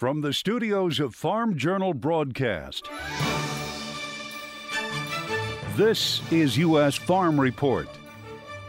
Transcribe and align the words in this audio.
From 0.00 0.22
the 0.22 0.32
studios 0.32 0.98
of 0.98 1.14
Farm 1.14 1.58
Journal 1.58 1.92
Broadcast, 1.92 2.88
this 5.76 6.22
is 6.32 6.56
U.S. 6.56 6.94
Farm 6.94 7.38
Report. 7.38 7.86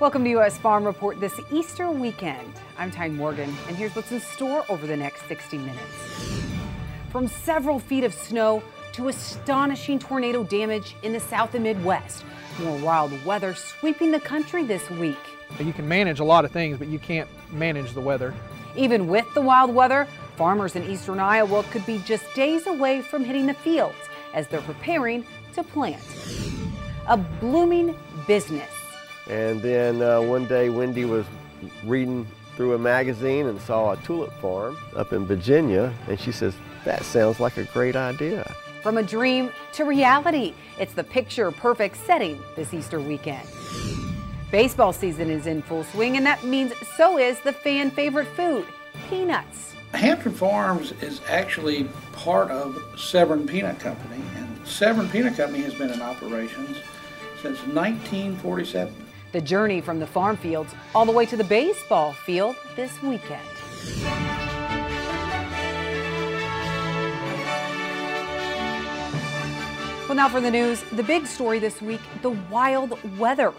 Welcome 0.01 0.25
to 0.25 0.29
U.S. 0.31 0.57
Farm 0.57 0.83
Report 0.83 1.21
this 1.21 1.39
Easter 1.49 1.89
weekend. 1.89 2.51
I'm 2.77 2.91
Tyne 2.91 3.15
Morgan, 3.15 3.55
and 3.69 3.77
here's 3.77 3.95
what's 3.95 4.11
in 4.11 4.19
store 4.19 4.65
over 4.67 4.85
the 4.85 4.97
next 4.97 5.25
60 5.29 5.57
minutes. 5.59 6.35
From 7.11 7.29
several 7.29 7.79
feet 7.79 8.03
of 8.03 8.13
snow 8.13 8.61
to 8.91 9.07
astonishing 9.07 9.99
tornado 9.99 10.43
damage 10.43 10.97
in 11.01 11.13
the 11.13 11.19
south 11.21 11.55
and 11.55 11.63
Midwest. 11.63 12.25
More 12.61 12.77
wild 12.79 13.13
weather 13.23 13.55
sweeping 13.55 14.11
the 14.11 14.19
country 14.19 14.65
this 14.65 14.89
week. 14.89 15.15
You 15.61 15.71
can 15.71 15.87
manage 15.87 16.19
a 16.19 16.25
lot 16.25 16.43
of 16.43 16.51
things, 16.51 16.77
but 16.77 16.89
you 16.89 16.99
can't 16.99 17.29
manage 17.53 17.93
the 17.93 18.01
weather. 18.01 18.33
Even 18.75 19.07
with 19.07 19.33
the 19.33 19.41
wild 19.41 19.73
weather, 19.73 20.07
farmers 20.41 20.75
in 20.75 20.83
eastern 20.89 21.19
Iowa 21.19 21.61
could 21.69 21.85
be 21.85 21.99
just 21.99 22.25
days 22.33 22.65
away 22.65 23.03
from 23.03 23.23
hitting 23.23 23.45
the 23.45 23.53
fields 23.53 24.09
as 24.33 24.47
they're 24.47 24.59
preparing 24.61 25.23
to 25.53 25.61
plant. 25.61 26.01
A 27.05 27.15
blooming 27.15 27.95
business. 28.25 28.71
And 29.29 29.61
then 29.61 30.01
uh, 30.01 30.19
one 30.19 30.47
day, 30.47 30.69
Wendy 30.69 31.05
was 31.05 31.27
reading 31.83 32.25
through 32.55 32.73
a 32.73 32.79
magazine 32.79 33.45
and 33.45 33.61
saw 33.61 33.91
a 33.91 33.97
tulip 33.97 34.33
farm 34.41 34.79
up 34.95 35.13
in 35.13 35.27
Virginia, 35.27 35.93
and 36.07 36.19
she 36.19 36.31
says, 36.31 36.55
That 36.85 37.03
sounds 37.03 37.39
like 37.39 37.57
a 37.57 37.65
great 37.65 37.95
idea. 37.95 38.51
From 38.81 38.97
a 38.97 39.03
dream 39.03 39.51
to 39.73 39.83
reality, 39.83 40.55
it's 40.79 40.93
the 40.93 41.03
picture 41.03 41.51
perfect 41.51 41.97
setting 41.97 42.41
this 42.55 42.73
Easter 42.73 42.99
weekend. 42.99 43.47
Baseball 44.49 44.91
season 44.91 45.29
is 45.29 45.45
in 45.45 45.61
full 45.61 45.83
swing, 45.83 46.17
and 46.17 46.25
that 46.25 46.43
means 46.43 46.73
so 46.97 47.19
is 47.19 47.39
the 47.41 47.53
fan 47.53 47.91
favorite 47.91 48.27
food 48.29 48.65
peanuts. 49.07 49.71
Hampton 49.93 50.31
Farms 50.31 50.93
is 51.01 51.21
actually 51.27 51.87
part 52.13 52.49
of 52.49 52.81
Severn 52.97 53.45
Peanut 53.45 53.79
Company, 53.79 54.23
and 54.37 54.67
Severn 54.67 55.09
Peanut 55.09 55.35
Company 55.35 55.63
has 55.63 55.73
been 55.73 55.91
in 55.91 56.01
operations 56.01 56.77
since 57.41 57.59
1947. 57.67 58.93
The 59.31 59.41
journey 59.41 59.81
from 59.81 59.99
the 59.99 60.07
farm 60.07 60.37
fields 60.37 60.73
all 60.95 61.05
the 61.05 61.11
way 61.11 61.25
to 61.25 61.37
the 61.37 61.43
baseball 61.43 62.13
field 62.13 62.55
this 62.75 63.01
weekend. 63.01 63.41
Well, 70.07 70.15
now 70.15 70.27
for 70.27 70.41
the 70.41 70.51
news. 70.51 70.83
The 70.91 71.03
big 71.03 71.25
story 71.25 71.59
this 71.59 71.81
week 71.81 72.01
the 72.21 72.31
wild 72.31 72.97
weather. 73.17 73.53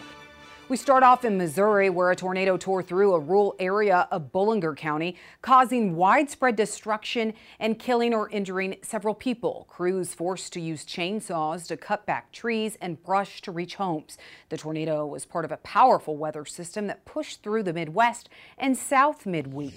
We 0.68 0.76
start 0.76 1.02
off 1.02 1.24
in 1.24 1.36
Missouri, 1.36 1.90
where 1.90 2.12
a 2.12 2.16
tornado 2.16 2.56
tore 2.56 2.82
through 2.82 3.14
a 3.14 3.18
rural 3.18 3.56
area 3.58 4.06
of 4.12 4.32
Bollinger 4.32 4.76
County, 4.76 5.16
causing 5.42 5.96
widespread 5.96 6.54
destruction 6.54 7.34
and 7.58 7.78
killing 7.78 8.14
or 8.14 8.30
injuring 8.30 8.76
several 8.80 9.14
people. 9.14 9.66
Crews 9.68 10.14
forced 10.14 10.52
to 10.54 10.60
use 10.60 10.84
chainsaws 10.84 11.66
to 11.66 11.76
cut 11.76 12.06
back 12.06 12.30
trees 12.32 12.78
and 12.80 13.02
brush 13.02 13.42
to 13.42 13.50
reach 13.50 13.74
homes. 13.74 14.16
The 14.50 14.56
tornado 14.56 15.04
was 15.04 15.26
part 15.26 15.44
of 15.44 15.52
a 15.52 15.58
powerful 15.58 16.16
weather 16.16 16.44
system 16.44 16.86
that 16.86 17.04
pushed 17.04 17.42
through 17.42 17.64
the 17.64 17.72
Midwest 17.72 18.28
and 18.56 18.78
South 18.78 19.26
midweek. 19.26 19.74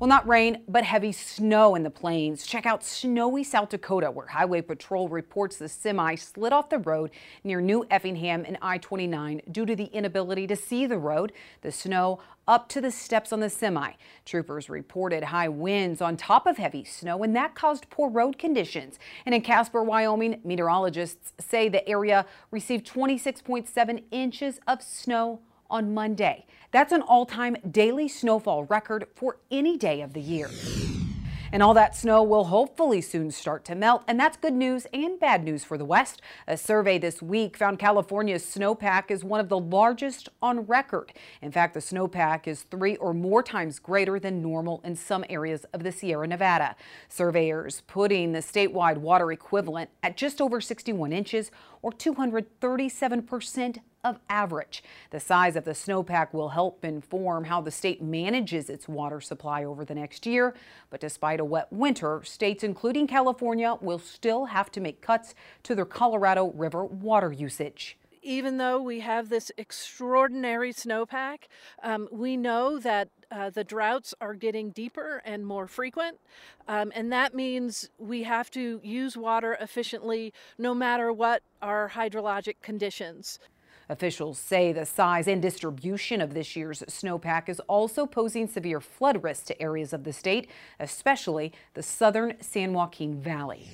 Well, 0.00 0.06
not 0.06 0.28
rain, 0.28 0.62
but 0.68 0.84
heavy 0.84 1.10
snow 1.10 1.74
in 1.74 1.82
the 1.82 1.90
plains. 1.90 2.46
Check 2.46 2.66
out 2.66 2.84
snowy 2.84 3.42
South 3.42 3.70
Dakota, 3.70 4.12
where 4.12 4.28
Highway 4.28 4.62
Patrol 4.62 5.08
reports 5.08 5.56
the 5.56 5.68
semi 5.68 6.14
slid 6.14 6.52
off 6.52 6.68
the 6.68 6.78
road 6.78 7.10
near 7.42 7.60
New 7.60 7.84
Effington 7.90 8.44
and 8.46 8.56
I 8.62 8.78
29 8.78 9.42
due 9.50 9.66
to 9.66 9.74
the 9.74 9.86
inability 9.86 10.46
to 10.46 10.54
see 10.54 10.86
the 10.86 10.98
road. 10.98 11.32
The 11.62 11.72
snow 11.72 12.20
up 12.46 12.68
to 12.68 12.80
the 12.80 12.92
steps 12.92 13.32
on 13.32 13.40
the 13.40 13.50
semi. 13.50 13.94
Troopers 14.24 14.70
reported 14.70 15.24
high 15.24 15.48
winds 15.48 16.00
on 16.00 16.16
top 16.16 16.46
of 16.46 16.58
heavy 16.58 16.84
snow, 16.84 17.24
and 17.24 17.34
that 17.34 17.56
caused 17.56 17.90
poor 17.90 18.08
road 18.08 18.38
conditions. 18.38 19.00
And 19.26 19.34
in 19.34 19.40
Casper, 19.40 19.82
Wyoming, 19.82 20.40
meteorologists 20.44 21.32
say 21.40 21.68
the 21.68 21.86
area 21.88 22.24
received 22.52 22.86
26.7 22.86 24.04
inches 24.12 24.60
of 24.68 24.80
snow 24.80 25.40
on 25.70 25.94
Monday. 25.94 26.46
That's 26.70 26.92
an 26.92 27.02
all 27.02 27.26
time 27.26 27.56
daily 27.70 28.08
snowfall 28.08 28.64
record 28.64 29.06
for 29.14 29.38
any 29.50 29.76
day 29.76 30.00
of 30.00 30.12
the 30.12 30.20
year. 30.20 30.50
And 31.50 31.62
all 31.62 31.72
that 31.74 31.96
snow 31.96 32.22
will 32.22 32.44
hopefully 32.44 33.00
soon 33.00 33.30
start 33.30 33.64
to 33.66 33.74
melt, 33.74 34.04
and 34.06 34.20
that's 34.20 34.36
good 34.36 34.52
news 34.52 34.86
and 34.92 35.18
bad 35.18 35.42
news 35.42 35.64
for 35.64 35.78
the 35.78 35.84
West. 35.84 36.20
A 36.46 36.58
survey 36.58 36.98
this 36.98 37.22
week 37.22 37.56
found 37.56 37.78
California's 37.78 38.44
snowpack 38.44 39.10
is 39.10 39.24
one 39.24 39.40
of 39.40 39.48
the 39.48 39.58
largest 39.58 40.28
on 40.42 40.60
record. 40.66 41.12
In 41.40 41.50
fact, 41.50 41.72
the 41.72 41.80
snowpack 41.80 42.46
is 42.46 42.62
three 42.62 42.96
or 42.96 43.14
more 43.14 43.42
times 43.42 43.78
greater 43.78 44.20
than 44.20 44.42
normal 44.42 44.82
in 44.84 44.94
some 44.94 45.24
areas 45.30 45.64
of 45.72 45.82
the 45.82 45.92
Sierra 45.92 46.26
Nevada. 46.26 46.76
Surveyors 47.08 47.82
putting 47.86 48.32
the 48.32 48.40
statewide 48.40 48.98
water 48.98 49.32
equivalent 49.32 49.88
at 50.02 50.18
just 50.18 50.42
over 50.42 50.60
61 50.60 51.12
inches 51.12 51.50
or 51.80 51.92
237 51.92 53.22
percent 53.22 53.78
of 54.04 54.18
average. 54.28 54.82
The 55.10 55.20
size 55.20 55.56
of 55.56 55.64
the 55.64 55.72
snowpack 55.72 56.32
will 56.32 56.50
help 56.50 56.84
inform 56.84 57.44
how 57.44 57.60
the 57.60 57.70
state 57.70 58.02
manages 58.02 58.70
its 58.70 58.88
water 58.88 59.20
supply 59.20 59.64
over 59.64 59.84
the 59.84 59.94
next 59.94 60.26
year. 60.26 60.54
But 60.90 61.00
despite 61.00 61.40
a 61.40 61.44
wet 61.44 61.72
winter, 61.72 62.22
states 62.24 62.62
including 62.62 63.06
California 63.06 63.76
will 63.80 63.98
still 63.98 64.46
have 64.46 64.70
to 64.72 64.80
make 64.80 65.00
cuts 65.00 65.34
to 65.64 65.74
their 65.74 65.84
Colorado 65.84 66.52
River 66.52 66.84
water 66.84 67.32
usage 67.32 67.98
even 68.22 68.58
though 68.58 68.82
we 68.82 69.00
have 69.00 69.28
this 69.28 69.50
extraordinary 69.56 70.72
snowpack, 70.72 71.44
um, 71.82 72.08
we 72.12 72.36
know 72.36 72.78
that 72.78 73.08
uh, 73.30 73.48
the 73.50 73.64
droughts 73.64 74.14
are 74.20 74.34
getting 74.34 74.70
deeper 74.70 75.22
and 75.24 75.46
more 75.46 75.66
frequent. 75.66 76.18
Um, 76.66 76.92
and 76.94 77.12
that 77.12 77.34
means 77.34 77.88
we 77.98 78.24
have 78.24 78.50
to 78.50 78.80
use 78.82 79.16
water 79.16 79.56
efficiently 79.60 80.32
no 80.58 80.74
matter 80.74 81.12
what 81.12 81.42
our 81.62 81.90
hydrologic 81.90 82.56
conditions. 82.62 83.38
Officials 83.88 84.38
say 84.38 84.72
the 84.72 84.84
size 84.84 85.26
and 85.26 85.40
distribution 85.40 86.20
of 86.20 86.34
this 86.34 86.54
year's 86.54 86.82
snowpack 86.82 87.48
is 87.48 87.60
also 87.60 88.04
posing 88.04 88.46
severe 88.46 88.80
flood 88.80 89.22
risks 89.22 89.46
to 89.46 89.62
areas 89.62 89.92
of 89.92 90.04
the 90.04 90.12
state, 90.12 90.48
especially 90.78 91.52
the 91.74 91.82
southern 91.82 92.34
San 92.40 92.74
Joaquin 92.74 93.20
Valley. 93.20 93.68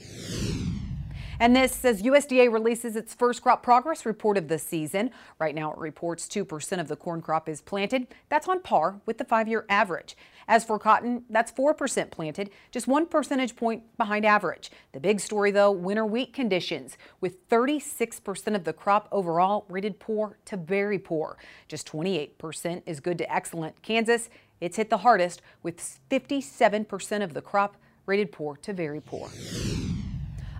And 1.40 1.54
this 1.54 1.72
says 1.72 2.02
USDA 2.02 2.52
releases 2.52 2.96
its 2.96 3.14
first 3.14 3.42
crop 3.42 3.62
progress 3.62 4.06
report 4.06 4.36
of 4.36 4.48
the 4.48 4.58
season. 4.58 5.10
Right 5.38 5.54
now, 5.54 5.72
it 5.72 5.78
reports 5.78 6.26
2% 6.26 6.80
of 6.80 6.88
the 6.88 6.96
corn 6.96 7.20
crop 7.22 7.48
is 7.48 7.60
planted. 7.60 8.06
That's 8.28 8.48
on 8.48 8.60
par 8.60 9.00
with 9.06 9.18
the 9.18 9.24
five 9.24 9.48
year 9.48 9.64
average. 9.68 10.16
As 10.46 10.64
for 10.64 10.78
cotton, 10.78 11.24
that's 11.30 11.50
4% 11.52 12.10
planted, 12.10 12.50
just 12.70 12.86
one 12.86 13.06
percentage 13.06 13.56
point 13.56 13.82
behind 13.96 14.26
average. 14.26 14.70
The 14.92 15.00
big 15.00 15.20
story, 15.20 15.50
though, 15.50 15.70
winter 15.70 16.04
wheat 16.04 16.32
conditions, 16.32 16.98
with 17.20 17.48
36% 17.48 18.54
of 18.54 18.64
the 18.64 18.72
crop 18.72 19.08
overall 19.10 19.64
rated 19.68 19.98
poor 19.98 20.38
to 20.44 20.56
very 20.56 20.98
poor. 20.98 21.38
Just 21.66 21.90
28% 21.90 22.82
is 22.84 23.00
good 23.00 23.18
to 23.18 23.34
excellent. 23.34 23.80
Kansas, 23.82 24.28
it's 24.60 24.76
hit 24.76 24.90
the 24.90 24.98
hardest, 24.98 25.42
with 25.62 25.98
57% 26.10 27.22
of 27.22 27.34
the 27.34 27.42
crop 27.42 27.76
rated 28.06 28.30
poor 28.30 28.56
to 28.58 28.72
very 28.72 29.00
poor. 29.00 29.30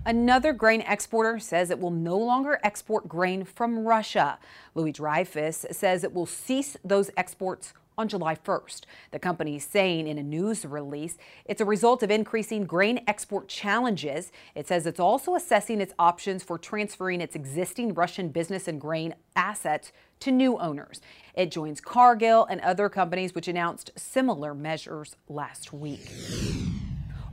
Another 0.07 0.53
grain 0.53 0.81
exporter 0.81 1.39
says 1.39 1.71
it 1.71 1.79
will 1.79 1.89
no 1.89 2.15
longer 2.15 2.59
export 2.63 3.07
grain 3.07 3.43
from 3.43 3.79
Russia. 3.79 4.37
Louis 4.75 4.91
Dreyfus 4.91 5.65
says 5.71 6.03
it 6.03 6.13
will 6.13 6.27
cease 6.27 6.77
those 6.83 7.09
exports 7.17 7.73
on 7.97 8.07
July 8.07 8.35
1st. 8.35 8.81
The 9.09 9.17
company 9.17 9.55
is 9.55 9.63
saying 9.63 10.07
in 10.07 10.19
a 10.19 10.23
news 10.23 10.63
release 10.63 11.17
it's 11.45 11.61
a 11.61 11.65
result 11.65 12.03
of 12.03 12.11
increasing 12.11 12.65
grain 12.65 13.03
export 13.07 13.47
challenges. 13.47 14.31
It 14.53 14.67
says 14.67 14.85
it's 14.85 14.99
also 14.99 15.33
assessing 15.33 15.81
its 15.81 15.93
options 15.97 16.43
for 16.43 16.59
transferring 16.59 17.19
its 17.19 17.35
existing 17.35 17.95
Russian 17.95 18.29
business 18.29 18.67
and 18.67 18.79
grain 18.79 19.15
assets 19.35 19.91
to 20.19 20.29
new 20.29 20.59
owners. 20.59 21.01
It 21.33 21.49
joins 21.49 21.81
Cargill 21.81 22.45
and 22.45 22.61
other 22.61 22.89
companies 22.89 23.33
which 23.33 23.47
announced 23.47 23.89
similar 23.95 24.53
measures 24.53 25.15
last 25.27 25.73
week. 25.73 26.11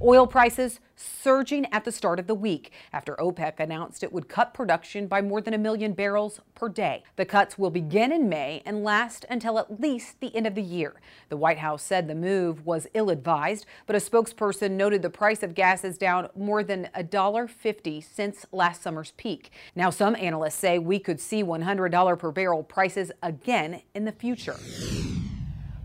Oil 0.04 0.26
prices 0.26 0.80
surging 0.96 1.64
at 1.72 1.84
the 1.84 1.92
start 1.92 2.18
of 2.18 2.26
the 2.26 2.34
week 2.34 2.72
after 2.92 3.14
OPEC 3.20 3.60
announced 3.60 4.02
it 4.02 4.12
would 4.12 4.28
cut 4.28 4.52
production 4.52 5.06
by 5.06 5.22
more 5.22 5.40
than 5.40 5.54
a 5.54 5.58
million 5.58 5.92
barrels 5.92 6.40
per 6.56 6.68
day. 6.68 7.04
The 7.14 7.24
cuts 7.24 7.56
will 7.56 7.70
begin 7.70 8.10
in 8.10 8.28
May 8.28 8.62
and 8.66 8.82
last 8.82 9.24
until 9.30 9.60
at 9.60 9.80
least 9.80 10.18
the 10.18 10.34
end 10.34 10.48
of 10.48 10.56
the 10.56 10.62
year. 10.62 11.00
The 11.28 11.36
White 11.36 11.58
House 11.58 11.84
said 11.84 12.08
the 12.08 12.16
move 12.16 12.66
was 12.66 12.88
ill 12.94 13.10
advised, 13.10 13.64
but 13.86 13.94
a 13.94 14.00
spokesperson 14.00 14.72
noted 14.72 15.02
the 15.02 15.10
price 15.10 15.44
of 15.44 15.54
gas 15.54 15.84
is 15.84 15.98
down 15.98 16.28
more 16.34 16.64
than 16.64 16.88
$1.50 16.96 18.02
since 18.02 18.44
last 18.50 18.82
summer's 18.82 19.12
peak. 19.12 19.52
Now, 19.76 19.90
some 19.90 20.16
analysts 20.16 20.56
say 20.56 20.80
we 20.80 20.98
could 20.98 21.20
see 21.20 21.44
$100 21.44 22.18
per 22.18 22.32
barrel 22.32 22.64
prices 22.64 23.12
again 23.22 23.82
in 23.94 24.04
the 24.04 24.12
future. 24.12 24.56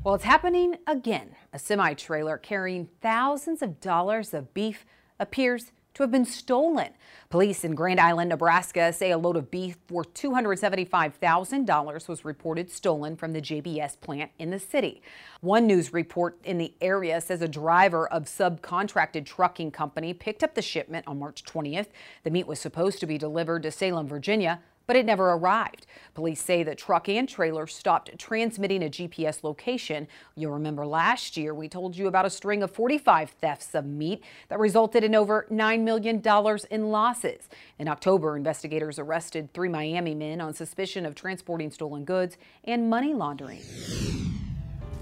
Well, 0.03 0.15
it's 0.15 0.23
happening 0.23 0.77
again. 0.87 1.35
A 1.57 1.59
semi 1.59 1.95
trailer 1.95 2.37
carrying 2.37 2.87
thousands 3.01 3.63
of 3.63 3.79
dollars 3.79 4.35
of 4.35 4.53
beef 4.53 4.85
appears 5.19 5.71
to 5.95 6.03
have 6.03 6.11
been 6.11 6.23
stolen. 6.23 6.89
Police 7.31 7.63
in 7.63 7.73
Grand 7.73 7.99
Island, 7.99 8.29
Nebraska 8.29 8.93
say 8.93 9.09
a 9.09 9.17
load 9.17 9.35
of 9.35 9.49
beef 9.49 9.75
for 9.87 10.03
$275,000 10.03 12.07
was 12.07 12.23
reported 12.23 12.69
stolen 12.69 13.15
from 13.15 13.33
the 13.33 13.41
JBS 13.41 13.99
plant 13.99 14.29
in 14.37 14.51
the 14.51 14.59
city. 14.59 15.01
One 15.41 15.65
news 15.65 15.91
report 15.91 16.37
in 16.43 16.59
the 16.59 16.75
area 16.79 17.19
says 17.21 17.41
a 17.41 17.47
driver 17.47 18.07
of 18.07 18.25
subcontracted 18.25 19.25
trucking 19.25 19.71
company 19.71 20.13
picked 20.13 20.43
up 20.43 20.53
the 20.53 20.61
shipment 20.61 21.07
on 21.07 21.17
March 21.17 21.43
20th. 21.43 21.87
The 22.23 22.29
meat 22.29 22.45
was 22.45 22.59
supposed 22.59 22.99
to 22.99 23.07
be 23.07 23.17
delivered 23.17 23.63
to 23.63 23.71
Salem, 23.71 24.07
Virginia 24.07 24.61
but 24.87 24.95
it 24.95 25.05
never 25.05 25.31
arrived. 25.31 25.85
Police 26.13 26.41
say 26.41 26.63
the 26.63 26.73
truck 26.73 27.07
and 27.07 27.29
trailer 27.29 27.67
stopped 27.67 28.17
transmitting 28.17 28.83
a 28.83 28.89
GPS 28.89 29.43
location. 29.43 30.07
You'll 30.35 30.53
remember 30.53 30.85
last 30.87 31.37
year 31.37 31.53
we 31.53 31.69
told 31.69 31.95
you 31.95 32.07
about 32.07 32.25
a 32.25 32.29
string 32.29 32.63
of 32.63 32.71
45 32.71 33.29
thefts 33.31 33.75
of 33.75 33.85
meat 33.85 34.23
that 34.49 34.59
resulted 34.59 35.03
in 35.03 35.13
over 35.13 35.45
$9 35.51 35.81
million 35.81 36.23
in 36.71 36.89
losses. 36.89 37.49
In 37.77 37.87
October, 37.87 38.35
investigators 38.35 38.97
arrested 38.97 39.53
three 39.53 39.69
Miami 39.69 40.15
men 40.15 40.41
on 40.41 40.53
suspicion 40.53 41.05
of 41.05 41.13
transporting 41.13 41.69
stolen 41.69 42.05
goods 42.05 42.37
and 42.63 42.89
money 42.89 43.13
laundering. 43.13 43.61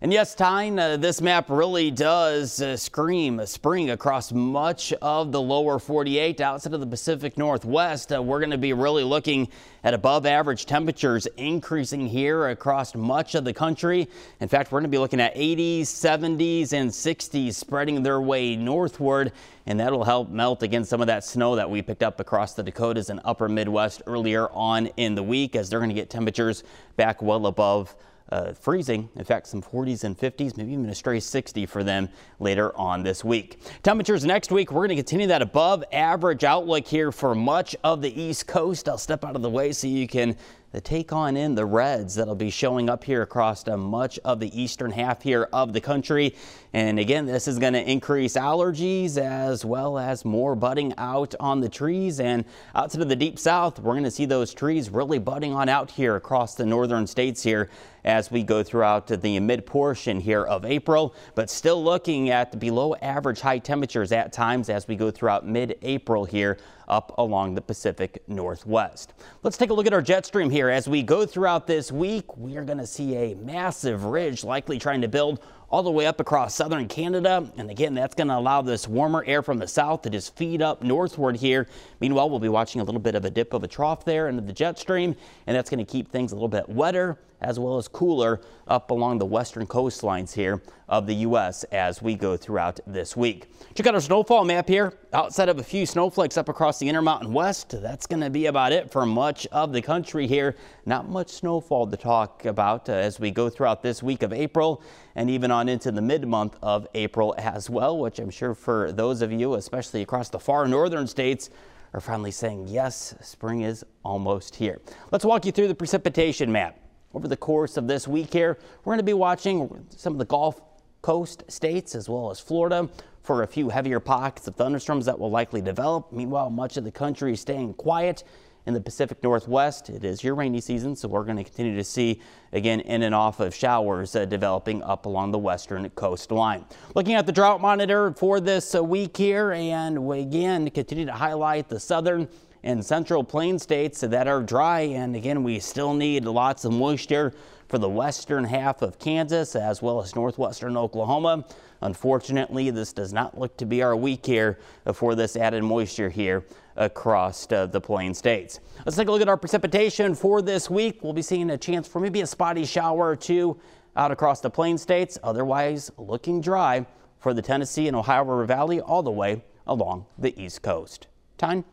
And 0.04 0.12
yes, 0.12 0.34
Tyne, 0.34 0.80
uh, 0.80 0.98
this 0.98 1.22
map 1.22 1.46
really 1.48 1.92
does 1.92 2.60
uh, 2.60 2.76
scream 2.76 3.46
spring 3.46 3.92
across 3.92 4.32
much 4.32 4.94
of 4.94 5.32
the 5.32 5.40
lower 5.40 5.78
48 5.78 6.42
outside 6.42 6.74
of 6.74 6.80
the 6.80 6.88
Pacific 6.88 7.38
Northwest. 7.38 8.12
Uh, 8.12 8.20
we're 8.20 8.40
going 8.40 8.50
to 8.50 8.58
be 8.58 8.74
really 8.74 9.04
looking 9.04 9.48
at 9.84 9.94
above 9.94 10.26
average 10.26 10.66
temperatures 10.66 11.28
increasing 11.38 12.08
here 12.08 12.48
across 12.48 12.96
much 12.96 13.36
of 13.36 13.46
the 13.46 13.54
country. 13.54 14.08
In 14.40 14.48
fact, 14.48 14.72
we're 14.72 14.80
going 14.80 14.90
to 14.90 14.96
be 14.96 14.98
looking 14.98 15.22
at 15.22 15.36
80s, 15.36 15.82
70s, 15.82 16.74
and 16.74 16.90
60s 16.90 17.54
spreading 17.54 18.02
their 18.02 18.22
way 18.22 18.56
northward, 18.56 19.32
and 19.68 19.80
that'll 19.80 20.04
help 20.04 20.32
melt 20.32 20.64
against 20.64 20.90
some 20.90 21.02
of 21.02 21.08
that 21.08 21.24
snow 21.24 21.56
that 21.58 21.70
we 21.70 21.84
picked 21.84 22.02
up 22.02 22.20
across 22.20 22.56
the 22.56 22.64
Dakotas 22.64 23.12
and 23.12 23.20
upper 23.24 23.48
Midwest 23.48 24.02
earlier 24.08 24.50
on 24.50 24.88
in 24.98 25.14
the 25.14 25.22
week 25.22 25.56
as 25.56 25.70
they're 25.70 25.78
going 25.78 25.90
to 25.90 25.96
get 25.96 26.10
temperatures 26.10 26.64
back 26.98 27.22
well 27.22 27.46
above 27.46 27.96
uh, 28.32 28.54
freezing. 28.54 29.10
In 29.16 29.24
fact, 29.24 29.48
some 29.48 29.62
40s 29.62 30.04
and 30.04 30.18
50s, 30.18 30.58
maybe 30.58 30.72
even 30.74 30.90
a 30.90 30.96
stray 30.96 31.20
60 31.20 31.66
for 31.66 31.84
them 31.84 32.10
later 32.40 32.76
on 32.78 33.04
this 33.04 33.24
week. 33.24 33.60
Temperatures 33.84 34.26
next 34.26 34.52
week, 34.52 34.72
we're 34.72 34.88
going 34.88 34.90
to 34.90 34.96
continue 34.96 35.28
that 35.28 35.42
above 35.42 35.84
average 35.92 36.44
outlook 36.44 36.88
here 36.88 37.12
for 37.12 37.36
much 37.36 37.76
of 37.84 38.02
the 38.02 38.22
East 38.22 38.48
Coast. 38.48 38.88
I'll 38.88 38.98
step 38.98 39.26
out 39.26 39.36
of 39.36 39.42
the 39.42 39.50
way 39.50 39.72
so 39.72 39.88
you 39.88 40.08
can 40.08 40.36
take 40.80 41.12
on 41.12 41.36
in 41.36 41.56
the 41.56 41.66
reds 41.66 42.16
that'll 42.16 42.36
be 42.36 42.50
showing 42.50 42.90
up 42.90 43.04
here 43.04 43.22
across 43.22 43.66
much 43.68 44.18
of 44.24 44.40
the 44.40 44.62
eastern 44.62 44.92
half 44.92 45.22
here 45.22 45.50
of 45.52 45.74
the 45.74 45.82
country. 45.82 46.36
And 46.72 47.00
again, 47.00 47.26
this 47.26 47.50
is 47.50 47.60
going 47.60 47.74
to 47.74 47.92
increase 47.92 48.36
allergies 48.36 49.18
as 49.18 49.66
well 49.66 50.00
as 50.00 50.24
more 50.24 50.56
budding 50.56 50.94
out 50.98 51.36
on 51.40 51.60
the 51.60 51.68
trees. 51.68 52.22
And 52.22 52.46
outside 52.74 53.02
of 53.02 53.10
the 53.10 53.16
deep 53.18 53.38
south, 53.38 53.80
we're 53.80 53.94
going 53.94 54.06
to 54.06 54.12
see 54.12 54.26
those 54.26 54.54
trees 54.54 54.90
really 54.90 55.20
budding 55.20 55.54
on 55.54 55.68
out 55.68 55.92
here 55.92 56.16
across 56.16 56.56
the 56.56 56.66
northern 56.66 57.06
states 57.06 57.44
here 57.44 57.70
as 58.04 58.32
we 58.32 58.42
go 58.42 58.64
throughout 58.64 59.08
the 59.08 59.40
mid 59.40 59.66
portion 59.66 60.20
here 60.20 60.44
of 60.44 60.66
April, 60.66 61.14
but 61.36 61.50
still 61.50 61.84
looking 61.84 62.30
at 62.30 62.52
the 62.52 62.58
below 62.58 62.96
average 62.96 63.42
high 63.42 63.60
temperatures 63.60 64.12
at 64.12 64.32
times 64.32 64.70
as 64.70 64.88
we 64.88 64.96
go 64.96 65.12
throughout 65.12 65.46
mid-April 65.46 66.26
here 66.26 66.58
up 66.92 67.18
along 67.18 67.56
the 67.56 67.62
Pacific 67.62 68.22
Northwest. 68.28 69.14
Let's 69.42 69.58
take 69.58 69.72
a 69.72 69.74
look 69.74 69.88
at 69.88 69.94
our 69.94 70.02
jet 70.02 70.26
stream 70.26 70.50
here. 70.52 70.70
As 70.70 70.88
we 70.88 71.02
go 71.02 71.26
throughout 71.26 71.66
this 71.66 71.92
week, 71.92 72.38
we 72.38 72.58
are 72.58 72.64
going 72.64 72.78
to 72.78 72.86
see 72.86 73.16
a 73.16 73.36
massive 73.36 74.04
ridge 74.04 74.44
likely 74.44 74.78
trying 74.78 75.02
to 75.02 75.08
build 75.08 75.40
all 75.72 75.84
the 75.84 75.92
way 75.92 76.06
up 76.06 76.20
across 76.20 76.54
southern 76.54 76.88
Canada. 76.88 77.50
And 77.58 77.72
again, 77.72 77.94
that's 77.94 78.14
going 78.14 78.28
to 78.28 78.38
allow 78.38 78.62
this 78.62 78.88
warmer 78.88 79.24
air 79.26 79.42
from 79.42 79.58
the 79.58 79.68
south 79.68 80.02
to 80.04 80.10
just 80.10 80.36
feed 80.36 80.62
up 80.62 80.84
northward 80.84 81.38
here. 81.38 81.68
Meanwhile, 82.02 82.30
we'll 82.30 82.40
be 82.40 82.50
watching 82.50 82.82
a 82.82 82.84
little 82.84 83.00
bit 83.02 83.16
of 83.16 83.24
a 83.26 83.30
dip 83.30 83.54
of 83.54 83.64
a 83.64 83.68
trough 83.68 84.04
there 84.04 84.28
into 84.28 84.42
the 84.42 84.54
jet 84.54 84.78
stream, 84.78 85.16
and 85.48 85.56
that's 85.56 85.70
going 85.70 85.84
to 85.84 85.90
keep 85.90 86.12
things 86.12 86.34
a 86.34 86.36
little 86.36 86.50
bit 86.50 86.68
wetter 86.68 87.18
as 87.42 87.60
well 87.60 87.78
as 87.78 87.88
cooler 87.88 88.40
up 88.68 88.92
along 88.92 89.18
the 89.18 89.26
western 89.26 89.66
coastlines 89.66 90.34
here 90.34 90.62
of 90.88 91.08
the 91.08 91.16
U.S. 91.16 91.64
as 91.66 92.02
we 92.02 92.16
go 92.16 92.38
throughout 92.38 92.80
this 92.86 93.18
week. 93.18 93.48
Check 93.74 93.88
out 93.88 93.96
our 93.96 94.02
snowfall 94.02 94.46
map 94.46 94.68
here. 94.68 94.94
Outside 95.14 95.50
of 95.50 95.58
a 95.58 95.64
few 95.64 95.86
snowflakes 95.86 96.38
up 96.38 96.50
across 96.50 96.80
the 96.80 96.88
Intermountain 96.88 97.34
West, 97.34 97.82
that's 97.82 98.06
going 98.06 98.22
to 98.22 98.30
be 98.30 98.46
about 98.46 98.72
it 98.72 98.92
for 98.92 99.06
much 99.06 99.48
of 99.48 99.74
the 99.74 99.82
country 99.82 100.28
here. 100.28 100.56
Not 100.86 101.10
much 101.10 101.30
snowfall 101.30 101.88
to 101.88 101.98
talk 101.98 102.46
about 102.46 102.90
uh, 102.90 102.94
as 102.94 103.20
we 103.20 103.32
go 103.32 103.50
throughout 103.50 103.82
this 103.82 104.04
week 104.04 104.22
of 104.22 104.32
April 104.32 104.84
and 105.16 105.30
even 105.30 105.52
on 105.52 105.70
into 105.70 105.92
the 105.92 106.02
mid-month 106.02 106.58
of 106.62 106.88
April 106.94 107.36
as 107.38 107.70
well, 107.70 107.98
which 107.98 108.20
I'm 108.20 108.30
sure 108.30 108.54
for 108.54 108.92
those 108.92 109.22
of 109.22 109.32
you, 109.32 109.56
especially 109.56 110.02
across 110.02 110.30
the 110.30 110.40
far 110.40 110.68
northern 110.68 111.08
states, 111.08 111.50
are 111.94 112.02
finally 112.02 112.32
saying, 112.32 112.68
yes, 112.68 113.14
spring 113.22 113.62
is 113.62 113.84
almost 114.04 114.56
here. 114.56 114.80
Let's 115.12 115.26
walk 115.26 115.46
you 115.46 115.52
through 115.52 115.68
the 115.68 115.76
precipitation 115.76 116.52
map. 116.52 116.80
Over 117.14 117.28
the 117.28 117.36
course 117.36 117.76
of 117.76 117.88
this 117.88 118.08
week 118.08 118.32
here, 118.32 118.58
we're 118.84 118.92
going 118.92 119.00
to 119.00 119.04
be 119.04 119.14
watching 119.14 119.86
some 119.90 120.14
of 120.14 120.20
the 120.20 120.26
Gulf 120.26 120.62
Coast 121.02 121.44
states 121.50 121.96
as 121.96 122.08
well 122.08 122.32
as 122.32 122.40
Florida 122.40 122.88
for 123.24 123.44
a 123.44 123.48
few 123.48 123.70
heavier 123.70 124.00
pockets 124.00 124.48
of 124.48 124.56
thunderstorms 124.56 125.06
that 125.06 125.20
will 125.20 125.30
likely 125.30 125.62
develop. 125.62 126.12
Meanwhile, 126.14 126.50
much 126.50 126.78
of 126.78 126.86
the 126.86 126.92
country 126.92 127.34
is 127.34 127.42
staying 127.42 127.74
quiet 127.74 128.24
in 128.66 128.74
the 128.74 128.82
Pacific 128.82 129.22
Northwest. 129.24 129.90
It 129.90 130.04
is 130.04 130.24
your 130.24 130.36
rainy 130.36 130.62
season, 130.62 130.96
so 130.96 131.08
we're 131.08 131.24
going 131.24 131.38
to 131.38 131.44
continue 131.44 131.76
to 131.76 131.84
see, 131.84 132.22
again, 132.54 132.80
in 132.82 133.04
and 133.04 133.16
off 133.16 133.40
of 133.40 133.56
showers 133.56 134.16
uh, 134.16 134.26
developing 134.26 134.84
up 134.84 135.06
along 135.06 135.32
the 135.32 135.40
western 135.40 135.90
coastline. 135.92 136.66
Looking 136.96 137.16
at 137.16 137.26
the 137.26 137.32
drought 137.32 137.62
monitor 137.62 138.14
for 138.14 138.40
this 138.40 138.76
uh, 138.76 138.84
week 138.84 139.18
here, 139.18 139.54
and 139.54 140.06
we 140.06 140.22
again 140.22 140.70
continue 140.70 141.06
to 141.06 141.14
highlight 141.14 141.70
the 141.70 141.80
southern 141.80 142.28
and 142.64 142.86
central 142.86 143.24
plain 143.24 143.58
states 143.58 144.02
that 144.02 144.28
are 144.28 144.44
dry. 144.44 144.82
And 144.82 145.16
again, 145.16 145.44
we 145.44 145.60
still 145.60 145.94
need 145.94 146.26
lots 146.26 146.64
of 146.66 146.72
moisture 146.72 147.34
for 147.72 147.78
the 147.78 147.90
western 147.90 148.44
half 148.44 148.82
of 148.82 149.00
Kansas 149.00 149.56
as 149.56 149.82
well 149.82 150.02
as 150.02 150.14
northwestern 150.14 150.76
Oklahoma. 150.76 151.46
Unfortunately, 151.80 152.70
this 152.70 152.92
does 152.92 153.14
not 153.14 153.40
look 153.40 153.56
to 153.56 153.66
be 153.66 153.82
our 153.82 153.96
week 153.96 154.26
here 154.26 154.60
for 154.94 155.16
this 155.16 155.38
added 155.38 155.64
moisture 155.64 156.10
here 156.10 156.44
across 156.76 157.50
uh, 157.50 157.66
the 157.68 157.80
plain 157.80 158.14
states. 158.14 158.60
Let's 158.86 158.98
take 158.98 159.08
a 159.08 159.12
look 159.12 159.22
at 159.22 159.30
our 159.30 159.38
precipitation 159.38 160.16
for 160.16 160.42
this 160.42 160.70
week. 160.70 161.02
We'll 161.02 161.14
be 161.14 161.22
seeing 161.22 161.50
a 161.50 161.58
chance 161.58 161.88
for 161.88 162.02
maybe 162.02 162.20
a 162.20 162.28
spotty 162.28 162.66
shower 162.66 163.08
or 163.08 163.16
two 163.16 163.58
out 163.96 164.12
across 164.12 164.42
the 164.42 164.50
plain 164.50 164.78
states. 164.78 165.18
Otherwise, 165.24 165.90
looking 165.98 166.42
dry 166.42 166.86
for 167.20 167.34
the 167.34 167.42
Tennessee 167.42 167.88
and 167.88 167.96
Ohio 167.96 168.26
River 168.26 168.46
Valley 168.46 168.82
all 168.82 169.02
the 169.02 169.12
way 169.12 169.46
along 169.66 170.08
the 170.18 170.38
East 170.38 170.62
Coast. 170.62 171.08
Tyne. 171.38 171.64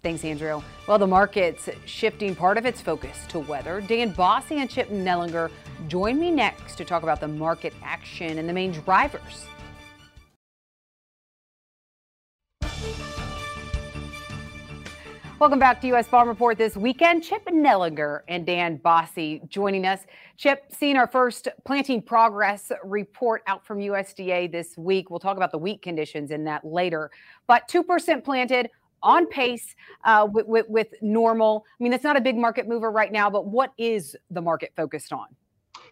Thanks, 0.00 0.24
Andrew. 0.24 0.62
Well, 0.86 0.98
the 0.98 1.08
market's 1.08 1.68
shifting 1.84 2.36
part 2.36 2.56
of 2.56 2.64
its 2.64 2.80
focus 2.80 3.18
to 3.30 3.40
weather. 3.40 3.80
Dan 3.80 4.10
Basse 4.10 4.52
and 4.52 4.70
Chip 4.70 4.90
Nellinger 4.90 5.50
join 5.88 6.20
me 6.20 6.30
next 6.30 6.76
to 6.76 6.84
talk 6.84 7.02
about 7.02 7.20
the 7.20 7.26
market 7.26 7.74
action 7.82 8.38
and 8.38 8.48
the 8.48 8.52
main 8.52 8.70
drivers. 8.70 9.46
Welcome 15.40 15.60
back 15.60 15.80
to 15.82 15.86
U.S. 15.88 16.08
Farm 16.08 16.28
Report 16.28 16.58
this 16.58 16.76
weekend. 16.76 17.22
Chip 17.22 17.46
Nellinger 17.46 18.22
and 18.26 18.44
Dan 18.44 18.76
Basse 18.76 19.40
joining 19.48 19.86
us. 19.86 20.00
Chip, 20.36 20.64
seeing 20.68 20.96
our 20.96 21.06
first 21.06 21.46
planting 21.64 22.02
progress 22.02 22.72
report 22.82 23.42
out 23.46 23.64
from 23.64 23.78
USDA 23.78 24.50
this 24.50 24.76
week. 24.76 25.10
We'll 25.10 25.20
talk 25.20 25.36
about 25.36 25.52
the 25.52 25.58
wheat 25.58 25.80
conditions 25.80 26.32
in 26.32 26.42
that 26.44 26.64
later. 26.64 27.12
But 27.46 27.68
2% 27.68 28.24
planted, 28.24 28.70
on 29.02 29.26
pace 29.26 29.74
uh, 30.04 30.26
with, 30.30 30.46
with, 30.46 30.68
with 30.68 30.88
normal. 31.00 31.64
I 31.78 31.82
mean, 31.82 31.92
it's 31.92 32.04
not 32.04 32.16
a 32.16 32.20
big 32.20 32.36
market 32.36 32.68
mover 32.68 32.90
right 32.90 33.12
now, 33.12 33.30
but 33.30 33.46
what 33.46 33.72
is 33.78 34.16
the 34.30 34.40
market 34.40 34.72
focused 34.76 35.12
on? 35.12 35.26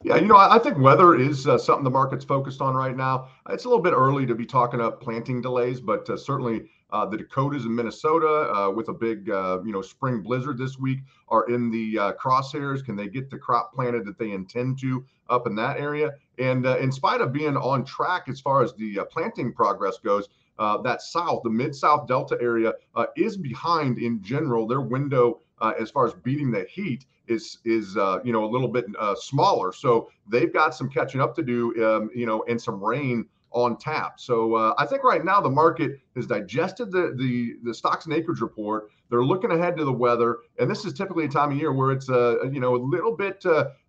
Yeah, 0.02 0.16
you 0.16 0.26
know, 0.26 0.36
I 0.36 0.58
think 0.58 0.78
weather 0.78 1.16
is 1.16 1.46
uh, 1.46 1.56
something 1.56 1.84
the 1.84 1.90
market's 1.90 2.24
focused 2.24 2.60
on 2.60 2.74
right 2.74 2.96
now. 2.96 3.28
It's 3.48 3.64
a 3.64 3.68
little 3.68 3.82
bit 3.82 3.94
early 3.94 4.26
to 4.26 4.34
be 4.34 4.44
talking 4.44 4.80
about 4.80 5.00
planting 5.00 5.40
delays, 5.40 5.80
but 5.80 6.08
uh, 6.10 6.16
certainly 6.16 6.68
uh, 6.90 7.06
the 7.06 7.16
Dakotas 7.16 7.64
and 7.64 7.74
Minnesota, 7.74 8.52
uh, 8.52 8.70
with 8.70 8.88
a 8.88 8.92
big 8.92 9.30
uh, 9.30 9.60
you 9.64 9.72
know 9.72 9.82
spring 9.82 10.22
blizzard 10.22 10.58
this 10.58 10.78
week, 10.78 11.00
are 11.28 11.48
in 11.48 11.70
the 11.70 11.98
uh, 11.98 12.12
crosshairs. 12.12 12.84
Can 12.84 12.94
they 12.94 13.08
get 13.08 13.30
the 13.30 13.38
crop 13.38 13.72
planted 13.72 14.04
that 14.06 14.18
they 14.18 14.32
intend 14.32 14.78
to 14.80 15.04
up 15.30 15.46
in 15.46 15.54
that 15.56 15.78
area? 15.78 16.12
And 16.38 16.66
in 16.66 16.92
spite 16.92 17.22
of 17.22 17.32
being 17.32 17.56
on 17.56 17.84
track 17.84 18.28
as 18.28 18.40
far 18.40 18.62
as 18.62 18.74
the 18.74 19.00
planting 19.10 19.52
progress 19.52 19.98
goes, 19.98 20.28
that 20.58 21.02
south, 21.02 21.42
the 21.42 21.50
mid 21.50 21.74
South 21.74 22.06
Delta 22.06 22.36
area, 22.40 22.72
is 23.16 23.36
behind 23.36 23.98
in 23.98 24.22
general. 24.22 24.66
Their 24.66 24.80
window 24.80 25.40
as 25.80 25.90
far 25.90 26.06
as 26.06 26.14
beating 26.14 26.50
the 26.50 26.66
heat 26.70 27.06
is 27.28 27.58
is 27.64 27.96
you 28.24 28.32
know 28.32 28.44
a 28.44 28.50
little 28.50 28.68
bit 28.68 28.86
smaller. 29.16 29.72
So 29.72 30.10
they've 30.28 30.52
got 30.52 30.74
some 30.74 30.88
catching 30.88 31.20
up 31.20 31.34
to 31.36 31.42
do. 31.42 31.72
Um, 31.84 32.10
you 32.14 32.26
know, 32.26 32.44
and 32.48 32.60
some 32.60 32.82
rain 32.82 33.26
on 33.56 33.76
tap. 33.76 34.20
So 34.20 34.54
uh, 34.54 34.74
I 34.76 34.86
think 34.86 35.02
right 35.02 35.24
now 35.24 35.40
the 35.40 35.50
market 35.50 35.98
has 36.14 36.26
digested 36.26 36.92
the, 36.92 37.14
the 37.16 37.56
the 37.64 37.74
stocks 37.74 38.04
and 38.04 38.14
acreage 38.14 38.40
report. 38.40 38.90
They're 39.08 39.24
looking 39.24 39.50
ahead 39.50 39.76
to 39.78 39.84
the 39.84 39.92
weather, 39.92 40.38
and 40.58 40.70
this 40.70 40.84
is 40.84 40.92
typically 40.92 41.24
a 41.24 41.28
time 41.28 41.52
of 41.52 41.56
year 41.56 41.72
where 41.72 41.90
it's 41.92 42.10
uh, 42.10 42.44
you 42.52 42.60
know 42.60 42.74
a 42.74 42.82
little 42.82 43.16
bit 43.16 43.44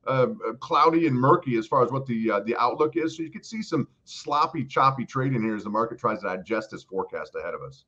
uh, 0.08 0.28
uh, 0.48 0.54
cloudy 0.60 1.08
and 1.08 1.16
murky 1.16 1.58
as 1.58 1.68
far 1.68 1.84
as 1.84 1.92
what 1.92 2.06
the 2.06 2.32
uh, 2.32 2.40
the 2.42 2.56
outlook 2.58 2.96
is. 2.96 3.18
So 3.18 3.24
you 3.24 3.32
could 3.32 3.46
see 3.46 3.62
some 3.62 3.88
sloppy, 4.06 4.66
choppy 4.66 5.06
trading 5.06 5.42
here 5.42 5.56
as 5.56 5.64
the 5.64 5.70
market 5.70 6.00
tries 6.00 6.22
to 6.22 6.28
digest 6.28 6.72
this 6.72 6.84
forecast 6.84 7.34
ahead 7.40 7.54
of 7.54 7.62
us. 7.62 7.86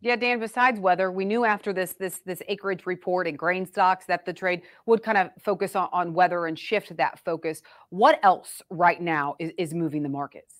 Yeah, 0.00 0.16
Dan, 0.16 0.40
besides 0.40 0.80
weather, 0.80 1.12
we 1.12 1.24
knew 1.24 1.44
after 1.44 1.72
this 1.72 1.92
this 1.92 2.20
this 2.26 2.42
acreage 2.48 2.86
report 2.86 3.28
and 3.28 3.38
grain 3.38 3.64
stocks 3.66 4.04
that 4.06 4.24
the 4.24 4.32
trade 4.32 4.62
would 4.86 5.02
kind 5.02 5.16
of 5.16 5.30
focus 5.40 5.76
on, 5.76 5.88
on 5.92 6.12
weather 6.12 6.46
and 6.46 6.58
shift 6.58 6.96
that 6.96 7.20
focus. 7.24 7.62
What 7.90 8.18
else 8.24 8.62
right 8.68 9.00
now 9.00 9.36
is, 9.38 9.52
is 9.58 9.74
moving 9.74 10.02
the 10.02 10.08
markets? 10.08 10.56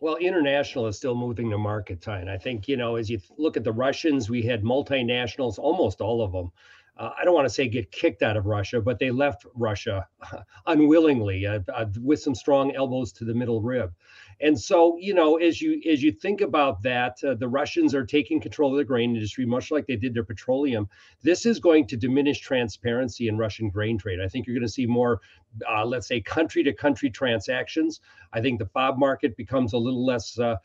Well, 0.00 0.16
international 0.16 0.86
is 0.86 0.98
still 0.98 1.14
moving 1.14 1.48
the 1.48 1.56
market, 1.56 2.02
Ty. 2.02 2.18
And 2.18 2.28
I 2.28 2.36
think, 2.36 2.68
you 2.68 2.76
know, 2.76 2.96
as 2.96 3.08
you 3.08 3.20
look 3.38 3.56
at 3.56 3.64
the 3.64 3.72
Russians, 3.72 4.28
we 4.28 4.42
had 4.42 4.62
multinationals, 4.62 5.58
almost 5.58 6.02
all 6.02 6.20
of 6.20 6.32
them. 6.32 6.52
Uh, 6.96 7.10
I 7.18 7.24
don't 7.24 7.34
want 7.34 7.46
to 7.46 7.52
say 7.52 7.66
get 7.66 7.90
kicked 7.90 8.22
out 8.22 8.36
of 8.36 8.46
Russia, 8.46 8.80
but 8.80 8.98
they 8.98 9.10
left 9.10 9.44
Russia 9.54 10.06
unwillingly 10.66 11.44
uh, 11.44 11.60
uh, 11.74 11.86
with 12.00 12.20
some 12.20 12.34
strong 12.34 12.74
elbows 12.74 13.12
to 13.14 13.24
the 13.24 13.34
middle 13.34 13.60
rib. 13.60 13.92
And 14.40 14.60
so, 14.60 14.96
you 14.98 15.14
know, 15.14 15.36
as 15.36 15.60
you 15.60 15.80
as 15.90 16.02
you 16.02 16.12
think 16.12 16.40
about 16.40 16.82
that, 16.82 17.22
uh, 17.24 17.34
the 17.34 17.48
Russians 17.48 17.94
are 17.94 18.04
taking 18.04 18.40
control 18.40 18.72
of 18.72 18.78
the 18.78 18.84
grain 18.84 19.14
industry, 19.14 19.46
much 19.46 19.70
like 19.70 19.86
they 19.86 19.96
did 19.96 20.14
their 20.14 20.24
petroleum. 20.24 20.88
This 21.22 21.46
is 21.46 21.58
going 21.60 21.86
to 21.88 21.96
diminish 21.96 22.40
transparency 22.40 23.28
in 23.28 23.38
Russian 23.38 23.70
grain 23.70 23.98
trade. 23.98 24.20
I 24.20 24.28
think 24.28 24.46
you're 24.46 24.54
going 24.54 24.66
to 24.66 24.72
see 24.72 24.86
more, 24.86 25.20
uh, 25.68 25.84
let's 25.84 26.08
say, 26.08 26.20
country 26.20 26.62
to 26.64 26.72
country 26.72 27.10
transactions. 27.10 28.00
I 28.32 28.40
think 28.40 28.58
the 28.58 28.66
FOB 28.66 28.98
market 28.98 29.36
becomes 29.36 29.72
a 29.72 29.78
little 29.78 30.04
less, 30.04 30.38
uh, 30.38 30.56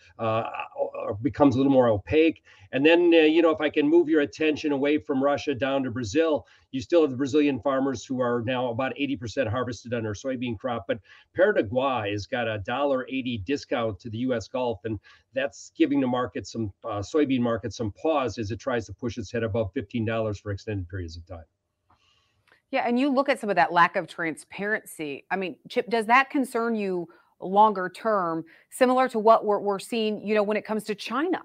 becomes 1.21 1.55
a 1.55 1.57
little 1.57 1.73
more 1.73 1.89
opaque. 1.89 2.43
And 2.71 2.85
then, 2.85 3.11
uh, 3.13 3.25
you 3.25 3.41
know, 3.41 3.49
if 3.49 3.61
I 3.61 3.69
can 3.69 3.87
move 3.87 4.09
your 4.09 4.21
attention 4.21 4.71
away 4.71 4.99
from 4.99 5.23
Russia 5.23 5.55
down 5.55 5.83
to 5.83 5.91
Brazil, 5.91 6.45
you 6.71 6.81
still 6.81 7.01
have 7.01 7.09
the 7.09 7.17
Brazilian 7.17 7.59
farmers 7.59 8.05
who 8.05 8.21
are 8.21 8.43
now 8.45 8.69
about 8.69 8.93
80% 8.95 9.47
harvested 9.47 9.93
on 9.93 10.03
their 10.03 10.13
soybean 10.13 10.57
crop. 10.57 10.85
But 10.87 10.99
Paraguay 11.35 12.11
has 12.11 12.27
got 12.27 12.47
a 12.47 12.59
dollar 12.59 13.07
80 13.07 13.39
discount 13.39 13.99
to 14.01 14.09
the 14.09 14.19
U.S. 14.19 14.47
Gulf, 14.47 14.81
and 14.85 14.99
that's 15.33 15.71
giving 15.75 15.99
the 15.99 16.07
market 16.07 16.45
some 16.45 16.71
uh, 16.83 16.99
soybean 16.99 17.41
market 17.41 17.73
some 17.73 17.91
pause 17.91 18.37
as 18.37 18.51
it 18.51 18.59
tries 18.59 18.85
to 18.85 18.93
push 18.93 19.17
its 19.17 19.31
head 19.31 19.43
above 19.43 19.73
$15 19.73 20.39
for 20.39 20.51
extended 20.51 20.87
periods 20.89 21.17
of 21.17 21.25
time. 21.25 21.45
Yeah, 22.71 22.87
and 22.87 22.99
you 22.99 23.09
look 23.09 23.29
at 23.29 23.39
some 23.39 23.49
of 23.49 23.55
that 23.55 23.73
lack 23.73 23.95
of 23.95 24.07
transparency. 24.07 25.25
I 25.31 25.37
mean, 25.37 25.55
Chip, 25.69 25.89
does 25.89 26.05
that 26.05 26.29
concern 26.29 26.75
you 26.75 27.07
longer 27.41 27.89
term, 27.89 28.45
similar 28.69 29.09
to 29.09 29.17
what 29.17 29.43
we're, 29.43 29.59
we're 29.59 29.79
seeing, 29.79 30.25
you 30.25 30.35
know, 30.35 30.43
when 30.43 30.55
it 30.55 30.65
comes 30.65 30.83
to 30.83 30.93
China? 30.93 31.41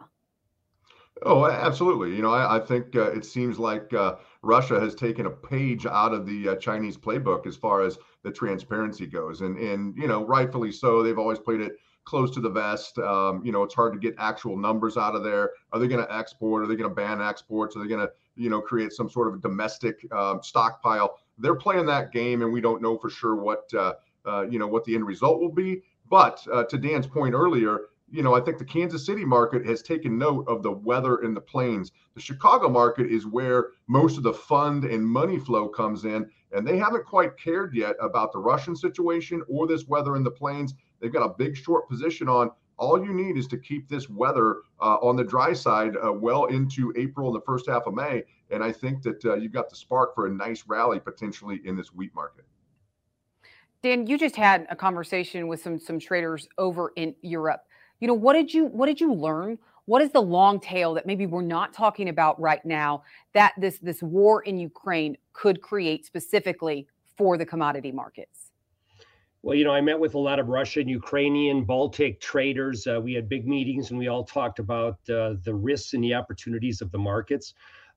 Oh, 1.22 1.46
absolutely. 1.46 2.14
You 2.16 2.22
know, 2.22 2.32
I, 2.32 2.56
I 2.56 2.60
think 2.60 2.96
uh, 2.96 3.12
it 3.12 3.24
seems 3.24 3.58
like 3.58 3.92
uh, 3.94 4.16
Russia 4.42 4.80
has 4.80 4.94
taken 4.94 5.26
a 5.26 5.30
page 5.30 5.86
out 5.86 6.12
of 6.12 6.26
the 6.26 6.50
uh, 6.50 6.56
Chinese 6.56 6.96
playbook 6.96 7.46
as 7.46 7.56
far 7.56 7.82
as 7.82 7.98
the 8.22 8.32
transparency 8.32 9.06
goes, 9.06 9.40
and 9.40 9.56
and 9.58 9.96
you 9.96 10.08
know, 10.08 10.24
rightfully 10.24 10.72
so. 10.72 11.02
They've 11.02 11.18
always 11.18 11.38
played 11.38 11.60
it 11.60 11.76
close 12.04 12.30
to 12.32 12.40
the 12.40 12.50
vest. 12.50 12.98
Um, 12.98 13.42
you 13.44 13.52
know, 13.52 13.62
it's 13.62 13.74
hard 13.74 13.92
to 13.92 13.98
get 13.98 14.14
actual 14.18 14.56
numbers 14.56 14.96
out 14.96 15.14
of 15.14 15.22
there. 15.22 15.52
Are 15.72 15.78
they 15.78 15.86
going 15.88 16.04
to 16.04 16.14
export? 16.14 16.64
Are 16.64 16.66
they 16.66 16.76
going 16.76 16.90
to 16.90 16.94
ban 16.94 17.22
exports? 17.22 17.76
Are 17.76 17.82
they 17.82 17.88
going 17.88 18.06
to 18.06 18.12
you 18.34 18.50
know 18.50 18.60
create 18.60 18.92
some 18.92 19.08
sort 19.08 19.32
of 19.32 19.40
domestic 19.40 20.04
um, 20.12 20.40
stockpile? 20.42 21.18
They're 21.38 21.54
playing 21.54 21.86
that 21.86 22.12
game, 22.12 22.42
and 22.42 22.52
we 22.52 22.60
don't 22.60 22.82
know 22.82 22.98
for 22.98 23.08
sure 23.08 23.36
what 23.36 23.72
uh, 23.72 23.94
uh, 24.26 24.46
you 24.50 24.58
know 24.58 24.66
what 24.66 24.84
the 24.84 24.94
end 24.96 25.06
result 25.06 25.40
will 25.40 25.52
be. 25.52 25.82
But 26.10 26.44
uh, 26.52 26.64
to 26.64 26.76
Dan's 26.76 27.06
point 27.06 27.34
earlier, 27.34 27.82
you 28.14 28.22
know, 28.22 28.34
I 28.34 28.40
think 28.40 28.58
the 28.58 28.64
Kansas 28.64 29.04
City 29.04 29.24
market 29.24 29.66
has 29.66 29.82
taken 29.82 30.16
note 30.16 30.46
of 30.46 30.62
the 30.62 30.70
weather 30.70 31.22
in 31.22 31.34
the 31.34 31.40
plains. 31.40 31.90
The 32.14 32.20
Chicago 32.20 32.68
market 32.68 33.10
is 33.10 33.26
where 33.26 33.70
most 33.88 34.16
of 34.16 34.22
the 34.22 34.32
fund 34.32 34.84
and 34.84 35.04
money 35.04 35.36
flow 35.36 35.68
comes 35.68 36.04
in, 36.04 36.30
and 36.52 36.64
they 36.64 36.78
haven't 36.78 37.06
quite 37.06 37.36
cared 37.36 37.74
yet 37.74 37.96
about 38.00 38.32
the 38.32 38.38
Russian 38.38 38.76
situation 38.76 39.42
or 39.48 39.66
this 39.66 39.88
weather 39.88 40.14
in 40.14 40.22
the 40.22 40.30
plains. 40.30 40.74
They've 41.00 41.12
got 41.12 41.26
a 41.26 41.34
big 41.36 41.56
short 41.56 41.88
position 41.88 42.28
on. 42.28 42.50
All 42.76 43.04
you 43.04 43.12
need 43.12 43.36
is 43.36 43.48
to 43.48 43.58
keep 43.58 43.88
this 43.88 44.08
weather 44.08 44.58
uh, 44.80 44.96
on 44.96 45.16
the 45.16 45.24
dry 45.24 45.52
side 45.52 45.96
uh, 45.96 46.12
well 46.12 46.44
into 46.46 46.92
April 46.96 47.28
and 47.28 47.36
the 47.36 47.44
first 47.44 47.68
half 47.68 47.86
of 47.86 47.94
May. 47.94 48.22
And 48.50 48.62
I 48.62 48.70
think 48.70 49.02
that 49.02 49.24
uh, 49.24 49.34
you've 49.34 49.52
got 49.52 49.70
the 49.70 49.76
spark 49.76 50.14
for 50.14 50.26
a 50.26 50.30
nice 50.30 50.64
rally 50.68 51.00
potentially 51.00 51.60
in 51.64 51.76
this 51.76 51.92
wheat 51.92 52.14
market. 52.14 52.44
Dan, 53.82 54.06
you 54.06 54.18
just 54.18 54.34
had 54.34 54.66
a 54.70 54.76
conversation 54.76 55.46
with 55.46 55.62
some 55.62 55.78
some 55.78 55.98
traders 55.98 56.48
over 56.58 56.92
in 56.96 57.14
Europe 57.22 57.64
you 58.00 58.08
know 58.08 58.14
what 58.14 58.34
did 58.34 58.52
you 58.52 58.66
what 58.66 58.86
did 58.86 59.00
you 59.00 59.12
learn 59.12 59.58
what 59.86 60.00
is 60.00 60.10
the 60.10 60.22
long 60.22 60.58
tail 60.60 60.94
that 60.94 61.06
maybe 61.06 61.26
we're 61.26 61.42
not 61.42 61.72
talking 61.72 62.08
about 62.08 62.40
right 62.40 62.64
now 62.64 63.02
that 63.32 63.52
this 63.58 63.78
this 63.78 64.02
war 64.02 64.42
in 64.42 64.58
ukraine 64.58 65.16
could 65.32 65.60
create 65.60 66.04
specifically 66.04 66.86
for 67.16 67.36
the 67.36 67.46
commodity 67.46 67.92
markets 67.92 68.50
well, 69.44 69.54
you 69.54 69.64
know, 69.64 69.74
I 69.74 69.82
met 69.82 70.00
with 70.00 70.14
a 70.14 70.18
lot 70.18 70.38
of 70.38 70.48
Russian, 70.48 70.88
Ukrainian, 70.88 71.64
Baltic 71.64 72.18
traders. 72.18 72.86
Uh, 72.86 72.98
we 72.98 73.12
had 73.12 73.28
big 73.28 73.46
meetings 73.46 73.90
and 73.90 73.98
we 73.98 74.08
all 74.08 74.24
talked 74.24 74.58
about 74.58 74.94
uh, 75.10 75.34
the 75.44 75.54
risks 75.54 75.92
and 75.92 76.02
the 76.02 76.14
opportunities 76.14 76.80
of 76.80 76.90
the 76.90 76.96
markets. 76.96 77.52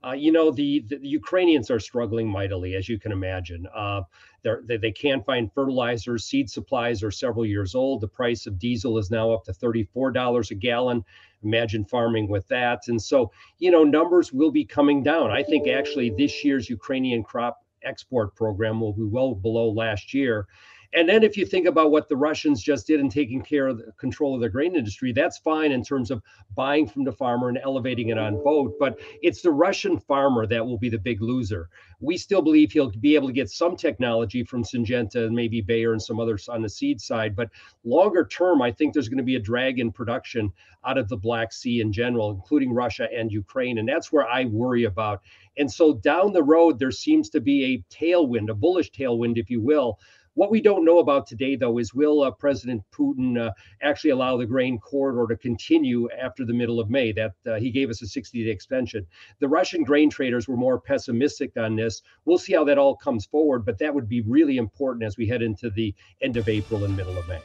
Uh, 0.05 0.11
you 0.11 0.31
know, 0.31 0.51
the, 0.51 0.85
the, 0.87 0.99
Ukrainians 1.01 1.71
are 1.71 1.79
struggling 1.79 2.29
mightily, 2.29 2.75
as 2.75 2.87
you 2.87 2.99
can 2.99 3.11
imagine. 3.11 3.67
Uh, 3.75 4.01
they, 4.43 4.77
they 4.77 4.91
can't 4.91 5.25
find 5.25 5.51
fertilizers. 5.51 6.25
Seed 6.25 6.49
supplies 6.49 7.01
are 7.01 7.11
several 7.11 7.45
years 7.45 7.73
old. 7.73 8.01
The 8.01 8.07
price 8.07 8.45
of 8.45 8.59
diesel 8.59 8.99
is 8.99 9.09
now 9.09 9.31
up 9.31 9.43
to 9.45 9.53
$34 9.53 10.51
a 10.51 10.55
gallon. 10.55 11.03
Imagine 11.43 11.83
farming 11.83 12.29
with 12.29 12.47
that. 12.49 12.81
And 12.87 13.01
so, 13.01 13.31
you 13.57 13.71
know, 13.71 13.83
numbers 13.83 14.31
will 14.31 14.51
be 14.51 14.65
coming 14.65 15.01
down. 15.01 15.31
I 15.31 15.41
think 15.41 15.67
actually 15.67 16.11
this 16.11 16.43
year's 16.43 16.69
Ukrainian 16.69 17.23
crop 17.23 17.57
export 17.83 18.35
program 18.35 18.79
will 18.79 18.93
be 18.93 19.03
well 19.03 19.33
below 19.33 19.69
last 19.69 20.13
year. 20.13 20.47
And 20.93 21.07
then 21.07 21.23
if 21.23 21.35
you 21.35 21.45
think 21.45 21.67
about 21.67 21.91
what 21.91 22.07
the 22.07 22.15
Russians 22.15 22.61
just 22.61 22.87
did 22.87 22.99
in 22.99 23.09
taking 23.09 23.41
care 23.41 23.67
of 23.67 23.77
the 23.77 23.91
control 23.93 24.35
of 24.35 24.41
the 24.41 24.49
grain 24.49 24.75
industry, 24.75 25.11
that's 25.11 25.37
fine 25.37 25.71
in 25.71 25.83
terms 25.83 26.11
of 26.11 26.21
buying 26.55 26.87
from 26.87 27.03
the 27.03 27.11
farmer 27.11 27.49
and 27.49 27.59
elevating 27.61 28.09
it 28.09 28.17
on 28.17 28.41
vote. 28.43 28.75
But 28.79 28.97
it's 29.21 29.41
the 29.41 29.51
Russian 29.51 29.99
farmer 29.99 30.47
that 30.47 30.65
will 30.65 30.77
be 30.77 30.89
the 30.89 30.97
big 30.97 31.21
loser. 31.21 31.69
We 31.99 32.17
still 32.17 32.41
believe 32.41 32.71
he'll 32.71 32.91
be 32.91 33.15
able 33.15 33.27
to 33.27 33.33
get 33.33 33.49
some 33.49 33.75
technology 33.75 34.43
from 34.43 34.63
Syngenta 34.63 35.25
and 35.25 35.35
maybe 35.35 35.61
Bayer 35.61 35.91
and 35.91 36.01
some 36.01 36.19
others 36.19 36.47
on 36.47 36.61
the 36.61 36.69
seed 36.69 37.01
side. 37.01 37.35
But 37.35 37.49
longer 37.83 38.25
term, 38.25 38.61
I 38.61 38.71
think 38.71 38.93
there's 38.93 39.09
going 39.09 39.17
to 39.17 39.23
be 39.23 39.35
a 39.35 39.39
drag 39.39 39.79
in 39.79 39.91
production 39.91 40.51
out 40.85 40.97
of 40.97 41.09
the 41.09 41.17
Black 41.17 41.51
Sea 41.51 41.81
in 41.81 41.91
general, 41.91 42.31
including 42.31 42.71
Russia 42.71 43.07
and 43.13 43.31
Ukraine. 43.31 43.79
And 43.79 43.89
that's 43.89 44.11
where 44.11 44.27
I 44.27 44.45
worry 44.45 44.85
about. 44.85 45.21
And 45.57 45.71
so 45.71 45.95
down 45.95 46.33
the 46.33 46.43
road, 46.43 46.79
there 46.79 46.91
seems 46.91 47.29
to 47.31 47.41
be 47.41 47.65
a 47.65 47.93
tailwind, 47.93 48.49
a 48.49 48.53
bullish 48.53 48.91
tailwind, 48.91 49.37
if 49.37 49.49
you 49.49 49.59
will, 49.59 49.99
what 50.37 50.51
we 50.51 50.61
don't 50.61 50.85
know 50.85 50.99
about 50.99 51.25
today, 51.25 51.55
though, 51.55 51.79
is 51.79 51.95
will 51.95 52.21
uh, 52.21 52.29
President 52.29 52.83
Putin 52.93 53.39
uh, 53.39 53.51
actually 53.81 54.11
allow 54.11 54.37
the 54.37 54.45
grain 54.45 54.77
corridor 54.77 55.25
to 55.33 55.35
continue 55.35 56.07
after 56.11 56.45
the 56.45 56.53
middle 56.53 56.79
of 56.79 56.91
May? 56.91 57.11
That 57.11 57.33
uh, 57.47 57.55
he 57.55 57.71
gave 57.71 57.89
us 57.89 58.03
a 58.03 58.07
60 58.07 58.45
day 58.45 58.51
extension. 58.51 59.07
The 59.39 59.47
Russian 59.47 59.83
grain 59.83 60.11
traders 60.11 60.47
were 60.47 60.55
more 60.55 60.79
pessimistic 60.79 61.57
on 61.57 61.75
this. 61.75 62.03
We'll 62.25 62.37
see 62.37 62.53
how 62.53 62.63
that 62.65 62.77
all 62.77 62.95
comes 62.95 63.25
forward, 63.25 63.65
but 63.65 63.79
that 63.79 63.95
would 63.95 64.07
be 64.07 64.21
really 64.21 64.57
important 64.57 65.03
as 65.05 65.17
we 65.17 65.27
head 65.27 65.41
into 65.41 65.71
the 65.71 65.95
end 66.21 66.37
of 66.37 66.47
April 66.47 66.83
and 66.83 66.95
middle 66.95 67.17
of 67.17 67.27
May. 67.27 67.41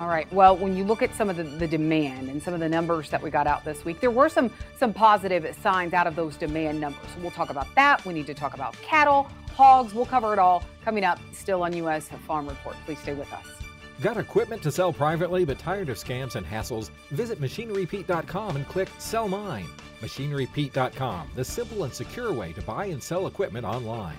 All 0.00 0.08
right. 0.08 0.32
Well, 0.32 0.56
when 0.56 0.74
you 0.74 0.84
look 0.84 1.02
at 1.02 1.14
some 1.14 1.28
of 1.28 1.36
the, 1.36 1.42
the, 1.42 1.68
demand 1.68 2.30
and 2.30 2.42
some 2.42 2.54
of 2.54 2.60
the 2.60 2.68
numbers 2.68 3.10
that 3.10 3.22
we 3.22 3.30
got 3.30 3.46
out 3.46 3.62
this 3.64 3.84
week, 3.84 4.00
there 4.00 4.10
were 4.10 4.30
some 4.30 4.50
some 4.78 4.94
positive 4.94 5.54
signs 5.62 5.92
out 5.92 6.06
of 6.06 6.16
those 6.16 6.36
demand 6.36 6.80
numbers. 6.80 7.06
We'll 7.20 7.30
talk 7.30 7.50
about 7.50 7.72
that. 7.74 8.04
We 8.06 8.14
need 8.14 8.26
to 8.26 8.34
talk 8.34 8.54
about 8.54 8.72
cattle, 8.80 9.28
hogs. 9.52 9.94
We'll 9.94 10.06
cover 10.06 10.32
it 10.32 10.38
all 10.38 10.62
coming 10.84 11.04
up 11.04 11.18
still 11.32 11.62
on 11.62 11.72
U.S. 11.76 12.08
Farm 12.26 12.48
Report. 12.48 12.76
Please 12.84 12.98
stay 12.98 13.14
with 13.14 13.32
us. 13.32 13.46
Got 14.00 14.16
equipment 14.16 14.62
to 14.62 14.72
sell 14.72 14.92
privately 14.92 15.44
but 15.44 15.58
tired 15.58 15.88
of 15.88 15.96
scams 15.96 16.34
and 16.34 16.44
hassles? 16.44 16.90
Visit 17.10 17.40
MachineryPete.com 17.40 18.56
and 18.56 18.66
click 18.66 18.88
Sell 18.98 19.28
Mine. 19.28 19.66
MachineryPete.com, 20.00 21.30
the 21.36 21.44
simple 21.44 21.84
and 21.84 21.94
secure 21.94 22.32
way 22.32 22.52
to 22.54 22.62
buy 22.62 22.86
and 22.86 23.00
sell 23.00 23.28
equipment 23.28 23.64
online. 23.64 24.18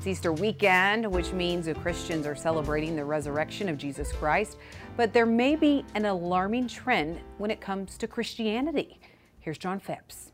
It's 0.00 0.06
Easter 0.06 0.32
weekend, 0.32 1.10
which 1.10 1.32
means 1.32 1.66
the 1.66 1.74
Christians 1.74 2.26
are 2.26 2.34
celebrating 2.34 2.96
the 2.96 3.04
resurrection 3.04 3.68
of 3.68 3.76
Jesus 3.76 4.12
Christ. 4.12 4.56
But 4.96 5.12
there 5.12 5.26
may 5.26 5.56
be 5.56 5.84
an 5.94 6.06
alarming 6.06 6.68
trend 6.68 7.20
when 7.36 7.50
it 7.50 7.60
comes 7.60 7.98
to 7.98 8.06
Christianity. 8.06 8.98
Here's 9.40 9.58
John 9.58 9.78
Phipps. 9.78 10.29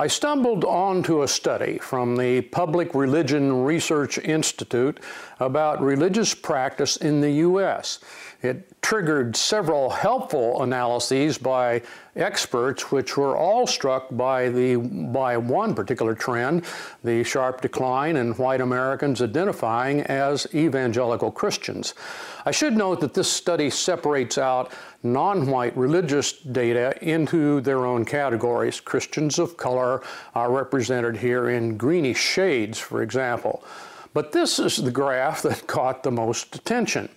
I 0.00 0.06
stumbled 0.06 0.64
onto 0.64 1.22
a 1.22 1.28
study 1.28 1.78
from 1.78 2.14
the 2.14 2.42
Public 2.42 2.94
Religion 2.94 3.64
Research 3.64 4.16
Institute 4.16 5.00
about 5.40 5.80
religious 5.80 6.34
practice 6.34 6.96
in 6.96 7.20
the 7.20 7.30
U.S. 7.30 8.00
It 8.42 8.80
triggered 8.82 9.36
several 9.36 9.90
helpful 9.90 10.62
analyses 10.62 11.38
by 11.38 11.82
experts, 12.14 12.90
which 12.90 13.16
were 13.16 13.36
all 13.36 13.66
struck 13.66 14.06
by, 14.10 14.48
the, 14.48 14.76
by 14.76 15.36
one 15.36 15.74
particular 15.74 16.14
trend 16.14 16.64
the 17.02 17.24
sharp 17.24 17.60
decline 17.60 18.16
in 18.16 18.32
white 18.34 18.60
Americans 18.60 19.20
identifying 19.20 20.02
as 20.02 20.46
evangelical 20.54 21.30
Christians. 21.30 21.94
I 22.46 22.50
should 22.50 22.76
note 22.76 23.00
that 23.00 23.14
this 23.14 23.30
study 23.30 23.70
separates 23.70 24.38
out 24.38 24.72
non 25.02 25.46
white 25.46 25.76
religious 25.76 26.32
data 26.32 26.94
into 27.02 27.60
their 27.60 27.86
own 27.86 28.04
categories. 28.04 28.80
Christians 28.80 29.38
of 29.38 29.56
color 29.56 30.02
are 30.34 30.50
represented 30.50 31.16
here 31.16 31.50
in 31.50 31.76
greenish 31.76 32.18
shades, 32.18 32.78
for 32.78 33.02
example. 33.02 33.62
But 34.14 34.32
this 34.32 34.58
is 34.58 34.76
the 34.76 34.90
graph 34.90 35.42
that 35.42 35.66
caught 35.66 36.02
the 36.02 36.10
most 36.10 36.54
attention. 36.54 37.08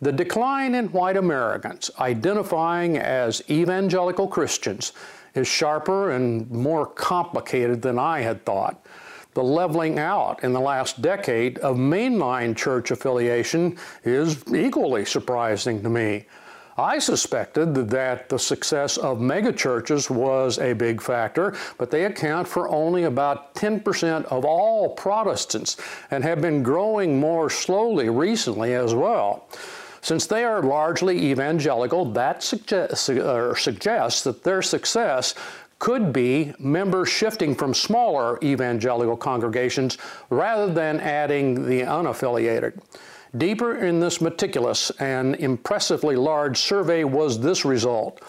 The 0.00 0.12
decline 0.12 0.74
in 0.74 0.88
white 0.88 1.16
Americans 1.16 1.90
identifying 1.98 2.98
as 2.98 3.42
evangelical 3.48 4.28
Christians 4.28 4.92
is 5.34 5.48
sharper 5.48 6.10
and 6.10 6.50
more 6.50 6.86
complicated 6.86 7.82
than 7.82 7.98
I 7.98 8.20
had 8.20 8.44
thought. 8.44 8.84
The 9.34 9.42
leveling 9.42 9.98
out 9.98 10.44
in 10.44 10.52
the 10.52 10.60
last 10.60 11.02
decade 11.02 11.58
of 11.58 11.76
mainline 11.76 12.56
church 12.56 12.90
affiliation 12.90 13.78
is 14.04 14.44
equally 14.52 15.04
surprising 15.04 15.82
to 15.82 15.88
me. 15.88 16.26
I 16.76 16.98
suspected 16.98 17.74
that 17.74 18.28
the 18.28 18.38
success 18.38 18.96
of 18.96 19.18
megachurches 19.18 20.10
was 20.10 20.58
a 20.58 20.72
big 20.72 21.00
factor, 21.00 21.54
but 21.78 21.90
they 21.90 22.04
account 22.04 22.48
for 22.48 22.68
only 22.68 23.04
about 23.04 23.54
10% 23.54 24.24
of 24.24 24.44
all 24.44 24.90
Protestants 24.90 25.76
and 26.10 26.24
have 26.24 26.40
been 26.40 26.64
growing 26.64 27.20
more 27.20 27.48
slowly 27.48 28.08
recently 28.08 28.74
as 28.74 28.92
well. 28.92 29.48
Since 30.00 30.26
they 30.26 30.44
are 30.44 30.62
largely 30.62 31.30
evangelical, 31.30 32.04
that 32.12 32.42
suggests, 32.42 33.02
suggests 33.02 34.22
that 34.24 34.42
their 34.42 34.60
success 34.60 35.34
could 35.78 36.12
be 36.12 36.52
members 36.58 37.08
shifting 37.08 37.54
from 37.54 37.72
smaller 37.72 38.38
evangelical 38.42 39.16
congregations 39.16 39.96
rather 40.28 40.72
than 40.72 40.98
adding 41.00 41.66
the 41.66 41.82
unaffiliated. 41.82 42.80
Deeper 43.36 43.74
in 43.76 43.98
this 43.98 44.20
meticulous 44.20 44.90
and 45.00 45.34
impressively 45.36 46.14
large 46.14 46.58
survey 46.58 47.02
was 47.02 47.40
this 47.40 47.64
result. 47.64 48.20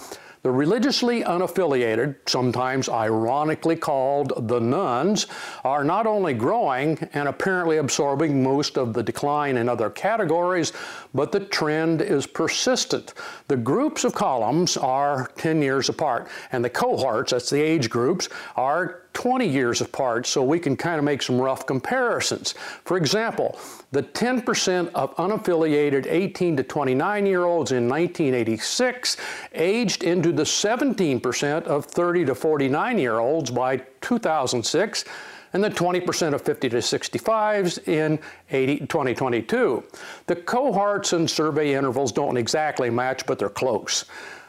The 0.42 0.52
religiously 0.52 1.24
unaffiliated, 1.24 2.16
sometimes 2.28 2.88
ironically 2.88 3.76
called 3.76 4.48
the 4.48 4.60
nones, 4.60 5.28
are 5.64 5.84
not 5.84 6.06
only 6.06 6.34
growing 6.34 6.98
and 7.14 7.28
apparently 7.28 7.78
absorbing 7.78 8.44
most 8.44 8.78
of 8.78 8.94
the 8.94 9.02
decline 9.02 9.58
in 9.58 9.70
other 9.70 9.90
categories, 9.90 10.72
but 11.16 11.32
the 11.32 11.40
trend 11.40 12.02
is 12.02 12.28
persistent. 12.28 13.16
The 13.48 13.58
groups 13.58 14.04
of 14.04 14.14
columns 14.14 14.78
are 14.78 15.32
10 15.38 15.64
years 15.64 15.90
apart, 15.90 16.28
and 16.52 16.64
the 16.64 16.70
cohorts, 16.70 17.32
that's 17.32 17.50
the 17.50 17.62
age 17.62 17.90
groups, 17.90 18.30
are 18.56 19.05
20 19.16 19.48
years 19.48 19.82
apart, 19.82 20.28
so 20.28 20.44
we 20.44 20.60
can 20.60 20.76
kind 20.76 21.00
of 21.00 21.04
make 21.04 21.22
some 21.22 21.40
rough 21.42 21.66
comparisons. 21.66 22.54
For 22.84 22.98
example, 22.98 23.58
the 23.92 24.04
10% 24.04 24.92
of 24.94 25.16
unaffiliated 25.16 26.06
18 26.08 26.58
to 26.58 26.64
29 26.64 27.26
year 27.26 27.46
olds 27.46 27.72
in 27.72 27.90
1986 27.90 29.18
aged 29.54 30.04
into 30.04 30.32
the 30.32 30.44
17% 30.44 31.64
of 31.64 31.86
30 31.86 32.26
to 32.26 32.36
49 32.36 33.00
year 33.00 33.20
olds 33.20 33.50
by 33.50 33.78
2006 34.02 35.06
and 35.54 35.64
the 35.64 35.70
20% 35.70 36.34
of 36.34 36.42
50 36.42 36.68
to 36.68 36.78
65s 36.78 37.88
in 37.88 38.20
80, 38.52 38.80
2022. 38.80 39.84
The 40.28 40.36
cohorts 40.36 41.14
and 41.14 41.30
survey 41.30 41.74
intervals 41.74 42.12
don't 42.12 42.36
exactly 42.36 42.90
match, 42.90 43.26
but 43.26 43.40
they're 43.40 43.48
close. 43.48 44.04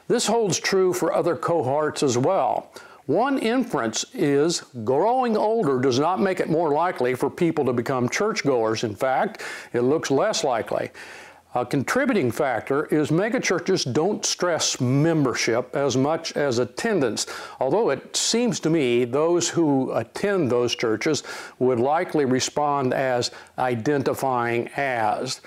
This 0.09 0.27
holds 0.27 0.59
true 0.59 0.93
for 0.93 1.13
other 1.13 1.37
cohorts 1.37 2.03
as 2.03 2.19
well. 2.19 2.73
One 3.07 3.39
inference 3.39 4.05
is 4.15 4.63
growing 4.83 5.37
older 5.37 5.79
does 5.79 6.01
not 6.01 6.21
make 6.21 6.41
it 6.41 6.51
more 6.51 6.73
likely 6.73 7.15
for 7.15 7.31
people 7.31 7.65
to 7.67 7.73
become 7.73 8.09
churchgoers. 8.09 8.83
In 8.83 8.97
fact, 8.97 9.43
it 9.73 9.83
looks 9.83 10.11
less 10.11 10.43
likely. 10.43 10.91
A 11.55 11.65
contributing 11.65 12.33
factor 12.33 12.87
is 12.87 13.11
megachurches 13.11 13.91
don't 13.93 14.27
stress 14.27 14.81
membership 14.81 15.75
as 15.77 15.97
much 15.97 16.33
as 16.33 16.59
attendance, 16.59 17.27
although 17.61 17.91
it 17.91 18.17
seems 18.17 18.59
to 18.61 18.71
me 18.71 19.05
those 19.05 19.49
who 19.49 19.93
attend 19.93 20.51
those 20.51 20.75
churches 20.75 21.23
would 21.61 21.79
likely 21.79 22.25
respond 22.25 22.93
as 22.93 23.31
identifying 23.57 24.67
as. 24.77 25.41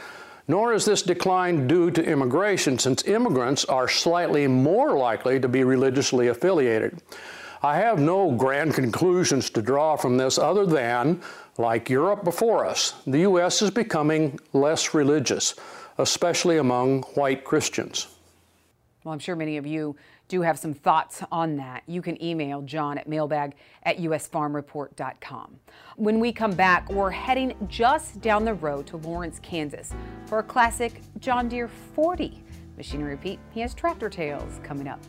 Nor 0.48 0.74
is 0.74 0.86
this 0.86 1.02
decline 1.02 1.68
due 1.68 1.92
to 1.92 2.04
immigration, 2.04 2.80
since 2.80 3.06
immigrants 3.06 3.66
are 3.66 3.90
slightly 3.90 4.48
more 4.48 4.98
likely 4.98 5.42
to 5.42 5.50
be 5.50 5.66
religiously 5.66 6.30
affiliated. 6.30 7.02
I 7.62 7.78
have 7.78 8.00
no 8.00 8.32
grand 8.32 8.74
conclusions 8.74 9.50
to 9.50 9.62
draw 9.62 9.98
from 9.98 10.16
this 10.18 10.38
other 10.38 10.66
than, 10.66 11.22
like 11.58 11.90
Europe 11.90 12.24
before 12.24 12.66
us, 12.66 12.94
the 13.06 13.20
U.S. 13.20 13.62
is 13.62 13.70
becoming 13.70 14.40
less 14.54 14.94
religious, 14.94 15.56
especially 15.98 16.58
among 16.58 17.04
white 17.16 17.44
Christians. 17.44 18.08
Well, 19.04 19.14
I'm 19.14 19.20
sure 19.20 19.36
many 19.36 19.58
of 19.58 19.68
you 19.68 19.96
do 20.30 20.42
have 20.42 20.58
some 20.58 20.74
thoughts 20.74 21.22
on 21.32 21.58
that. 21.58 21.84
You 21.86 22.02
can 22.02 22.22
email 22.24 22.62
John 22.62 22.98
at 22.98 23.10
mailbag 23.10 23.56
at 23.84 23.98
usfarmreport.com. 23.98 25.60
When 25.98 26.20
we 26.20 26.32
come 26.32 26.52
back, 26.52 26.90
we're 26.90 27.10
heading 27.10 27.56
just 27.68 28.22
down 28.22 28.46
the 28.46 28.54
road 28.54 28.88
to 28.88 28.98
Lawrence, 28.98 29.40
Kansas 29.42 29.94
for 30.28 30.40
a 30.40 30.44
classic 30.44 31.02
John 31.20 31.50
Deere 31.50 31.68
40. 31.68 32.42
Machinery 32.78 33.18
Pete, 33.18 33.40
he 33.52 33.60
has 33.60 33.74
tractor 33.74 34.10
tales 34.10 34.62
coming 34.64 34.88
up. 34.88 35.02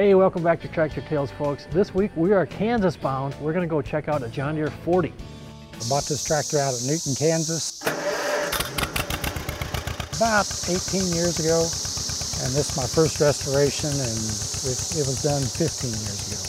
Hey, 0.00 0.14
welcome 0.14 0.42
back 0.42 0.62
to 0.62 0.68
Tractor 0.68 1.02
Tales, 1.02 1.30
folks. 1.30 1.66
This 1.66 1.92
week 1.92 2.10
we 2.16 2.32
are 2.32 2.46
Kansas 2.46 2.96
bound. 2.96 3.34
We're 3.38 3.52
to 3.52 3.66
go 3.66 3.82
check 3.82 4.08
out 4.08 4.22
a 4.22 4.30
John 4.30 4.54
Deere 4.54 4.70
40. 4.70 5.12
I 5.12 5.88
bought 5.90 6.08
this 6.08 6.24
tractor 6.24 6.56
out 6.56 6.72
of 6.72 6.80
Newton, 6.88 7.12
Kansas 7.14 7.84
about 10.16 10.48
18 10.72 11.04
years 11.12 11.36
ago. 11.36 11.68
And 12.40 12.48
this 12.56 12.72
is 12.72 12.76
my 12.80 12.88
first 12.88 13.20
restoration 13.20 13.92
and 13.92 14.16
it, 14.64 14.80
it 14.96 15.04
was 15.04 15.20
done 15.20 15.44
15 15.44 15.92
years 15.92 16.20
ago. 16.32 16.40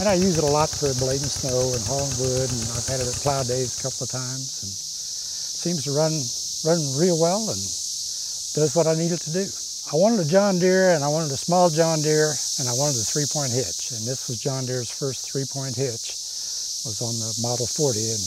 And 0.00 0.08
I 0.08 0.14
use 0.14 0.38
it 0.38 0.44
a 0.44 0.48
lot 0.48 0.70
for 0.70 0.88
blading 0.96 1.28
snow 1.28 1.76
and 1.76 1.84
hauling 1.84 2.16
wood 2.16 2.48
and 2.48 2.62
I've 2.72 2.88
had 2.88 3.04
it 3.04 3.06
at 3.06 3.20
plow 3.20 3.42
days 3.42 3.78
a 3.78 3.82
couple 3.84 4.04
of 4.04 4.10
times 4.10 4.64
and 4.64 4.72
seems 4.72 5.84
to 5.84 5.92
run, 5.92 6.24
run 6.64 6.80
real 6.96 7.20
well 7.20 7.52
and 7.52 7.60
does 8.56 8.72
what 8.72 8.86
I 8.86 8.94
need 8.96 9.12
it 9.12 9.20
to 9.28 9.32
do. 9.44 9.44
I 9.88 9.96
wanted 9.96 10.20
a 10.20 10.28
John 10.28 10.58
Deere 10.58 10.92
and 10.92 11.02
I 11.02 11.08
wanted 11.08 11.32
a 11.32 11.40
small 11.40 11.70
John 11.70 12.02
Deere 12.02 12.36
and 12.60 12.68
I 12.68 12.76
wanted 12.76 13.00
a 13.00 13.08
three-point 13.08 13.56
hitch. 13.56 13.96
And 13.96 14.04
this 14.04 14.28
was 14.28 14.36
John 14.36 14.66
Deere's 14.66 14.90
first 14.92 15.24
three-point 15.24 15.76
hitch. 15.76 16.12
It 16.12 16.92
was 16.92 17.00
on 17.00 17.16
the 17.16 17.32
Model 17.40 17.64
40 17.64 17.96
and 17.96 18.24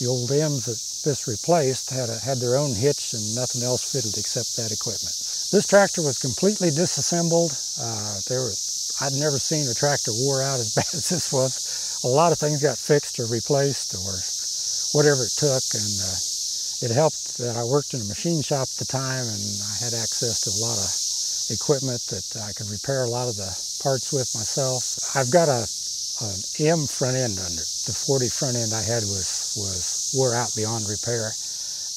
the 0.00 0.08
old 0.08 0.32
M's 0.32 0.64
that 0.64 0.80
this 1.04 1.28
replaced 1.28 1.92
had, 1.92 2.08
a, 2.08 2.16
had 2.16 2.40
their 2.40 2.56
own 2.56 2.72
hitch 2.72 3.12
and 3.12 3.20
nothing 3.36 3.60
else 3.60 3.84
fitted 3.84 4.16
except 4.16 4.56
that 4.56 4.72
equipment. 4.72 5.12
This 5.52 5.68
tractor 5.68 6.00
was 6.00 6.16
completely 6.16 6.72
disassembled. 6.72 7.52
Uh, 7.76 8.16
there 8.24 8.40
were, 8.40 8.56
I'd 9.04 9.20
never 9.20 9.36
seen 9.36 9.68
a 9.68 9.76
tractor 9.76 10.16
wore 10.16 10.40
out 10.40 10.64
as 10.64 10.72
bad 10.80 10.88
as 10.96 11.12
this 11.12 11.28
was. 11.28 12.00
A 12.04 12.08
lot 12.08 12.32
of 12.32 12.40
things 12.40 12.64
got 12.64 12.80
fixed 12.80 13.20
or 13.20 13.28
replaced 13.28 13.92
or 13.92 14.16
whatever 14.96 15.28
it 15.28 15.36
took 15.36 15.60
and 15.76 15.92
uh, 16.08 16.29
it 16.80 16.90
helped 16.90 17.38
that 17.38 17.56
I 17.56 17.64
worked 17.64 17.94
in 17.94 18.00
a 18.00 18.04
machine 18.04 18.42
shop 18.42 18.68
at 18.72 18.78
the 18.80 18.84
time 18.84 19.28
and 19.28 19.42
I 19.60 19.74
had 19.84 19.92
access 19.92 20.40
to 20.42 20.50
a 20.50 20.60
lot 20.64 20.78
of 20.78 20.88
equipment 21.52 22.00
that 22.08 22.24
I 22.40 22.52
could 22.52 22.70
repair 22.70 23.04
a 23.04 23.10
lot 23.10 23.28
of 23.28 23.36
the 23.36 23.52
parts 23.82 24.12
with 24.12 24.34
myself. 24.34 24.96
I've 25.14 25.30
got 25.30 25.48
a 25.48 25.68
an 26.20 26.40
M 26.58 26.86
front 26.86 27.16
end 27.16 27.38
under. 27.38 27.64
The 27.88 27.96
40 27.96 28.28
front 28.28 28.56
end 28.56 28.74
I 28.74 28.82
had 28.82 29.04
was 29.04 29.56
was 29.56 30.12
wore 30.14 30.34
out 30.34 30.54
beyond 30.54 30.88
repair, 30.88 31.32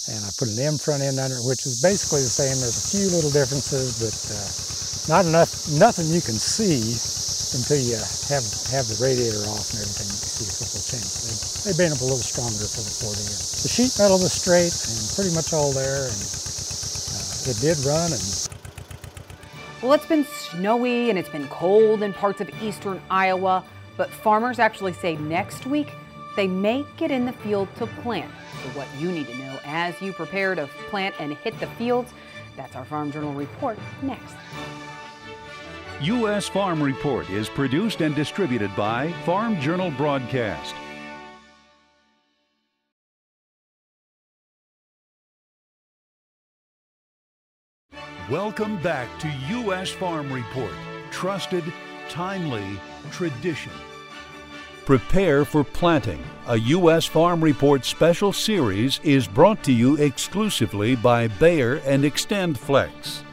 and 0.07 0.23
I 0.23 0.29
put 0.37 0.47
an 0.47 0.59
M 0.59 0.77
front 0.77 1.03
end 1.03 1.19
under 1.19 1.37
it, 1.37 1.43
which 1.43 1.65
is 1.65 1.81
basically 1.81 2.23
the 2.23 2.31
same. 2.31 2.55
There's 2.59 2.79
a 2.79 2.87
few 2.97 3.09
little 3.09 3.31
differences, 3.31 3.91
but 3.99 4.15
uh, 4.31 4.47
not 5.11 5.25
enough, 5.25 5.67
nothing 5.67 6.07
you 6.07 6.21
can 6.21 6.39
see 6.39 6.95
until 7.53 7.77
you 7.77 7.95
have 7.95 8.45
have 8.73 8.87
the 8.89 8.97
radiator 8.99 9.41
off 9.49 9.69
and 9.71 9.81
everything. 9.81 10.09
You 10.09 10.19
can 10.19 10.29
see 10.29 10.49
a 10.49 10.55
couple 10.57 10.81
changes. 10.81 11.63
They, 11.63 11.69
they've 11.69 11.77
been 11.77 11.91
up 11.93 12.01
a 12.01 12.07
little 12.07 12.17
stronger 12.21 12.65
for 12.65 12.81
the 12.81 12.89
40. 12.89 13.17
The 13.63 13.69
sheet 13.69 13.93
metal 13.97 14.17
was 14.17 14.33
straight 14.33 14.73
and 14.73 15.01
pretty 15.15 15.33
much 15.33 15.53
all 15.53 15.71
there, 15.71 16.09
and 16.09 16.19
uh, 16.19 17.51
it 17.51 17.57
did 17.61 17.77
run. 17.85 18.13
And 18.13 18.23
well, 19.81 19.93
it's 19.93 20.05
been 20.05 20.25
snowy 20.25 21.09
and 21.09 21.19
it's 21.19 21.29
been 21.29 21.47
cold 21.49 22.03
in 22.03 22.13
parts 22.13 22.41
of 22.41 22.49
eastern 22.61 23.01
Iowa. 23.09 23.63
But 23.97 24.09
farmers 24.09 24.57
actually 24.57 24.93
say 24.93 25.17
next 25.17 25.65
week 25.65 25.91
they 26.35 26.47
may 26.47 26.85
get 26.97 27.11
in 27.11 27.25
the 27.25 27.33
field 27.33 27.67
to 27.77 27.87
plant. 28.01 28.31
So, 28.63 28.69
what 28.79 28.87
you 28.97 29.11
need 29.11 29.27
to 29.27 29.37
know 29.37 29.59
as 29.65 30.01
you 30.01 30.13
prepare 30.13 30.55
to 30.55 30.67
plant 30.89 31.15
and 31.19 31.35
hit 31.37 31.59
the 31.59 31.67
fields, 31.77 32.13
that's 32.55 32.75
our 32.75 32.85
Farm 32.85 33.11
Journal 33.11 33.33
report 33.33 33.77
next. 34.01 34.35
U.S. 36.01 36.49
Farm 36.49 36.83
Report 36.83 37.29
is 37.29 37.47
produced 37.47 38.01
and 38.01 38.13
distributed 38.13 38.75
by 38.75 39.11
Farm 39.25 39.59
Journal 39.61 39.91
Broadcast. 39.91 40.75
Welcome 48.29 48.81
back 48.81 49.07
to 49.19 49.29
U.S. 49.49 49.91
Farm 49.91 50.31
Report. 50.33 50.73
Trusted, 51.11 51.63
timely, 52.09 52.65
tradition. 53.11 53.71
Prepare 54.85 55.45
for 55.45 55.63
Planting, 55.63 56.21
a 56.47 56.57
U.S. 56.57 57.05
Farm 57.05 57.41
Report 57.41 57.85
special 57.85 58.33
series, 58.33 58.99
is 59.03 59.27
brought 59.27 59.63
to 59.63 59.71
you 59.71 59.95
exclusively 59.97 60.95
by 60.95 61.27
Bayer 61.27 61.75
and 61.85 62.03
XtendFlex. 62.03 63.23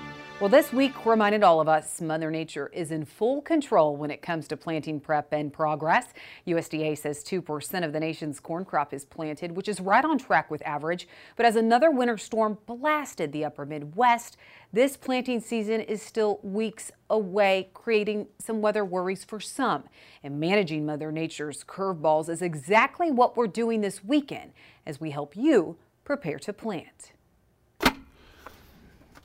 Well, 0.40 0.48
this 0.48 0.72
week 0.72 1.04
reminded 1.04 1.42
all 1.42 1.60
of 1.60 1.68
us 1.68 2.00
Mother 2.00 2.30
Nature 2.30 2.70
is 2.72 2.92
in 2.92 3.04
full 3.04 3.42
control 3.42 3.94
when 3.94 4.10
it 4.10 4.22
comes 4.22 4.48
to 4.48 4.56
planting 4.56 4.98
prep 4.98 5.34
and 5.34 5.52
progress. 5.52 6.14
USDA 6.46 6.96
says 6.96 7.22
2% 7.22 7.84
of 7.84 7.92
the 7.92 8.00
nation's 8.00 8.40
corn 8.40 8.64
crop 8.64 8.94
is 8.94 9.04
planted, 9.04 9.54
which 9.54 9.68
is 9.68 9.80
right 9.80 10.02
on 10.02 10.16
track 10.16 10.50
with 10.50 10.62
average. 10.64 11.06
But 11.36 11.44
as 11.44 11.56
another 11.56 11.90
winter 11.90 12.16
storm 12.16 12.56
blasted 12.64 13.32
the 13.32 13.44
upper 13.44 13.66
Midwest, 13.66 14.38
this 14.72 14.96
planting 14.96 15.40
season 15.40 15.82
is 15.82 16.00
still 16.00 16.40
weeks 16.42 16.90
away, 17.10 17.68
creating 17.74 18.28
some 18.38 18.62
weather 18.62 18.82
worries 18.82 19.24
for 19.24 19.40
some. 19.40 19.84
And 20.22 20.40
managing 20.40 20.86
Mother 20.86 21.12
Nature's 21.12 21.64
curveballs 21.64 22.30
is 22.30 22.40
exactly 22.40 23.10
what 23.10 23.36
we're 23.36 23.46
doing 23.46 23.82
this 23.82 24.02
weekend 24.02 24.52
as 24.86 25.02
we 25.02 25.10
help 25.10 25.36
you 25.36 25.76
prepare 26.02 26.38
to 26.38 26.54
plant. 26.54 27.12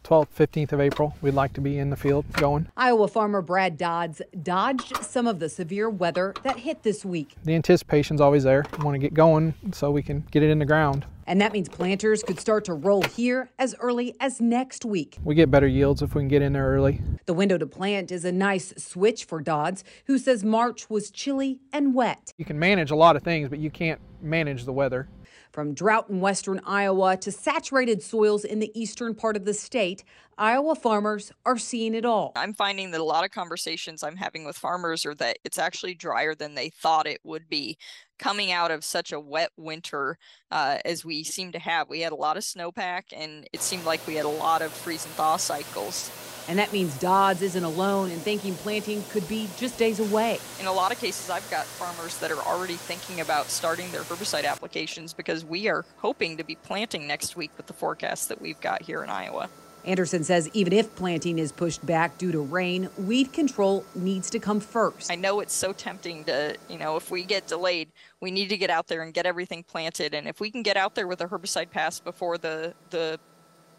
12th, 0.06 0.28
15th 0.38 0.72
of 0.72 0.80
April, 0.80 1.16
we'd 1.22 1.34
like 1.34 1.54
to 1.54 1.62
be 1.62 1.80
in 1.80 1.90
the 1.90 1.96
field 1.96 2.32
going. 2.34 2.68
Iowa 2.78 3.08
farmer 3.08 3.42
Brad 3.42 3.76
Dodds 3.76 4.22
dodged 4.44 5.04
some 5.04 5.26
of 5.26 5.40
the 5.40 5.50
severe 5.50 5.90
weather 5.90 6.34
that 6.44 6.60
hit 6.60 6.84
this 6.84 7.04
week. 7.04 7.36
The 7.44 7.56
anticipation's 7.56 8.22
always 8.22 8.44
there. 8.44 8.66
We 8.78 8.86
want 8.86 8.96
to 8.96 9.00
get 9.00 9.16
going 9.16 9.56
so 9.74 9.90
we 9.90 10.04
can 10.04 10.24
get 10.30 10.44
it 10.44 10.52
in 10.52 10.60
the 10.60 10.66
ground. 10.66 11.06
And 11.28 11.42
that 11.42 11.54
means 11.54 11.68
planters 11.68 12.22
could 12.22 12.40
start 12.40 12.66
to 12.66 12.74
roll 12.74 13.02
here 13.02 13.50
as 13.58 13.74
early 13.80 14.16
as 14.20 14.40
next 14.40 14.86
week. 14.86 15.18
We 15.24 15.34
get 15.34 15.50
better 15.50 15.66
yields 15.66 16.04
if 16.04 16.14
we 16.14 16.22
can 16.22 16.28
get 16.28 16.44
in 16.44 16.54
there 16.54 16.68
early. 16.68 17.02
The 17.26 17.34
window 17.34 17.58
to 17.58 17.66
plant 17.66 18.12
is 18.12 18.26
a 18.26 18.32
nice 18.32 18.76
switch 18.78 19.26
for 19.26 19.42
Dodds, 19.42 19.84
who 20.06 20.20
says 20.20 20.44
March 20.44 20.88
was 20.88 21.10
chilly 21.10 21.62
and 21.74 21.96
wet. 21.96 22.32
You 22.38 22.46
can 22.46 22.60
manage 22.60 22.92
a 22.92 22.96
lot 22.96 23.16
of 23.16 23.24
things, 23.24 23.50
but 23.50 23.58
you 23.58 23.72
can't 23.72 24.00
manage 24.22 24.66
the 24.66 24.74
weather. 24.74 25.08
From 25.56 25.74
drought 25.74 26.10
in 26.10 26.20
western 26.20 26.60
Iowa 26.66 27.16
to 27.16 27.32
saturated 27.32 28.04
soils 28.04 28.44
in 28.44 28.60
the 28.60 28.78
eastern 28.78 29.16
part 29.16 29.38
of 29.38 29.46
the 29.46 29.54
state, 29.54 30.04
Iowa 30.38 30.76
farmers 30.76 31.32
are 31.46 31.58
seeing 31.58 31.96
it 31.96 32.04
all. 32.04 32.34
I'm 32.36 32.54
finding 32.54 32.92
that 32.92 33.00
a 33.00 33.06
lot 33.06 33.24
of 33.24 33.32
conversations 33.32 34.04
I'm 34.04 34.18
having 34.18 34.44
with 34.44 34.58
farmers 34.58 35.06
are 35.06 35.16
that 35.16 35.40
it's 35.46 35.58
actually 35.58 35.94
drier 35.94 36.36
than 36.36 36.56
they 36.56 36.72
thought 36.72 37.08
it 37.08 37.22
would 37.24 37.48
be 37.48 37.78
coming 38.20 38.52
out 38.52 38.70
of 38.70 38.84
such 38.84 39.14
a 39.14 39.20
wet 39.20 39.52
winter 39.56 40.18
uh, 40.52 40.80
as 40.84 41.06
we 41.06 41.24
seem 41.24 41.54
to 41.54 41.60
have. 41.60 41.88
We 41.88 42.02
had 42.02 42.12
a 42.12 42.16
lot 42.16 42.36
of 42.36 42.44
snowpack 42.44 43.04
and 43.16 43.48
it 43.54 43.62
seemed 43.62 43.86
like 43.86 44.06
we 44.06 44.16
had 44.16 44.26
a 44.26 44.28
lot 44.28 44.62
of 44.62 44.74
freeze 44.74 45.06
and 45.06 45.14
thaw 45.14 45.38
cycles. 45.38 46.12
And 46.48 46.60
that 46.60 46.72
means 46.72 46.98
Dodds 47.00 47.42
isn't 47.42 47.64
alone 47.64 48.12
in 48.12 48.20
thinking 48.20 48.54
planting 48.56 49.04
could 49.10 49.28
be 49.28 49.48
just 49.58 49.78
days 49.78 50.00
away. 50.00 50.40
In 50.60 50.68
a 50.68 50.74
lot 50.74 50.92
of 50.92 51.00
cases, 51.00 51.30
I've 51.30 51.50
got 51.50 51.66
farmers 51.66 52.18
that 52.20 52.32
are 52.32 52.42
already 52.42 52.76
thinking 52.76 53.22
about 53.22 53.50
starting 53.50 53.92
their 53.92 54.02
herbicide 54.02 54.46
applications 54.46 55.14
because 55.14 55.44
we 55.44 55.68
are 55.68 55.86
hoping 55.98 56.38
to 56.38 56.44
be 56.44 56.56
planting 56.56 57.08
next 57.08 57.36
week 57.36 57.52
with 57.58 57.68
the 57.68 57.74
forecast 57.74 58.30
that 58.30 58.42
we've 58.42 58.60
got 58.62 58.84
here 58.84 59.04
in 59.04 59.10
Iowa. 59.10 59.50
Anderson 59.86 60.24
says 60.24 60.50
even 60.54 60.74
if 60.74 60.96
planting 60.96 61.38
is 61.38 61.52
pushed 61.52 61.86
back 61.86 62.18
due 62.18 62.32
to 62.32 62.40
rain, 62.40 62.90
weed 62.98 63.32
control 63.32 63.86
needs 63.94 64.30
to 64.32 64.40
come 64.40 64.60
first. 64.60 65.12
I 65.12 65.16
know 65.16 65.40
it's 65.40 65.54
so 65.54 65.74
tempting 65.74 66.24
to, 66.26 66.58
you 66.70 66.80
know, 66.80 66.96
if 66.96 67.12
we 67.12 67.24
get 67.24 67.48
delayed, 67.48 67.90
we 68.20 68.32
need 68.32 68.50
to 68.50 68.58
get 68.58 68.70
out 68.70 68.88
there 68.88 69.04
and 69.04 69.14
get 69.14 69.26
everything 69.26 69.64
planted. 69.64 70.14
And 70.14 70.28
if 70.28 70.40
we 70.40 70.50
can 70.50 70.64
get 70.64 70.76
out 70.76 70.96
there 70.96 71.08
with 71.08 71.22
a 71.22 71.28
herbicide 71.28 71.70
pass 71.70 72.00
before 72.00 72.38
the 72.38 72.74
the 72.90 73.20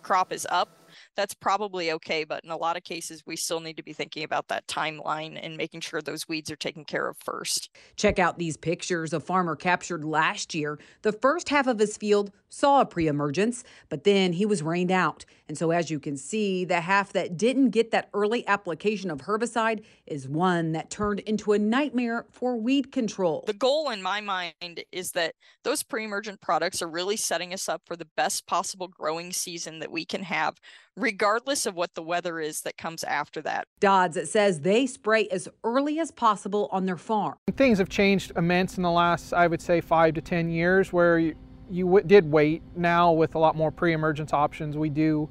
crop 0.03 0.33
is 0.33 0.47
up, 0.51 0.69
that's 1.17 1.35
probably 1.35 1.91
okay. 1.93 2.25
But 2.25 2.45
in 2.45 2.51
a 2.51 2.57
lot 2.57 2.77
of 2.77 2.85
cases, 2.85 3.23
we 3.27 3.37
still 3.37 3.61
need 3.61 3.77
to 3.77 3.83
be 3.83 3.93
thinking 3.93 4.23
about 4.23 4.49
that 4.49 4.67
timeline 4.67 5.39
and 5.43 5.57
making 5.57 5.81
sure 5.81 6.01
those 6.01 6.29
weeds 6.29 6.51
are 6.51 6.57
taken 6.57 6.85
care 6.85 7.09
of 7.09 7.17
first. 7.17 7.71
Check 7.97 8.19
out 8.19 8.39
these 8.39 8.57
pictures 8.57 9.13
a 9.13 9.21
farmer 9.21 9.57
captured 9.57 10.05
last 10.05 10.55
year. 10.55 10.79
The 11.03 11.13
first 11.13 11.49
half 11.49 11.67
of 11.67 11.79
his 11.79 11.97
field 11.97 12.31
saw 12.49 12.81
a 12.81 12.87
pre 12.87 13.07
emergence, 13.09 13.65
but 13.89 14.05
then 14.05 14.35
he 14.35 14.47
was 14.47 14.63
rained 14.63 14.93
out. 14.93 15.25
And 15.49 15.57
so, 15.57 15.71
as 15.71 15.91
you 15.91 15.99
can 15.99 16.17
see, 16.17 16.65
the 16.65 16.81
half 16.81 17.13
that 17.13 17.37
didn't 17.37 17.71
get 17.71 17.91
that 17.91 18.09
early 18.15 18.47
application 18.47 19.11
of 19.11 19.23
herbicide 19.23 19.83
is 20.07 20.29
one 20.29 20.73
that 20.73 20.91
turned 20.91 21.21
into 21.21 21.53
a 21.53 21.59
nightmare 21.59 22.27
for 22.31 22.57
weed 22.57 22.93
control. 22.93 23.45
The 23.47 23.53
goal 23.53 23.91
in 23.91 24.03
my 24.03 24.21
mind 24.21 24.85
is 24.93 25.13
that 25.13 25.35
those 25.65 25.83
pre 25.83 26.05
emergent 26.05 26.41
products 26.41 26.83
are 26.83 26.89
really 26.89 27.17
setting 27.17 27.53
us 27.53 27.69
up 27.69 27.83
for 27.87 27.97
the 27.97 28.09
best 28.17 28.47
possible 28.47 28.89
growing 28.89 29.33
season 29.33 29.79
that 29.81 29.91
we 29.91 30.05
can 30.05 30.23
have 30.23 30.61
regardless 30.97 31.67
of 31.67 31.75
what 31.75 31.95
the 31.95 32.03
weather 32.03 32.41
is 32.41 32.63
that 32.63 32.77
comes 32.77 33.05
after 33.05 33.43
that. 33.43 33.67
Dodds 33.81 34.17
it 34.17 34.29
says 34.29 34.61
they 34.61 34.87
spray 34.87 35.29
as 35.29 35.49
early 35.63 36.01
as 36.01 36.11
possible 36.11 36.69
on 36.73 36.87
their 36.87 36.97
farm. 36.97 37.37
Things 37.53 37.79
have 37.79 37.89
changed 37.89 38.33
immense 38.37 38.77
in 38.77 38.83
the 38.83 38.91
last, 38.91 39.33
I 39.33 39.47
would 39.47 39.61
say, 39.61 39.81
five 39.81 40.15
to 40.15 40.21
10 40.21 40.49
years 40.49 40.93
where 40.93 41.19
you, 41.19 41.37
you 41.71 42.01
did 42.07 42.31
wait. 42.31 42.63
Now, 42.75 43.13
with 43.13 43.35
a 43.35 43.39
lot 43.39 43.57
more 43.57 43.71
pre 43.71 43.93
emergence 43.93 44.33
options, 44.33 44.77
we 44.77 44.89
do 44.89 45.29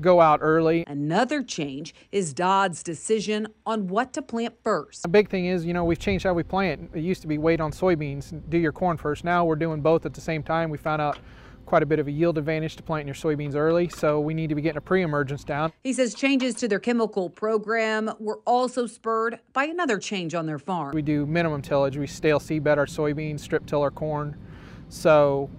go 0.00 0.20
out 0.20 0.40
early. 0.42 0.84
Another 0.86 1.42
change 1.42 1.94
is 2.12 2.32
Dodd's 2.32 2.82
decision 2.82 3.48
on 3.66 3.88
what 3.88 4.12
to 4.14 4.22
plant 4.22 4.54
first. 4.62 5.02
The 5.02 5.08
big 5.08 5.28
thing 5.28 5.46
is, 5.46 5.64
you 5.64 5.72
know, 5.72 5.84
we've 5.84 5.98
changed 5.98 6.24
how 6.24 6.34
we 6.34 6.42
plant. 6.42 6.90
It 6.94 7.00
used 7.00 7.22
to 7.22 7.28
be 7.28 7.38
wait 7.38 7.60
on 7.60 7.72
soybeans, 7.72 8.40
do 8.48 8.58
your 8.58 8.72
corn 8.72 8.96
first. 8.96 9.24
Now 9.24 9.44
we're 9.44 9.56
doing 9.56 9.80
both 9.80 10.06
at 10.06 10.14
the 10.14 10.20
same 10.20 10.42
time. 10.42 10.70
We 10.70 10.78
found 10.78 11.02
out 11.02 11.18
quite 11.66 11.82
a 11.82 11.86
bit 11.86 11.98
of 11.98 12.08
a 12.08 12.10
yield 12.10 12.38
advantage 12.38 12.76
to 12.76 12.82
planting 12.82 13.06
your 13.06 13.14
soybeans 13.14 13.54
early, 13.54 13.90
so 13.90 14.20
we 14.20 14.32
need 14.32 14.48
to 14.48 14.54
be 14.54 14.62
getting 14.62 14.78
a 14.78 14.80
pre-emergence 14.80 15.44
down. 15.44 15.70
He 15.82 15.92
says 15.92 16.14
changes 16.14 16.54
to 16.54 16.68
their 16.68 16.78
chemical 16.78 17.28
program 17.28 18.10
were 18.18 18.40
also 18.46 18.86
spurred 18.86 19.38
by 19.52 19.64
another 19.64 19.98
change 19.98 20.34
on 20.34 20.46
their 20.46 20.58
farm. 20.58 20.94
We 20.94 21.02
do 21.02 21.26
minimum 21.26 21.60
tillage. 21.60 21.98
We 21.98 22.06
stale 22.06 22.40
seedbed 22.40 22.78
our 22.78 22.86
soybeans, 22.86 23.40
strip 23.40 23.66
till 23.66 23.82
our 23.82 23.90
corn. 23.90 24.34
So 24.88 25.50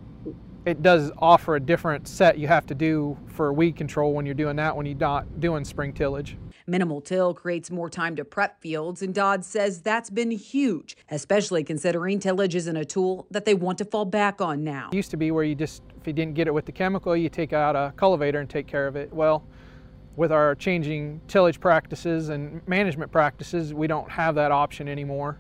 it 0.66 0.82
does 0.82 1.12
offer 1.18 1.56
a 1.56 1.60
different 1.60 2.08
set 2.08 2.38
you 2.38 2.48
have 2.48 2.66
to 2.68 2.76
do 2.76 3.18
for 3.28 3.54
weed 3.54 3.76
control 3.76 4.14
when 4.14 4.26
you're 4.26 4.36
doing 4.36 4.56
that 4.58 4.76
when 4.76 4.86
you're 4.86 4.96
not 4.96 5.40
doing 5.40 5.64
spring 5.64 5.94
tillage. 5.94 6.38
Minimal 6.68 7.02
till 7.02 7.34
creates 7.34 7.72
more 7.72 7.90
time 7.90 8.16
to 8.16 8.26
prep 8.26 8.62
fields, 8.62 9.02
and 9.02 9.14
Dodd 9.14 9.44
says 9.44 9.82
that's 9.82 10.10
been 10.10 10.30
huge, 10.32 10.96
especially 11.10 11.64
considering 11.64 12.20
tillage 12.20 12.54
isn't 12.54 12.76
a 12.76 12.86
tool 12.86 13.26
that 13.32 13.46
they 13.46 13.56
want 13.56 13.78
to 13.80 13.86
fall 13.86 14.06
back 14.06 14.40
on 14.40 14.64
now. 14.64 14.90
It 14.92 14.96
used 14.96 15.12
to 15.12 15.18
be 15.18 15.32
where 15.32 15.44
you 15.44 15.56
just, 15.56 15.82
if 16.00 16.06
you 16.06 16.14
didn't 16.14 16.36
get 16.36 16.48
it 16.48 16.54
with 16.54 16.66
the 16.66 16.72
chemical, 16.72 17.16
you 17.18 17.30
take 17.30 17.54
out 17.54 17.76
a 17.76 17.94
cultivator 17.96 18.40
and 18.40 18.50
take 18.50 18.68
care 18.68 18.86
of 18.86 18.96
it. 18.96 19.12
Well, 19.12 19.44
with 20.16 20.32
our 20.32 20.54
changing 20.54 21.22
tillage 21.28 21.60
practices 21.60 22.30
and 22.30 22.62
management 22.68 23.12
practices, 23.12 23.74
we 23.74 23.88
don't 23.88 24.12
have 24.12 24.36
that 24.36 24.52
option 24.52 24.88
anymore. 24.88 25.40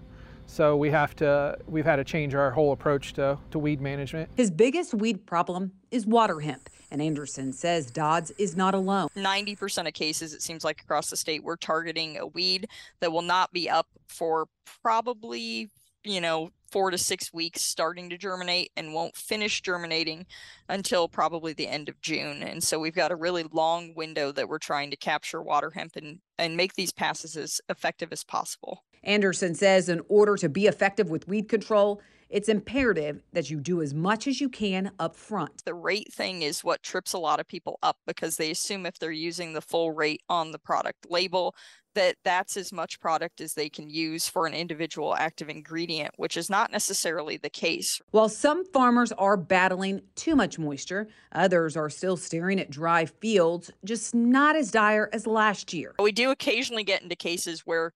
So 0.50 0.76
we 0.76 0.90
have 0.90 1.16
to, 1.18 1.60
we've 1.68 1.86
had 1.86 1.98
to 1.98 2.04
change 2.04 2.34
our 2.34 2.50
whole 2.50 2.72
approach 2.72 3.14
to, 3.14 3.38
to 3.52 3.60
weed 3.60 3.80
management. 3.80 4.32
His 4.36 4.50
biggest 4.50 4.96
weed 4.96 5.28
problem 5.28 5.74
is 5.92 6.08
water 6.08 6.40
hemp. 6.40 6.72
And 6.90 7.04
Anderson 7.04 7.54
says 7.54 7.92
Dodds 7.92 8.32
is 8.40 8.58
not 8.58 8.74
alone. 8.74 9.10
90% 9.16 9.88
of 9.88 9.94
cases, 9.94 10.34
it 10.34 10.42
seems 10.42 10.64
like 10.64 10.82
across 10.82 11.12
the 11.12 11.18
state, 11.18 11.44
we're 11.44 11.56
targeting 11.56 12.18
a 12.18 12.26
weed 12.26 12.68
that 13.00 13.12
will 13.12 13.22
not 13.22 13.54
be 13.54 13.70
up 13.70 13.88
for 14.08 14.48
probably, 14.82 15.70
you 16.04 16.20
know, 16.20 16.50
four 16.72 16.90
to 16.90 16.98
six 16.98 17.32
weeks 17.32 17.62
starting 17.62 18.10
to 18.10 18.18
germinate 18.18 18.72
and 18.76 18.94
won't 18.94 19.16
finish 19.16 19.62
germinating 19.62 20.26
until 20.68 21.08
probably 21.08 21.54
the 21.54 21.68
end 21.68 21.90
of 21.90 22.02
June. 22.02 22.42
And 22.42 22.64
so 22.64 22.80
we've 22.80 22.96
got 22.96 23.12
a 23.12 23.16
really 23.16 23.44
long 23.44 23.94
window 23.96 24.32
that 24.32 24.50
we're 24.50 24.58
trying 24.58 24.90
to 24.90 24.98
capture 24.98 25.44
water 25.44 25.70
hemp 25.70 25.96
and, 25.96 26.20
and 26.40 26.58
make 26.58 26.74
these 26.74 26.92
passes 26.92 27.38
as 27.38 27.62
effective 27.70 28.10
as 28.12 28.24
possible. 28.24 28.84
Anderson 29.04 29.56
says 29.56 29.90
in 29.90 30.02
order 30.10 30.36
to 30.38 30.50
be 30.50 30.68
effective 30.68 31.10
with 31.10 31.28
weed 31.28 31.50
control, 31.50 32.02
it's 32.30 32.48
imperative 32.48 33.24
that 33.34 33.50
you 33.50 33.60
do 33.60 33.82
as 33.82 33.94
much 33.94 34.28
as 34.28 34.40
you 34.40 34.50
can 34.50 34.92
up 35.00 35.16
front. 35.16 35.66
The 35.66 35.74
rate 35.74 36.14
thing 36.14 36.44
is 36.44 36.64
what 36.64 36.84
trips 36.84 37.14
a 37.14 37.18
lot 37.18 37.40
of 37.40 37.48
people 37.48 37.80
up 37.82 37.98
because 38.06 38.38
they 38.38 38.52
assume 38.52 38.86
if 38.86 39.00
they're 39.00 39.12
using 39.12 39.54
the 39.54 39.62
full 39.62 39.92
rate 39.92 40.22
on 40.30 40.52
the 40.52 40.60
product 40.60 41.10
label 41.10 41.56
that 41.96 42.16
that's 42.24 42.56
as 42.56 42.72
much 42.72 43.00
product 43.00 43.42
as 43.42 43.56
they 43.56 43.68
can 43.68 43.90
use 43.90 44.28
for 44.28 44.46
an 44.46 44.54
individual 44.54 45.16
active 45.16 45.50
ingredient, 45.50 46.12
which 46.18 46.38
is 46.38 46.50
not 46.50 46.72
necessarily 46.72 47.38
the 47.38 47.50
case. 47.50 48.00
While 48.12 48.30
some 48.30 48.64
farmers 48.72 49.12
are 49.14 49.36
battling 49.36 50.02
too 50.16 50.36
much 50.36 50.60
moisture, 50.60 51.08
others 51.32 51.76
are 51.76 51.90
still 51.90 52.16
staring 52.16 52.60
at 52.60 52.70
dry 52.70 53.06
fields, 53.06 53.72
just 53.84 54.14
not 54.14 54.56
as 54.56 54.72
dire 54.72 55.10
as 55.12 55.26
last 55.26 55.74
year. 55.74 55.96
We 56.00 56.12
do 56.12 56.30
occasionally 56.32 56.84
get 56.84 57.02
into 57.02 57.16
cases 57.16 57.62
where 57.66 57.92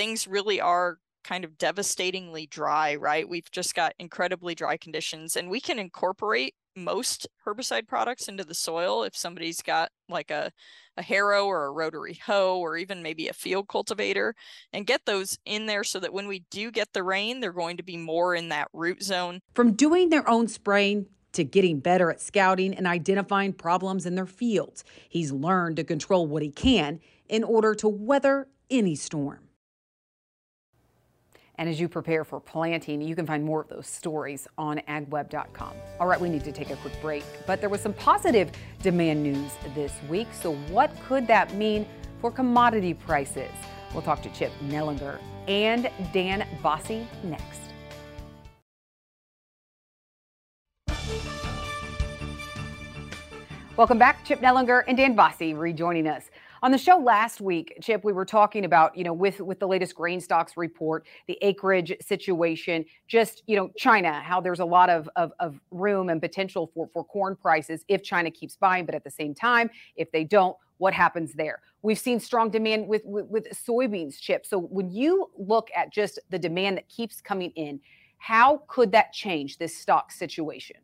things 0.00 0.26
really 0.26 0.62
are 0.62 0.96
kind 1.24 1.44
of 1.44 1.58
devastatingly 1.58 2.46
dry, 2.46 2.94
right? 2.94 3.28
We've 3.28 3.50
just 3.50 3.74
got 3.74 3.92
incredibly 3.98 4.54
dry 4.54 4.78
conditions, 4.78 5.36
and 5.36 5.50
we 5.50 5.60
can 5.60 5.78
incorporate 5.78 6.54
most 6.74 7.28
herbicide 7.46 7.86
products 7.86 8.26
into 8.26 8.42
the 8.42 8.54
soil 8.54 9.02
if 9.02 9.14
somebody's 9.14 9.60
got 9.60 9.90
like 10.08 10.30
a, 10.30 10.52
a 10.96 11.02
harrow 11.02 11.44
or 11.44 11.66
a 11.66 11.70
rotary 11.70 12.18
hoe 12.24 12.58
or 12.58 12.78
even 12.78 13.02
maybe 13.02 13.28
a 13.28 13.34
field 13.34 13.68
cultivator 13.68 14.34
and 14.72 14.86
get 14.86 15.04
those 15.04 15.36
in 15.44 15.66
there 15.66 15.84
so 15.84 16.00
that 16.00 16.14
when 16.14 16.26
we 16.26 16.44
do 16.50 16.70
get 16.70 16.94
the 16.94 17.02
rain, 17.02 17.40
they're 17.40 17.52
going 17.52 17.76
to 17.76 17.82
be 17.82 17.98
more 17.98 18.34
in 18.34 18.48
that 18.48 18.68
root 18.72 19.02
zone. 19.02 19.40
From 19.52 19.74
doing 19.74 20.08
their 20.08 20.26
own 20.26 20.48
spraying 20.48 21.04
to 21.32 21.44
getting 21.44 21.80
better 21.80 22.10
at 22.10 22.22
scouting 22.22 22.74
and 22.74 22.86
identifying 22.86 23.52
problems 23.52 24.06
in 24.06 24.14
their 24.14 24.24
fields, 24.24 24.82
he's 25.10 25.30
learned 25.30 25.76
to 25.76 25.84
control 25.84 26.26
what 26.26 26.42
he 26.42 26.50
can 26.50 27.00
in 27.28 27.44
order 27.44 27.74
to 27.74 27.88
weather 27.88 28.48
any 28.70 28.94
storm. 28.94 29.49
And 31.60 31.68
as 31.68 31.78
you 31.78 31.90
prepare 31.90 32.24
for 32.24 32.40
planting, 32.40 33.02
you 33.02 33.14
can 33.14 33.26
find 33.26 33.44
more 33.44 33.60
of 33.60 33.68
those 33.68 33.86
stories 33.86 34.48
on 34.56 34.78
agweb.com. 34.88 35.74
All 36.00 36.06
right, 36.06 36.18
we 36.18 36.30
need 36.30 36.42
to 36.44 36.52
take 36.52 36.70
a 36.70 36.76
quick 36.76 36.98
break, 37.02 37.22
but 37.46 37.60
there 37.60 37.68
was 37.68 37.82
some 37.82 37.92
positive 37.92 38.50
demand 38.82 39.22
news 39.22 39.52
this 39.74 39.92
week. 40.08 40.26
So, 40.32 40.54
what 40.70 40.90
could 41.06 41.26
that 41.26 41.54
mean 41.54 41.86
for 42.22 42.30
commodity 42.30 42.94
prices? 42.94 43.50
We'll 43.92 44.00
talk 44.00 44.22
to 44.22 44.30
Chip 44.30 44.52
Nellinger 44.68 45.18
and 45.48 45.90
Dan 46.14 46.48
Basse 46.62 47.04
next. 47.24 47.60
Welcome 53.76 53.98
back. 53.98 54.24
Chip 54.24 54.40
Nellinger 54.40 54.84
and 54.88 54.96
Dan 54.96 55.14
Basse 55.14 55.54
rejoining 55.54 56.06
us. 56.06 56.30
On 56.62 56.70
the 56.70 56.78
show 56.78 56.98
last 56.98 57.40
week, 57.40 57.78
Chip, 57.80 58.04
we 58.04 58.12
were 58.12 58.26
talking 58.26 58.66
about, 58.66 58.94
you 58.94 59.02
know, 59.02 59.14
with 59.14 59.40
with 59.40 59.58
the 59.58 59.66
latest 59.66 59.94
grain 59.94 60.20
stocks 60.20 60.58
report, 60.58 61.06
the 61.26 61.38
acreage 61.40 61.96
situation, 62.02 62.84
just, 63.08 63.42
you 63.46 63.56
know, 63.56 63.70
China, 63.78 64.20
how 64.20 64.42
there's 64.42 64.60
a 64.60 64.64
lot 64.64 64.90
of, 64.90 65.08
of, 65.16 65.32
of 65.40 65.58
room 65.70 66.10
and 66.10 66.20
potential 66.20 66.70
for, 66.74 66.86
for 66.92 67.02
corn 67.02 67.34
prices 67.34 67.84
if 67.88 68.02
China 68.02 68.30
keeps 68.30 68.56
buying, 68.56 68.84
but 68.84 68.94
at 68.94 69.04
the 69.04 69.10
same 69.10 69.34
time, 69.34 69.70
if 69.96 70.12
they 70.12 70.22
don't, 70.22 70.54
what 70.76 70.92
happens 70.92 71.32
there? 71.32 71.60
We've 71.80 71.98
seen 71.98 72.20
strong 72.20 72.50
demand 72.50 72.86
with, 72.86 73.06
with, 73.06 73.24
with 73.26 73.46
soybeans, 73.66 74.20
Chip. 74.20 74.44
So 74.44 74.58
when 74.58 74.90
you 74.90 75.30
look 75.38 75.70
at 75.74 75.90
just 75.90 76.18
the 76.28 76.38
demand 76.38 76.76
that 76.76 76.90
keeps 76.90 77.22
coming 77.22 77.52
in, 77.52 77.80
how 78.18 78.64
could 78.68 78.92
that 78.92 79.14
change 79.14 79.56
this 79.56 79.74
stock 79.74 80.12
situation? 80.12 80.76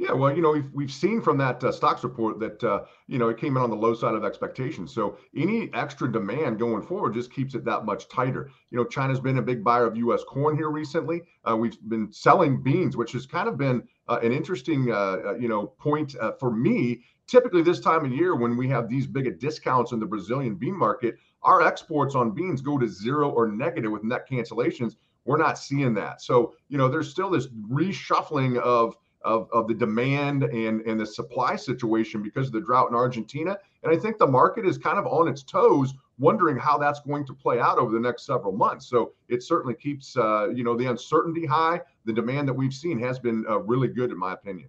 Yeah, 0.00 0.12
well, 0.12 0.34
you 0.34 0.40
know, 0.40 0.52
we've, 0.52 0.72
we've 0.72 0.90
seen 0.90 1.20
from 1.20 1.36
that 1.36 1.62
uh, 1.62 1.70
stocks 1.70 2.02
report 2.04 2.40
that, 2.40 2.64
uh, 2.64 2.84
you 3.06 3.18
know, 3.18 3.28
it 3.28 3.36
came 3.36 3.58
in 3.58 3.62
on 3.62 3.68
the 3.68 3.76
low 3.76 3.92
side 3.92 4.14
of 4.14 4.24
expectations. 4.24 4.94
So 4.94 5.18
any 5.36 5.68
extra 5.74 6.10
demand 6.10 6.58
going 6.58 6.82
forward 6.82 7.12
just 7.12 7.30
keeps 7.30 7.54
it 7.54 7.66
that 7.66 7.84
much 7.84 8.08
tighter. 8.08 8.50
You 8.70 8.78
know, 8.78 8.86
China's 8.86 9.20
been 9.20 9.36
a 9.36 9.42
big 9.42 9.62
buyer 9.62 9.84
of 9.84 9.98
U.S. 9.98 10.22
corn 10.26 10.56
here 10.56 10.70
recently. 10.70 11.20
Uh, 11.44 11.54
we've 11.54 11.76
been 11.90 12.10
selling 12.10 12.62
beans, 12.62 12.96
which 12.96 13.12
has 13.12 13.26
kind 13.26 13.46
of 13.46 13.58
been 13.58 13.82
uh, 14.08 14.20
an 14.22 14.32
interesting, 14.32 14.90
uh, 14.90 15.18
uh, 15.22 15.34
you 15.34 15.48
know, 15.48 15.66
point 15.66 16.16
for 16.38 16.50
me. 16.50 17.02
Typically, 17.26 17.60
this 17.60 17.78
time 17.78 18.02
of 18.06 18.10
year, 18.10 18.34
when 18.34 18.56
we 18.56 18.70
have 18.70 18.88
these 18.88 19.06
big 19.06 19.38
discounts 19.38 19.92
in 19.92 20.00
the 20.00 20.06
Brazilian 20.06 20.54
bean 20.54 20.78
market, 20.78 21.16
our 21.42 21.60
exports 21.60 22.14
on 22.14 22.30
beans 22.30 22.62
go 22.62 22.78
to 22.78 22.88
zero 22.88 23.28
or 23.28 23.48
negative 23.48 23.92
with 23.92 24.02
net 24.02 24.26
cancellations. 24.26 24.96
We're 25.26 25.36
not 25.36 25.58
seeing 25.58 25.92
that. 25.94 26.22
So, 26.22 26.54
you 26.70 26.78
know, 26.78 26.88
there's 26.88 27.10
still 27.10 27.28
this 27.28 27.48
reshuffling 27.48 28.58
of 28.60 28.96
of, 29.22 29.48
of 29.52 29.68
the 29.68 29.74
demand 29.74 30.44
and, 30.44 30.80
and 30.82 30.98
the 30.98 31.06
supply 31.06 31.56
situation 31.56 32.22
because 32.22 32.46
of 32.46 32.52
the 32.52 32.60
drought 32.60 32.88
in 32.90 32.94
Argentina. 32.94 33.58
And 33.82 33.92
I 33.92 33.98
think 33.98 34.18
the 34.18 34.26
market 34.26 34.66
is 34.66 34.78
kind 34.78 34.98
of 34.98 35.06
on 35.06 35.28
its 35.28 35.42
toes, 35.42 35.94
wondering 36.18 36.56
how 36.56 36.78
that's 36.78 37.00
going 37.00 37.26
to 37.26 37.34
play 37.34 37.60
out 37.60 37.78
over 37.78 37.92
the 37.92 38.00
next 38.00 38.26
several 38.26 38.52
months. 38.52 38.86
So 38.86 39.12
it 39.28 39.42
certainly 39.42 39.74
keeps, 39.74 40.16
uh, 40.16 40.48
you 40.50 40.64
know, 40.64 40.76
the 40.76 40.86
uncertainty 40.86 41.46
high. 41.46 41.80
The 42.04 42.12
demand 42.12 42.48
that 42.48 42.54
we've 42.54 42.74
seen 42.74 42.98
has 43.00 43.18
been 43.18 43.44
uh, 43.48 43.60
really 43.60 43.88
good, 43.88 44.10
in 44.10 44.18
my 44.18 44.32
opinion. 44.32 44.68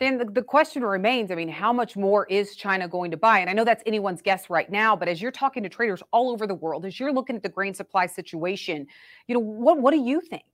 Dan, 0.00 0.18
the, 0.18 0.24
the 0.24 0.42
question 0.42 0.84
remains 0.84 1.30
I 1.30 1.36
mean, 1.36 1.48
how 1.48 1.72
much 1.72 1.96
more 1.96 2.26
is 2.26 2.56
China 2.56 2.88
going 2.88 3.12
to 3.12 3.16
buy? 3.16 3.38
And 3.38 3.48
I 3.48 3.52
know 3.52 3.64
that's 3.64 3.82
anyone's 3.86 4.22
guess 4.22 4.50
right 4.50 4.70
now, 4.70 4.96
but 4.96 5.08
as 5.08 5.22
you're 5.22 5.30
talking 5.30 5.62
to 5.62 5.68
traders 5.68 6.02
all 6.12 6.30
over 6.30 6.46
the 6.46 6.54
world, 6.54 6.84
as 6.84 6.98
you're 6.98 7.12
looking 7.12 7.36
at 7.36 7.42
the 7.42 7.48
grain 7.48 7.74
supply 7.74 8.06
situation, 8.06 8.86
you 9.28 9.34
know, 9.34 9.40
what, 9.40 9.80
what 9.80 9.92
do 9.92 10.00
you 10.00 10.20
think? 10.20 10.44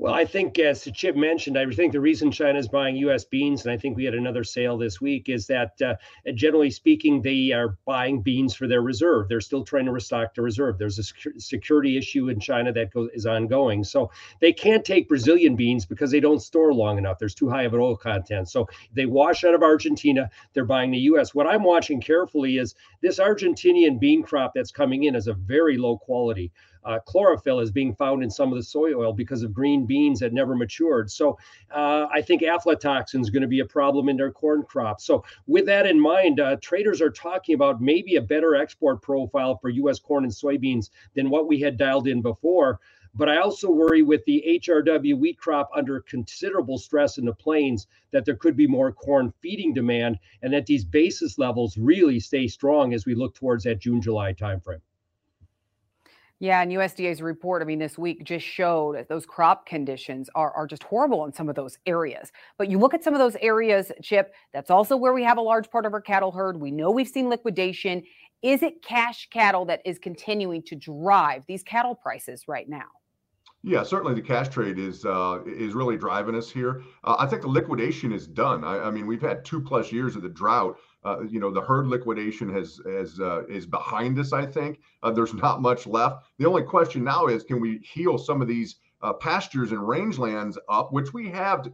Well, 0.00 0.14
I 0.14 0.24
think 0.24 0.58
as 0.58 0.88
Chip 0.94 1.14
mentioned, 1.14 1.58
I 1.58 1.66
think 1.66 1.92
the 1.92 2.00
reason 2.00 2.32
China 2.32 2.58
is 2.58 2.68
buying 2.68 2.96
U.S. 2.96 3.24
beans, 3.24 3.66
and 3.66 3.70
I 3.70 3.76
think 3.76 3.98
we 3.98 4.04
had 4.06 4.14
another 4.14 4.44
sale 4.44 4.78
this 4.78 4.98
week, 4.98 5.28
is 5.28 5.46
that 5.48 5.72
uh, 5.82 5.94
generally 6.32 6.70
speaking, 6.70 7.20
they 7.20 7.52
are 7.52 7.76
buying 7.84 8.22
beans 8.22 8.54
for 8.54 8.66
their 8.66 8.80
reserve. 8.80 9.28
They're 9.28 9.42
still 9.42 9.62
trying 9.62 9.84
to 9.84 9.92
restock 9.92 10.34
the 10.34 10.40
reserve. 10.40 10.78
There's 10.78 10.98
a 10.98 11.38
security 11.38 11.98
issue 11.98 12.30
in 12.30 12.40
China 12.40 12.72
that 12.72 12.88
is 13.12 13.26
ongoing. 13.26 13.84
So 13.84 14.10
they 14.40 14.54
can't 14.54 14.86
take 14.86 15.06
Brazilian 15.06 15.54
beans 15.54 15.84
because 15.84 16.10
they 16.10 16.20
don't 16.20 16.40
store 16.40 16.72
long 16.72 16.96
enough. 16.96 17.18
There's 17.18 17.34
too 17.34 17.50
high 17.50 17.64
of 17.64 17.74
an 17.74 17.80
oil 17.80 17.94
content. 17.94 18.48
So 18.48 18.70
they 18.94 19.04
wash 19.04 19.44
out 19.44 19.52
of 19.52 19.62
Argentina. 19.62 20.30
They're 20.54 20.64
buying 20.64 20.92
the 20.92 20.98
U.S. 21.10 21.34
What 21.34 21.46
I'm 21.46 21.62
watching 21.62 22.00
carefully 22.00 22.56
is 22.56 22.74
this 23.02 23.18
Argentinian 23.18 24.00
bean 24.00 24.22
crop 24.22 24.52
that's 24.54 24.72
coming 24.72 25.04
in 25.04 25.14
is 25.14 25.26
a 25.26 25.34
very 25.34 25.76
low 25.76 25.98
quality. 25.98 26.50
Uh, 26.84 26.98
chlorophyll 27.06 27.60
is 27.60 27.70
being 27.70 27.94
found 27.94 28.22
in 28.22 28.30
some 28.30 28.50
of 28.50 28.56
the 28.56 28.62
soy 28.62 28.92
oil 28.94 29.12
because 29.12 29.42
of 29.42 29.52
green 29.52 29.86
beans 29.86 30.20
that 30.20 30.32
never 30.32 30.54
matured. 30.54 31.10
So 31.10 31.38
uh, 31.74 32.06
I 32.12 32.22
think 32.22 32.42
aflatoxin 32.42 33.20
is 33.20 33.30
going 33.30 33.42
to 33.42 33.48
be 33.48 33.60
a 33.60 33.66
problem 33.66 34.08
in 34.08 34.16
their 34.16 34.30
corn 34.30 34.62
crop. 34.62 35.00
So 35.00 35.24
with 35.46 35.66
that 35.66 35.86
in 35.86 36.00
mind, 36.00 36.40
uh, 36.40 36.56
traders 36.60 37.00
are 37.00 37.10
talking 37.10 37.54
about 37.54 37.80
maybe 37.80 38.16
a 38.16 38.22
better 38.22 38.54
export 38.54 39.02
profile 39.02 39.58
for 39.58 39.68
U.S. 39.68 39.98
corn 39.98 40.24
and 40.24 40.32
soybeans 40.32 40.90
than 41.14 41.30
what 41.30 41.48
we 41.48 41.60
had 41.60 41.76
dialed 41.76 42.08
in 42.08 42.22
before. 42.22 42.80
But 43.12 43.28
I 43.28 43.38
also 43.38 43.70
worry 43.70 44.02
with 44.02 44.24
the 44.24 44.60
HRW 44.62 45.18
wheat 45.18 45.36
crop 45.36 45.68
under 45.74 46.00
considerable 46.00 46.78
stress 46.78 47.18
in 47.18 47.24
the 47.24 47.34
plains 47.34 47.88
that 48.12 48.24
there 48.24 48.36
could 48.36 48.56
be 48.56 48.68
more 48.68 48.92
corn 48.92 49.32
feeding 49.40 49.74
demand 49.74 50.18
and 50.42 50.52
that 50.52 50.66
these 50.66 50.84
basis 50.84 51.36
levels 51.36 51.76
really 51.76 52.20
stay 52.20 52.46
strong 52.46 52.94
as 52.94 53.06
we 53.06 53.16
look 53.16 53.34
towards 53.34 53.64
that 53.64 53.80
June 53.80 54.00
July 54.00 54.32
timeframe. 54.32 54.80
Yeah, 56.42 56.62
and 56.62 56.72
USDA's 56.72 57.20
report, 57.20 57.60
I 57.60 57.66
mean, 57.66 57.78
this 57.78 57.98
week 57.98 58.24
just 58.24 58.46
showed 58.46 58.96
that 58.96 59.10
those 59.10 59.26
crop 59.26 59.66
conditions 59.66 60.30
are, 60.34 60.50
are 60.52 60.66
just 60.66 60.82
horrible 60.82 61.26
in 61.26 61.34
some 61.34 61.50
of 61.50 61.54
those 61.54 61.78
areas. 61.84 62.32
But 62.56 62.70
you 62.70 62.78
look 62.78 62.94
at 62.94 63.04
some 63.04 63.12
of 63.12 63.20
those 63.20 63.36
areas, 63.42 63.92
Chip, 64.02 64.32
that's 64.54 64.70
also 64.70 64.96
where 64.96 65.12
we 65.12 65.22
have 65.22 65.36
a 65.36 65.42
large 65.42 65.70
part 65.70 65.84
of 65.84 65.92
our 65.92 66.00
cattle 66.00 66.32
herd. 66.32 66.58
We 66.58 66.70
know 66.70 66.90
we've 66.90 67.06
seen 67.06 67.28
liquidation. 67.28 68.02
Is 68.40 68.62
it 68.62 68.82
cash 68.82 69.28
cattle 69.30 69.66
that 69.66 69.82
is 69.84 69.98
continuing 69.98 70.62
to 70.62 70.76
drive 70.76 71.44
these 71.46 71.62
cattle 71.62 71.94
prices 71.94 72.44
right 72.48 72.66
now? 72.66 72.88
Yeah, 73.62 73.82
certainly 73.82 74.14
the 74.14 74.22
cash 74.22 74.48
trade 74.48 74.78
is 74.78 75.04
uh, 75.04 75.40
is 75.44 75.74
really 75.74 75.98
driving 75.98 76.34
us 76.34 76.50
here. 76.50 76.82
Uh, 77.04 77.16
I 77.18 77.26
think 77.26 77.42
the 77.42 77.48
liquidation 77.48 78.10
is 78.10 78.26
done. 78.26 78.64
I, 78.64 78.78
I, 78.84 78.90
mean, 78.90 79.06
we've 79.06 79.20
had 79.20 79.44
two 79.44 79.60
plus 79.60 79.92
years 79.92 80.16
of 80.16 80.22
the 80.22 80.30
drought. 80.30 80.78
Uh, 81.02 81.20
you 81.22 81.40
know, 81.40 81.50
the 81.50 81.62
herd 81.62 81.86
liquidation 81.86 82.52
has 82.52 82.80
uh, 82.86 83.46
is 83.46 83.66
behind 83.66 84.18
us. 84.18 84.32
I 84.32 84.44
think 84.44 84.80
uh, 85.02 85.10
there's 85.10 85.32
not 85.32 85.62
much 85.62 85.86
left. 85.86 86.26
The 86.38 86.46
only 86.46 86.62
question 86.62 87.02
now 87.04 87.26
is, 87.26 87.42
can 87.42 87.60
we 87.60 87.78
heal 87.78 88.18
some 88.18 88.42
of 88.42 88.48
these 88.48 88.76
uh, 89.02 89.14
pastures 89.14 89.72
and 89.72 89.80
rangelands 89.80 90.56
up, 90.68 90.92
which 90.92 91.14
we 91.14 91.30
have 91.30 91.68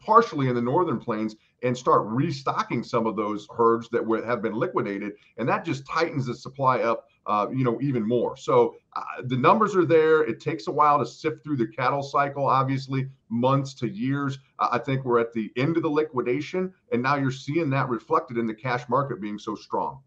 partially 0.00 0.48
in 0.48 0.54
the 0.54 0.62
northern 0.62 0.98
plains, 0.98 1.36
and 1.62 1.76
start 1.76 2.06
restocking 2.06 2.82
some 2.82 3.06
of 3.06 3.16
those 3.16 3.46
herds 3.54 3.90
that 3.90 4.02
have 4.24 4.40
been 4.40 4.54
liquidated, 4.54 5.12
and 5.36 5.46
that 5.46 5.62
just 5.62 5.86
tightens 5.86 6.24
the 6.24 6.34
supply 6.34 6.80
up 6.80 7.09
uh, 7.26 7.46
you 7.52 7.64
know, 7.64 7.80
even 7.80 8.06
more. 8.06 8.36
So 8.36 8.76
uh, 8.94 9.02
the 9.24 9.36
numbers 9.36 9.76
are 9.76 9.84
there. 9.84 10.22
It 10.22 10.40
takes 10.40 10.66
a 10.66 10.70
while 10.72 10.98
to 10.98 11.06
sift 11.06 11.44
through 11.44 11.58
the 11.58 11.66
cattle 11.66 12.02
cycle, 12.02 12.46
obviously, 12.46 13.08
months 13.28 13.74
to 13.74 13.88
years. 13.88 14.38
Uh, 14.58 14.68
I 14.72 14.78
think 14.78 15.04
we're 15.04 15.20
at 15.20 15.32
the 15.32 15.52
end 15.56 15.76
of 15.76 15.82
the 15.82 15.90
liquidation, 15.90 16.72
and 16.92 17.02
now 17.02 17.16
you're 17.16 17.30
seeing 17.30 17.70
that 17.70 17.88
reflected 17.88 18.38
in 18.38 18.46
the 18.46 18.54
cash 18.54 18.88
market 18.88 19.20
being 19.20 19.38
so 19.38 19.54
strong. 19.54 20.00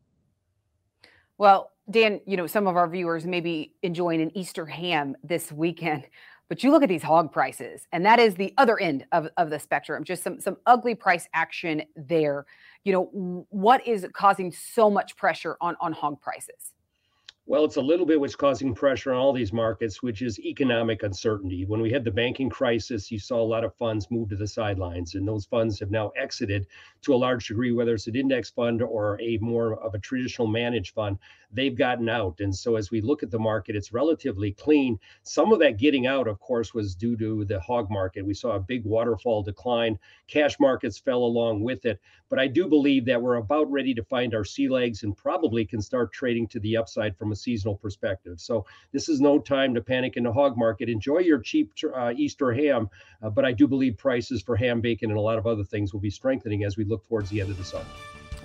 Well, 1.37 1.71
Dan, 1.89 2.21
you 2.25 2.37
know, 2.37 2.47
some 2.47 2.67
of 2.67 2.75
our 2.75 2.87
viewers 2.87 3.25
may 3.25 3.41
be 3.41 3.73
enjoying 3.83 4.21
an 4.21 4.35
Easter 4.37 4.65
ham 4.65 5.15
this 5.23 5.51
weekend. 5.51 6.07
But 6.49 6.61
you 6.61 6.71
look 6.71 6.83
at 6.83 6.89
these 6.89 7.01
hog 7.01 7.31
prices, 7.31 7.87
and 7.93 8.05
that 8.05 8.19
is 8.19 8.35
the 8.35 8.53
other 8.57 8.79
end 8.79 9.05
of, 9.11 9.27
of 9.37 9.49
the 9.49 9.57
spectrum. 9.57 10.03
Just 10.03 10.21
some 10.21 10.39
some 10.39 10.57
ugly 10.67 10.93
price 10.93 11.27
action 11.33 11.81
there. 11.95 12.45
You 12.83 12.93
know, 12.93 13.45
what 13.49 13.87
is 13.87 14.05
causing 14.13 14.51
so 14.51 14.87
much 14.89 15.15
pressure 15.15 15.57
on 15.61 15.75
on 15.79 15.93
hog 15.93 16.21
prices? 16.21 16.73
Well, 17.45 17.65
it's 17.65 17.75
a 17.75 17.81
little 17.81 18.05
bit 18.05 18.21
what's 18.21 18.37
causing 18.37 18.73
pressure 18.73 19.11
on 19.11 19.19
all 19.19 19.33
these 19.33 19.51
markets, 19.51 20.01
which 20.01 20.21
is 20.21 20.39
economic 20.39 21.03
uncertainty. 21.03 21.65
When 21.65 21.81
we 21.81 21.91
had 21.91 22.05
the 22.05 22.11
banking 22.11 22.49
crisis, 22.49 23.11
you 23.11 23.19
saw 23.19 23.41
a 23.41 23.43
lot 23.43 23.65
of 23.65 23.75
funds 23.75 24.09
move 24.09 24.29
to 24.29 24.37
the 24.37 24.47
sidelines, 24.47 25.15
and 25.15 25.27
those 25.27 25.45
funds 25.45 25.77
have 25.81 25.91
now 25.91 26.13
exited 26.15 26.67
to 27.01 27.13
a 27.13 27.17
large 27.17 27.49
degree, 27.49 27.73
whether 27.73 27.95
it's 27.95 28.07
an 28.07 28.15
index 28.15 28.49
fund 28.49 28.81
or 28.81 29.19
a 29.21 29.37
more 29.39 29.73
of 29.83 29.93
a 29.93 29.99
traditional 29.99 30.47
managed 30.47 30.93
fund 30.93 31.17
they've 31.53 31.77
gotten 31.77 32.09
out. 32.09 32.39
And 32.39 32.55
so 32.55 32.75
as 32.75 32.91
we 32.91 33.01
look 33.01 33.23
at 33.23 33.31
the 33.31 33.39
market, 33.39 33.75
it's 33.75 33.93
relatively 33.93 34.53
clean. 34.53 34.97
Some 35.23 35.51
of 35.53 35.59
that 35.59 35.77
getting 35.77 36.07
out, 36.07 36.27
of 36.27 36.39
course, 36.39 36.73
was 36.73 36.95
due 36.95 37.15
to 37.17 37.45
the 37.45 37.59
hog 37.59 37.89
market. 37.89 38.25
We 38.25 38.33
saw 38.33 38.55
a 38.55 38.59
big 38.59 38.85
waterfall 38.85 39.43
decline. 39.43 39.99
Cash 40.27 40.59
markets 40.59 40.97
fell 40.97 41.23
along 41.23 41.61
with 41.61 41.85
it. 41.85 41.99
But 42.29 42.39
I 42.39 42.47
do 42.47 42.67
believe 42.67 43.05
that 43.05 43.21
we're 43.21 43.35
about 43.35 43.71
ready 43.71 43.93
to 43.93 44.03
find 44.03 44.33
our 44.33 44.43
sea 44.45 44.67
legs 44.67 45.03
and 45.03 45.15
probably 45.15 45.65
can 45.65 45.81
start 45.81 46.11
trading 46.11 46.47
to 46.47 46.59
the 46.59 46.77
upside 46.77 47.15
from 47.15 47.31
a 47.33 47.35
seasonal 47.35 47.75
perspective. 47.75 48.39
So 48.39 48.65
this 48.93 49.09
is 49.09 49.19
no 49.19 49.39
time 49.39 49.73
to 49.73 49.81
panic 49.81 50.15
in 50.15 50.23
the 50.23 50.31
hog 50.31 50.57
market. 50.57 50.87
Enjoy 50.87 51.19
your 51.19 51.39
cheap 51.39 51.73
uh, 51.93 52.13
Easter 52.15 52.53
ham. 52.53 52.89
Uh, 53.21 53.29
but 53.29 53.43
I 53.43 53.51
do 53.51 53.67
believe 53.67 53.97
prices 53.97 54.41
for 54.41 54.55
ham, 54.55 54.79
bacon, 54.79 55.09
and 55.09 55.19
a 55.19 55.21
lot 55.21 55.37
of 55.37 55.45
other 55.45 55.63
things 55.63 55.91
will 55.91 55.99
be 55.99 56.09
strengthening 56.09 56.63
as 56.63 56.77
we 56.77 56.85
look 56.85 57.05
towards 57.07 57.29
the 57.29 57.41
end 57.41 57.49
of 57.49 57.57
the 57.57 57.65
summer. 57.65 57.85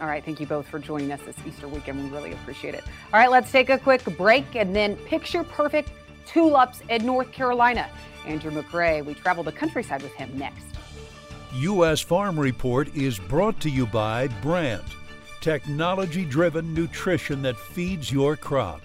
All 0.00 0.06
right, 0.06 0.24
thank 0.24 0.40
you 0.40 0.46
both 0.46 0.66
for 0.66 0.78
joining 0.78 1.12
us 1.12 1.20
this 1.22 1.36
Easter 1.46 1.66
weekend. 1.68 2.02
We 2.02 2.10
really 2.10 2.32
appreciate 2.32 2.74
it. 2.74 2.84
All 3.12 3.18
right, 3.18 3.30
let's 3.30 3.50
take 3.50 3.68
a 3.68 3.78
quick 3.78 4.04
break 4.16 4.54
and 4.54 4.74
then 4.74 4.96
picture 4.96 5.42
perfect 5.42 5.90
tulips 6.26 6.82
in 6.88 7.04
North 7.04 7.32
Carolina. 7.32 7.88
Andrew 8.26 8.50
McCrae, 8.50 9.04
we 9.04 9.14
travel 9.14 9.42
the 9.42 9.52
countryside 9.52 10.02
with 10.02 10.12
him 10.12 10.30
next. 10.38 10.64
U.S. 11.54 12.00
Farm 12.00 12.38
Report 12.38 12.94
is 12.94 13.18
brought 13.18 13.58
to 13.60 13.70
you 13.70 13.86
by 13.86 14.28
Brandt, 14.42 14.84
technology 15.40 16.24
driven 16.24 16.74
nutrition 16.74 17.42
that 17.42 17.56
feeds 17.56 18.10
your 18.12 18.36
crop. 18.36 18.80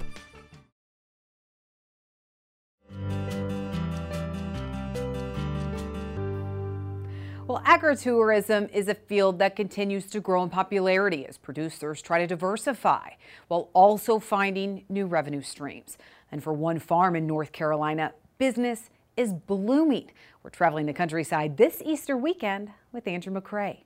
Well, 7.46 7.62
agritourism 7.66 8.74
is 8.74 8.88
a 8.88 8.96
field 8.96 9.38
that 9.40 9.56
continues 9.56 10.08
to 10.08 10.20
grow 10.20 10.44
in 10.44 10.50
popularity 10.50 11.28
as 11.28 11.38
producers 11.38 12.02
try 12.02 12.20
to 12.20 12.26
diversify 12.26 13.10
while 13.48 13.70
also 13.74 14.18
finding 14.18 14.86
new 14.90 15.06
revenue 15.06 15.42
streams. 15.42 15.98
And 16.32 16.42
for 16.42 16.54
one 16.54 16.80
farm 16.80 17.16
in 17.16 17.28
North 17.28 17.52
Carolina, 17.52 18.14
business 18.38 18.90
is 19.18 19.34
blooming. 19.34 20.10
We're 20.42 20.50
traveling 20.50 20.86
the 20.86 20.94
countryside 20.94 21.58
this 21.58 21.82
Easter 21.86 22.18
weekend 22.18 22.72
with 22.92 23.08
Andrew 23.08 23.34
McCrae. 23.34 23.84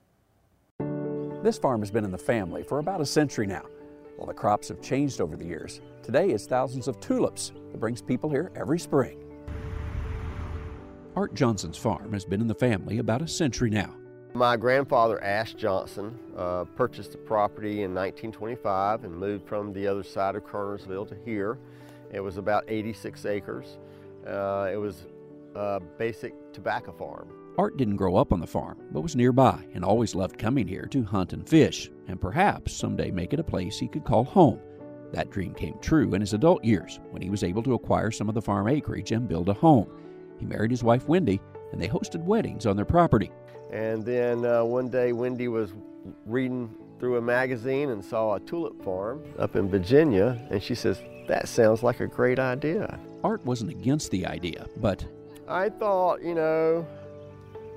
This 1.40 1.56
farm 1.56 1.80
has 1.82 1.90
been 1.92 2.04
in 2.04 2.10
the 2.10 2.18
family 2.18 2.64
for 2.64 2.80
about 2.80 3.00
a 3.00 3.06
century 3.06 3.46
now. 3.46 3.64
While 4.16 4.26
the 4.26 4.34
crops 4.34 4.66
have 4.68 4.82
changed 4.82 5.20
over 5.20 5.36
the 5.36 5.44
years, 5.44 5.80
today 6.02 6.30
it's 6.30 6.46
thousands 6.46 6.88
of 6.88 6.98
tulips 6.98 7.52
that 7.70 7.78
brings 7.78 8.02
people 8.02 8.28
here 8.28 8.50
every 8.56 8.80
spring. 8.80 9.22
Art 11.14 11.34
Johnson's 11.34 11.78
farm 11.78 12.12
has 12.12 12.24
been 12.24 12.40
in 12.40 12.48
the 12.48 12.56
family 12.56 12.98
about 12.98 13.22
a 13.22 13.28
century 13.28 13.70
now. 13.70 13.94
My 14.34 14.56
grandfather, 14.56 15.22
Ash 15.22 15.54
Johnson, 15.54 16.18
uh, 16.36 16.64
purchased 16.64 17.12
the 17.12 17.18
property 17.18 17.82
in 17.82 17.94
1925 17.94 19.04
and 19.04 19.14
moved 19.14 19.46
from 19.46 19.72
the 19.72 19.86
other 19.86 20.02
side 20.02 20.34
of 20.34 20.44
Kernersville 20.44 21.08
to 21.08 21.16
here. 21.24 21.56
It 22.12 22.18
was 22.18 22.36
about 22.36 22.64
86 22.66 23.26
acres. 23.26 23.78
Uh, 24.26 24.70
it 24.72 24.76
was 24.76 25.06
a 25.54 25.78
basic 25.98 26.34
tobacco 26.52 26.90
farm. 26.90 27.28
Art 27.58 27.76
didn't 27.76 27.96
grow 27.96 28.14
up 28.14 28.32
on 28.32 28.38
the 28.38 28.46
farm, 28.46 28.78
but 28.92 29.00
was 29.00 29.16
nearby 29.16 29.66
and 29.74 29.84
always 29.84 30.14
loved 30.14 30.38
coming 30.38 30.68
here 30.68 30.86
to 30.92 31.02
hunt 31.02 31.32
and 31.32 31.46
fish, 31.46 31.90
and 32.06 32.20
perhaps 32.20 32.72
someday 32.72 33.10
make 33.10 33.32
it 33.32 33.40
a 33.40 33.44
place 33.44 33.76
he 33.76 33.88
could 33.88 34.04
call 34.04 34.22
home. 34.22 34.60
That 35.12 35.30
dream 35.30 35.54
came 35.54 35.76
true 35.80 36.14
in 36.14 36.20
his 36.20 36.34
adult 36.34 36.64
years 36.64 37.00
when 37.10 37.20
he 37.20 37.30
was 37.30 37.42
able 37.42 37.64
to 37.64 37.74
acquire 37.74 38.12
some 38.12 38.28
of 38.28 38.36
the 38.36 38.42
farm 38.42 38.68
acreage 38.68 39.10
and 39.10 39.28
build 39.28 39.48
a 39.48 39.54
home. 39.54 39.90
He 40.38 40.46
married 40.46 40.70
his 40.70 40.84
wife 40.84 41.08
Wendy, 41.08 41.40
and 41.72 41.82
they 41.82 41.88
hosted 41.88 42.22
weddings 42.22 42.64
on 42.64 42.76
their 42.76 42.84
property. 42.84 43.32
And 43.72 44.04
then 44.04 44.46
uh, 44.46 44.62
one 44.62 44.88
day, 44.88 45.12
Wendy 45.12 45.48
was 45.48 45.72
reading 46.26 46.72
through 47.00 47.16
a 47.16 47.22
magazine 47.22 47.90
and 47.90 48.04
saw 48.04 48.34
a 48.34 48.40
tulip 48.40 48.84
farm 48.84 49.24
up 49.36 49.56
in 49.56 49.68
Virginia, 49.68 50.40
and 50.52 50.62
she 50.62 50.76
says, 50.76 51.02
That 51.26 51.48
sounds 51.48 51.82
like 51.82 51.98
a 51.98 52.06
great 52.06 52.38
idea. 52.38 53.00
Art 53.24 53.44
wasn't 53.44 53.72
against 53.72 54.12
the 54.12 54.26
idea, 54.26 54.68
but. 54.76 55.04
I 55.48 55.70
thought, 55.70 56.22
you 56.22 56.34
know, 56.34 56.86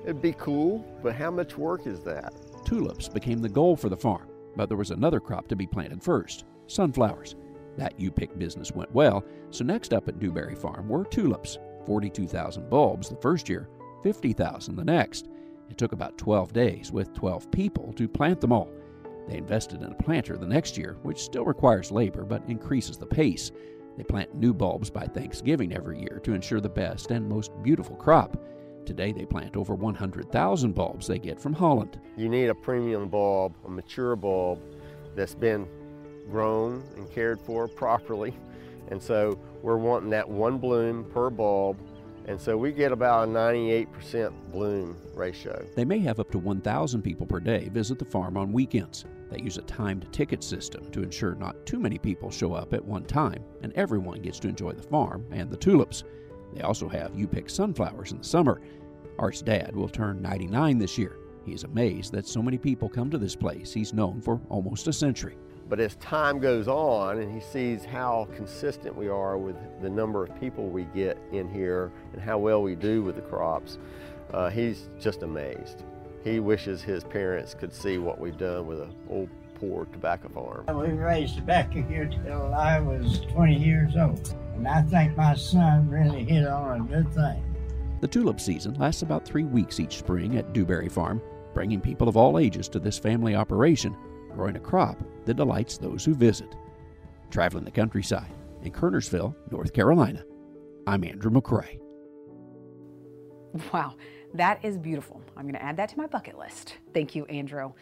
it'd 0.04 0.22
be 0.22 0.34
cool, 0.34 0.84
but 1.02 1.14
how 1.14 1.30
much 1.30 1.56
work 1.56 1.86
is 1.86 2.00
that? 2.02 2.32
Tulips 2.64 3.08
became 3.08 3.40
the 3.40 3.48
goal 3.48 3.76
for 3.76 3.88
the 3.88 3.96
farm, 3.96 4.28
but 4.56 4.68
there 4.68 4.78
was 4.78 4.90
another 4.90 5.20
crop 5.20 5.48
to 5.48 5.56
be 5.56 5.66
planted 5.66 6.02
first 6.02 6.44
sunflowers. 6.66 7.34
That 7.76 7.98
U 7.98 8.10
pick 8.10 8.38
business 8.38 8.72
went 8.72 8.92
well, 8.92 9.24
so 9.50 9.64
next 9.64 9.92
up 9.92 10.08
at 10.08 10.18
Dewberry 10.18 10.54
Farm 10.54 10.88
were 10.88 11.04
tulips. 11.04 11.58
42,000 11.86 12.70
bulbs 12.70 13.08
the 13.08 13.16
first 13.16 13.48
year, 13.48 13.68
50,000 14.02 14.76
the 14.76 14.84
next. 14.84 15.28
It 15.68 15.78
took 15.78 15.92
about 15.92 16.18
12 16.18 16.52
days 16.52 16.92
with 16.92 17.14
12 17.14 17.50
people 17.50 17.92
to 17.94 18.08
plant 18.08 18.40
them 18.40 18.52
all. 18.52 18.70
They 19.28 19.38
invested 19.38 19.82
in 19.82 19.92
a 19.92 19.94
planter 19.94 20.36
the 20.36 20.46
next 20.46 20.76
year, 20.76 20.98
which 21.02 21.22
still 21.22 21.44
requires 21.44 21.90
labor 21.90 22.24
but 22.24 22.42
increases 22.48 22.98
the 22.98 23.06
pace. 23.06 23.50
They 23.96 24.04
plant 24.04 24.34
new 24.34 24.52
bulbs 24.52 24.90
by 24.90 25.06
Thanksgiving 25.06 25.72
every 25.72 26.00
year 26.00 26.20
to 26.24 26.34
ensure 26.34 26.60
the 26.60 26.68
best 26.68 27.10
and 27.10 27.28
most 27.28 27.50
beautiful 27.62 27.96
crop. 27.96 28.36
Today 28.84 29.12
they 29.12 29.24
plant 29.24 29.56
over 29.56 29.74
100,000 29.74 30.74
bulbs 30.74 31.06
they 31.06 31.18
get 31.18 31.40
from 31.40 31.52
Holland. 31.52 32.00
You 32.16 32.28
need 32.28 32.46
a 32.46 32.54
premium 32.54 33.08
bulb, 33.08 33.54
a 33.64 33.68
mature 33.68 34.16
bulb 34.16 34.60
that's 35.14 35.34
been 35.34 35.68
grown 36.30 36.82
and 36.96 37.10
cared 37.10 37.40
for 37.40 37.68
properly 37.68 38.34
and 38.92 39.02
so 39.02 39.38
we're 39.62 39.78
wanting 39.78 40.10
that 40.10 40.28
one 40.28 40.58
bloom 40.58 41.04
per 41.04 41.30
bulb. 41.30 41.78
And 42.26 42.40
so 42.40 42.56
we 42.56 42.72
get 42.72 42.92
about 42.92 43.26
a 43.26 43.32
98% 43.32 44.32
bloom 44.52 44.96
ratio. 45.14 45.66
They 45.74 45.84
may 45.84 45.98
have 46.00 46.20
up 46.20 46.30
to 46.32 46.38
1,000 46.38 47.02
people 47.02 47.26
per 47.26 47.40
day 47.40 47.68
visit 47.70 47.98
the 47.98 48.04
farm 48.04 48.36
on 48.36 48.52
weekends. 48.52 49.06
They 49.30 49.40
use 49.40 49.56
a 49.56 49.62
timed 49.62 50.12
ticket 50.12 50.44
system 50.44 50.90
to 50.90 51.02
ensure 51.02 51.34
not 51.34 51.64
too 51.64 51.80
many 51.80 51.98
people 51.98 52.30
show 52.30 52.52
up 52.52 52.74
at 52.74 52.84
one 52.84 53.04
time 53.04 53.42
and 53.62 53.72
everyone 53.72 54.20
gets 54.20 54.38
to 54.40 54.48
enjoy 54.48 54.72
the 54.72 54.82
farm 54.82 55.24
and 55.32 55.50
the 55.50 55.56
tulips. 55.56 56.04
They 56.54 56.62
also 56.62 56.88
have 56.88 57.14
You 57.14 57.26
pick 57.26 57.48
sunflowers 57.48 58.12
in 58.12 58.18
the 58.18 58.24
summer. 58.24 58.60
Art's 59.18 59.42
dad 59.42 59.74
will 59.74 59.88
turn 59.88 60.22
99 60.22 60.78
this 60.78 60.98
year. 60.98 61.18
He's 61.44 61.64
amazed 61.64 62.12
that 62.12 62.26
so 62.26 62.42
many 62.42 62.58
people 62.58 62.88
come 62.88 63.10
to 63.10 63.18
this 63.18 63.34
place 63.34 63.72
he's 63.72 63.92
known 63.92 64.20
for 64.20 64.40
almost 64.48 64.88
a 64.88 64.92
century. 64.92 65.36
But 65.68 65.80
as 65.80 65.96
time 65.96 66.38
goes 66.38 66.68
on 66.68 67.18
and 67.18 67.32
he 67.32 67.40
sees 67.40 67.84
how 67.84 68.28
consistent 68.34 68.94
we 68.94 69.08
are 69.08 69.38
with 69.38 69.56
the 69.80 69.88
number 69.88 70.22
of 70.22 70.38
people 70.38 70.68
we 70.68 70.84
get 70.94 71.18
in 71.32 71.48
here 71.48 71.90
and 72.12 72.20
how 72.20 72.38
well 72.38 72.62
we 72.62 72.74
do 72.74 73.02
with 73.02 73.16
the 73.16 73.22
crops, 73.22 73.78
uh, 74.34 74.50
he's 74.50 74.88
just 75.00 75.22
amazed. 75.22 75.84
He 76.24 76.40
wishes 76.40 76.82
his 76.82 77.04
parents 77.04 77.54
could 77.54 77.72
see 77.72 77.98
what 77.98 78.20
we've 78.20 78.36
done 78.36 78.66
with 78.66 78.80
an 78.80 78.94
old 79.08 79.28
poor 79.54 79.86
tobacco 79.86 80.28
farm. 80.28 80.78
We 80.78 80.92
raised 80.92 81.36
tobacco 81.36 81.82
here 81.82 82.06
till 82.06 82.54
I 82.54 82.78
was 82.80 83.20
20 83.32 83.56
years 83.56 83.96
old. 83.96 84.34
And 84.54 84.68
I 84.68 84.82
think 84.82 85.16
my 85.16 85.34
son 85.34 85.88
really 85.88 86.24
hit 86.24 86.46
on 86.46 86.80
a 86.80 86.84
good 86.84 87.12
thing. 87.12 87.42
The 88.00 88.08
tulip 88.08 88.40
season 88.40 88.74
lasts 88.74 89.02
about 89.02 89.24
three 89.24 89.44
weeks 89.44 89.80
each 89.80 89.98
spring 89.98 90.36
at 90.36 90.52
Dewberry 90.52 90.88
Farm, 90.88 91.22
bringing 91.54 91.80
people 91.80 92.08
of 92.08 92.16
all 92.16 92.38
ages 92.38 92.68
to 92.70 92.78
this 92.78 92.98
family 92.98 93.34
operation 93.34 93.96
growing 94.34 94.56
a 94.56 94.60
crop 94.60 94.98
that 95.24 95.34
delights 95.34 95.78
those 95.78 96.04
who 96.04 96.14
visit. 96.14 96.54
Traveling 97.30 97.64
the 97.64 97.70
countryside 97.70 98.32
in 98.62 98.72
Kernersville, 98.72 99.34
North 99.50 99.72
Carolina, 99.72 100.24
I'm 100.86 101.04
Andrew 101.04 101.30
McCrae. 101.30 101.78
Wow, 103.72 103.96
that 104.34 104.64
is 104.64 104.78
beautiful. 104.78 105.20
I'm 105.36 105.42
going 105.42 105.54
to 105.54 105.62
add 105.62 105.76
that 105.76 105.90
to 105.90 105.98
my 105.98 106.06
bucket 106.06 106.38
list. 106.38 106.78
Thank 106.94 107.14
you, 107.14 107.26
Andrew. 107.26 107.72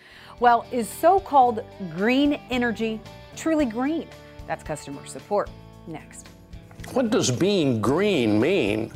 Well, 0.40 0.66
is 0.72 0.88
so 0.88 1.20
called 1.20 1.62
green 1.96 2.40
energy 2.50 3.00
truly 3.36 3.66
green? 3.66 4.08
That's 4.46 4.64
customer 4.64 5.06
support. 5.06 5.48
Next. 5.86 6.28
What 6.92 7.10
does 7.10 7.30
being 7.30 7.80
green 7.80 8.40
mean? 8.40 8.92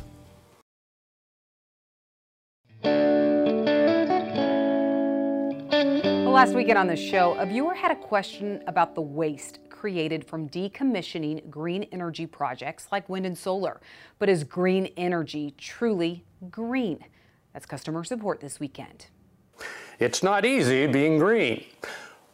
last 6.35 6.53
weekend 6.53 6.77
on 6.77 6.85
the 6.85 6.97
show, 6.97 7.33
a 7.39 7.45
viewer 7.45 7.73
had 7.73 7.91
a 7.91 7.95
question 7.95 8.61
about 8.67 8.93
the 8.93 9.01
waste 9.01 9.59
created 9.69 10.27
from 10.27 10.49
decommissioning 10.49 11.49
green 11.49 11.83
energy 11.93 12.27
projects 12.27 12.87
like 12.91 13.07
wind 13.07 13.25
and 13.25 13.37
solar. 13.37 13.79
But 14.19 14.27
is 14.27 14.43
green 14.43 14.87
energy 14.97 15.55
truly 15.57 16.25
green? 16.51 16.99
That's 17.53 17.65
customer 17.65 18.03
support 18.03 18.41
this 18.41 18.59
weekend. 18.59 19.07
It's 19.97 20.21
not 20.21 20.45
easy 20.45 20.85
being 20.87 21.17
green. 21.19 21.63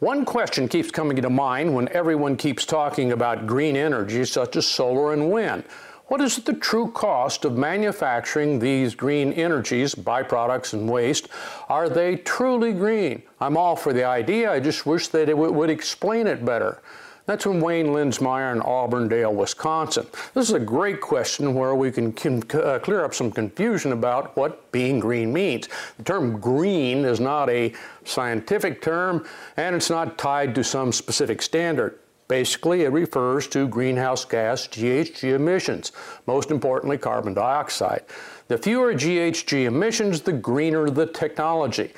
One 0.02 0.24
question 0.24 0.66
keeps 0.66 0.90
coming 0.90 1.16
to 1.22 1.30
mind 1.30 1.72
when 1.72 1.88
everyone 1.90 2.36
keeps 2.36 2.66
talking 2.66 3.12
about 3.12 3.46
green 3.46 3.76
energy, 3.76 4.24
such 4.24 4.56
as 4.56 4.66
solar 4.66 5.12
and 5.12 5.30
wind. 5.30 5.62
What 6.06 6.20
is 6.20 6.38
the 6.38 6.54
true 6.54 6.90
cost 6.90 7.44
of 7.44 7.56
manufacturing 7.56 8.58
these 8.58 8.96
green 8.96 9.32
energies, 9.32 9.94
byproducts, 9.94 10.72
and 10.72 10.90
waste? 10.90 11.28
Are 11.68 11.88
they 11.88 12.16
truly 12.16 12.72
green? 12.72 13.22
I'm 13.40 13.56
all 13.56 13.76
for 13.76 13.92
the 13.92 14.02
idea, 14.02 14.50
I 14.50 14.58
just 14.58 14.86
wish 14.86 15.06
that 15.06 15.28
it 15.28 15.38
would 15.38 15.70
explain 15.70 16.26
it 16.26 16.44
better. 16.44 16.82
That's 17.26 17.44
from 17.44 17.60
Wayne 17.60 17.88
Linsmeyer 17.88 18.52
in 18.52 18.60
Auburndale, 18.60 19.32
Wisconsin. 19.32 20.06
This 20.34 20.48
is 20.48 20.54
a 20.54 20.60
great 20.60 21.00
question 21.00 21.54
where 21.54 21.74
we 21.74 21.92
can, 21.92 22.12
can 22.12 22.42
uh, 22.54 22.80
clear 22.80 23.04
up 23.04 23.14
some 23.14 23.30
confusion 23.30 23.92
about 23.92 24.36
what 24.36 24.72
being 24.72 24.98
green 24.98 25.32
means. 25.32 25.68
The 25.98 26.04
term 26.04 26.40
green 26.40 27.04
is 27.04 27.20
not 27.20 27.48
a 27.48 27.72
scientific 28.04 28.82
term 28.82 29.24
and 29.56 29.76
it's 29.76 29.88
not 29.88 30.18
tied 30.18 30.54
to 30.56 30.64
some 30.64 30.90
specific 30.92 31.42
standard. 31.42 32.00
Basically, 32.26 32.82
it 32.82 32.88
refers 32.88 33.46
to 33.48 33.68
greenhouse 33.68 34.24
gas 34.24 34.66
GHG 34.66 35.34
emissions, 35.34 35.92
most 36.26 36.50
importantly, 36.50 36.98
carbon 36.98 37.34
dioxide. 37.34 38.02
The 38.48 38.58
fewer 38.58 38.94
GHG 38.94 39.66
emissions, 39.66 40.22
the 40.22 40.32
greener 40.32 40.90
the 40.90 41.06
technology. 41.06 41.92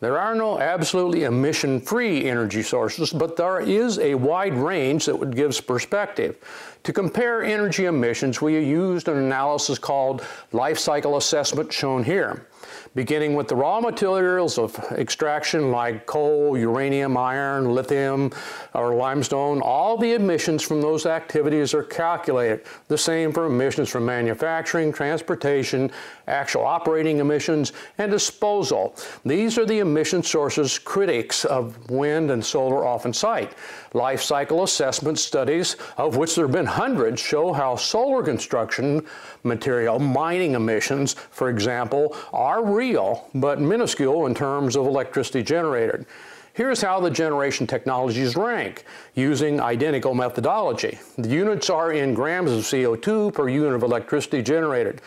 There 0.00 0.18
are 0.18 0.34
no 0.34 0.58
absolutely 0.58 1.24
emission 1.24 1.78
free 1.78 2.26
energy 2.26 2.62
sources, 2.62 3.12
but 3.12 3.36
there 3.36 3.60
is 3.60 3.98
a 3.98 4.14
wide 4.14 4.54
range 4.54 5.04
that 5.04 5.16
would 5.18 5.36
give 5.36 5.66
perspective. 5.66 6.36
To 6.84 6.92
compare 6.92 7.42
energy 7.42 7.84
emissions, 7.84 8.40
we 8.40 8.58
used 8.58 9.08
an 9.08 9.18
analysis 9.18 9.78
called 9.78 10.24
life 10.52 10.78
cycle 10.78 11.18
assessment 11.18 11.70
shown 11.70 12.02
here 12.02 12.46
beginning 12.94 13.34
with 13.34 13.46
the 13.46 13.54
raw 13.54 13.80
materials 13.80 14.58
of 14.58 14.76
extraction 14.92 15.70
like 15.70 16.06
coal, 16.06 16.58
uranium, 16.58 17.16
iron, 17.16 17.72
lithium, 17.72 18.32
or 18.74 18.94
limestone. 18.94 19.60
All 19.60 19.96
the 19.96 20.12
emissions 20.14 20.62
from 20.62 20.80
those 20.80 21.06
activities 21.06 21.72
are 21.72 21.84
calculated. 21.84 22.64
The 22.88 22.98
same 22.98 23.32
for 23.32 23.46
emissions 23.46 23.88
from 23.88 24.04
manufacturing, 24.04 24.92
transportation, 24.92 25.90
actual 26.30 26.64
operating 26.64 27.18
emissions, 27.18 27.72
and 27.98 28.10
disposal. 28.10 28.94
These 29.24 29.58
are 29.58 29.66
the 29.66 29.80
emission 29.80 30.22
sources 30.22 30.78
critics 30.78 31.44
of 31.44 31.90
wind 31.90 32.30
and 32.30 32.44
solar 32.44 32.86
often 32.86 33.12
cite. 33.12 33.54
Life 33.92 34.22
cycle 34.22 34.62
assessment 34.62 35.18
studies, 35.18 35.76
of 35.96 36.16
which 36.16 36.34
there 36.34 36.46
have 36.46 36.52
been 36.52 36.66
hundreds, 36.66 37.20
show 37.20 37.52
how 37.52 37.76
solar 37.76 38.22
construction 38.22 39.04
material, 39.42 39.98
mining 39.98 40.54
emissions, 40.54 41.14
for 41.14 41.50
example, 41.50 42.16
are 42.32 42.64
real 42.64 43.28
but 43.34 43.60
minuscule 43.60 44.26
in 44.26 44.34
terms 44.34 44.76
of 44.76 44.86
electricity 44.86 45.42
generated. 45.42 46.06
Here's 46.52 46.82
how 46.82 47.00
the 47.00 47.10
generation 47.10 47.66
technologies 47.66 48.36
rank 48.36 48.84
using 49.14 49.60
identical 49.60 50.14
methodology. 50.14 50.98
The 51.16 51.28
units 51.28 51.70
are 51.70 51.92
in 51.92 52.12
grams 52.12 52.50
of 52.50 52.64
CO2 52.64 53.32
per 53.32 53.48
unit 53.48 53.72
of 53.72 53.82
electricity 53.82 54.42
generated. 54.42 55.00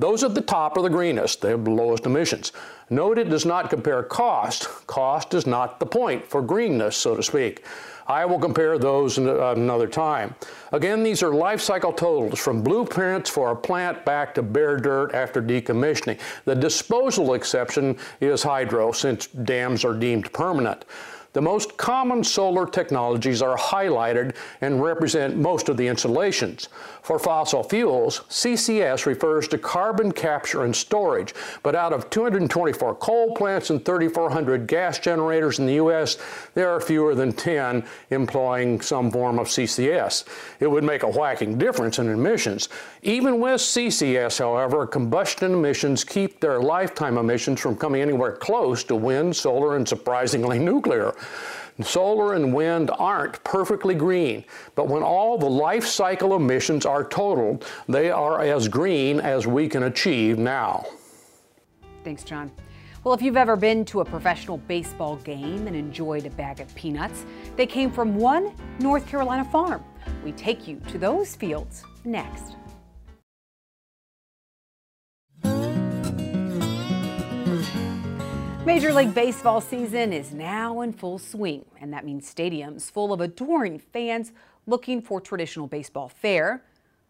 Those 0.00 0.24
at 0.24 0.34
the 0.34 0.40
top 0.40 0.78
are 0.78 0.82
the 0.82 0.88
greenest, 0.88 1.42
they 1.42 1.50
have 1.50 1.62
the 1.62 1.70
lowest 1.70 2.06
emissions. 2.06 2.52
Note 2.88 3.18
it 3.18 3.28
does 3.28 3.44
not 3.44 3.68
compare 3.68 4.02
cost. 4.02 4.64
Cost 4.86 5.34
is 5.34 5.46
not 5.46 5.78
the 5.78 5.84
point 5.84 6.26
for 6.26 6.40
greenness, 6.40 6.96
so 6.96 7.14
to 7.14 7.22
speak. 7.22 7.66
I 8.06 8.24
will 8.24 8.38
compare 8.38 8.78
those 8.78 9.18
uh, 9.18 9.52
another 9.54 9.86
time. 9.86 10.34
Again, 10.72 11.02
these 11.02 11.22
are 11.22 11.34
life 11.34 11.60
cycle 11.60 11.92
totals 11.92 12.40
from 12.40 12.62
blueprints 12.62 13.28
for 13.28 13.50
a 13.50 13.56
plant 13.56 14.06
back 14.06 14.34
to 14.36 14.42
bare 14.42 14.78
dirt 14.78 15.12
after 15.12 15.42
decommissioning. 15.42 16.18
The 16.46 16.54
disposal 16.54 17.34
exception 17.34 17.98
is 18.22 18.42
hydro 18.42 18.92
since 18.92 19.26
dams 19.26 19.84
are 19.84 19.94
deemed 19.94 20.32
permanent. 20.32 20.86
The 21.32 21.40
most 21.40 21.76
common 21.76 22.24
solar 22.24 22.66
technologies 22.66 23.40
are 23.40 23.56
highlighted 23.56 24.34
and 24.60 24.82
represent 24.82 25.36
most 25.36 25.68
of 25.68 25.76
the 25.76 25.86
installations. 25.86 26.68
For 27.02 27.20
fossil 27.20 27.62
fuels, 27.62 28.22
CCS 28.28 29.06
refers 29.06 29.46
to 29.48 29.58
carbon 29.58 30.10
capture 30.10 30.64
and 30.64 30.74
storage, 30.74 31.32
but 31.62 31.76
out 31.76 31.92
of 31.92 32.10
224 32.10 32.96
coal 32.96 33.34
plants 33.36 33.70
and 33.70 33.84
3,400 33.84 34.66
gas 34.66 34.98
generators 34.98 35.60
in 35.60 35.66
the 35.66 35.74
U.S., 35.74 36.18
there 36.54 36.68
are 36.68 36.80
fewer 36.80 37.14
than 37.14 37.32
10 37.32 37.84
employing 38.10 38.80
some 38.80 39.10
form 39.12 39.38
of 39.38 39.46
CCS. 39.46 40.24
It 40.58 40.66
would 40.66 40.84
make 40.84 41.04
a 41.04 41.08
whacking 41.08 41.58
difference 41.58 42.00
in 42.00 42.08
emissions. 42.08 42.68
Even 43.02 43.38
with 43.38 43.60
CCS, 43.60 44.40
however, 44.40 44.84
combustion 44.84 45.52
emissions 45.52 46.02
keep 46.02 46.40
their 46.40 46.60
lifetime 46.60 47.18
emissions 47.18 47.60
from 47.60 47.76
coming 47.76 48.02
anywhere 48.02 48.32
close 48.32 48.82
to 48.84 48.96
wind, 48.96 49.34
solar, 49.36 49.76
and 49.76 49.88
surprisingly 49.88 50.58
nuclear. 50.58 51.14
Solar 51.82 52.34
and 52.34 52.52
wind 52.52 52.90
aren't 52.98 53.42
perfectly 53.42 53.94
green, 53.94 54.44
but 54.74 54.88
when 54.88 55.02
all 55.02 55.38
the 55.38 55.48
life 55.48 55.86
cycle 55.86 56.36
emissions 56.36 56.84
are 56.84 57.08
totaled, 57.08 57.64
they 57.88 58.10
are 58.10 58.42
as 58.42 58.68
green 58.68 59.18
as 59.20 59.46
we 59.46 59.68
can 59.68 59.84
achieve 59.84 60.38
now. 60.38 60.84
Thanks, 62.04 62.22
John. 62.22 62.50
Well, 63.02 63.14
if 63.14 63.22
you've 63.22 63.38
ever 63.38 63.56
been 63.56 63.86
to 63.86 64.00
a 64.00 64.04
professional 64.04 64.58
baseball 64.58 65.16
game 65.16 65.66
and 65.66 65.74
enjoyed 65.74 66.26
a 66.26 66.30
bag 66.30 66.60
of 66.60 66.74
peanuts, 66.74 67.24
they 67.56 67.66
came 67.66 67.90
from 67.90 68.16
one 68.16 68.52
North 68.78 69.06
Carolina 69.06 69.44
farm. 69.44 69.82
We 70.22 70.32
take 70.32 70.68
you 70.68 70.80
to 70.88 70.98
those 70.98 71.34
fields 71.34 71.82
next. 72.04 72.56
Major 78.66 78.92
League 78.92 79.14
Baseball 79.14 79.62
season 79.62 80.12
is 80.12 80.34
now 80.34 80.82
in 80.82 80.92
full 80.92 81.18
swing, 81.18 81.64
and 81.80 81.94
that 81.94 82.04
means 82.04 82.32
stadiums 82.32 82.90
full 82.90 83.10
of 83.10 83.18
adoring 83.18 83.78
fans 83.78 84.32
looking 84.66 85.00
for 85.00 85.18
traditional 85.18 85.66
baseball 85.66 86.10
fare. 86.10 86.62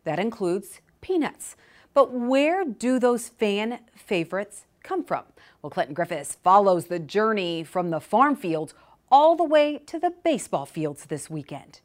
That 0.05 0.21
includes 0.21 0.81
peanuts. 1.01 1.57
But 1.93 2.13
where 2.13 2.65
do 2.65 3.01
those 3.01 3.29
fan 3.29 3.81
favorites 3.97 4.65
come 4.85 5.03
from? 5.03 5.25
Well, 5.61 5.71
Clinton 5.71 5.93
Griffiths 5.93 6.37
follows 6.37 6.87
the 6.87 7.01
journey 7.01 7.65
from 7.65 7.91
the 7.91 8.01
farm 8.01 8.37
fields 8.37 8.73
all 9.11 9.35
the 9.35 9.43
way 9.43 9.79
to 9.87 9.99
the 9.99 10.15
baseball 10.23 10.67
fields 10.67 11.07
this 11.07 11.29
weekend. 11.29 11.81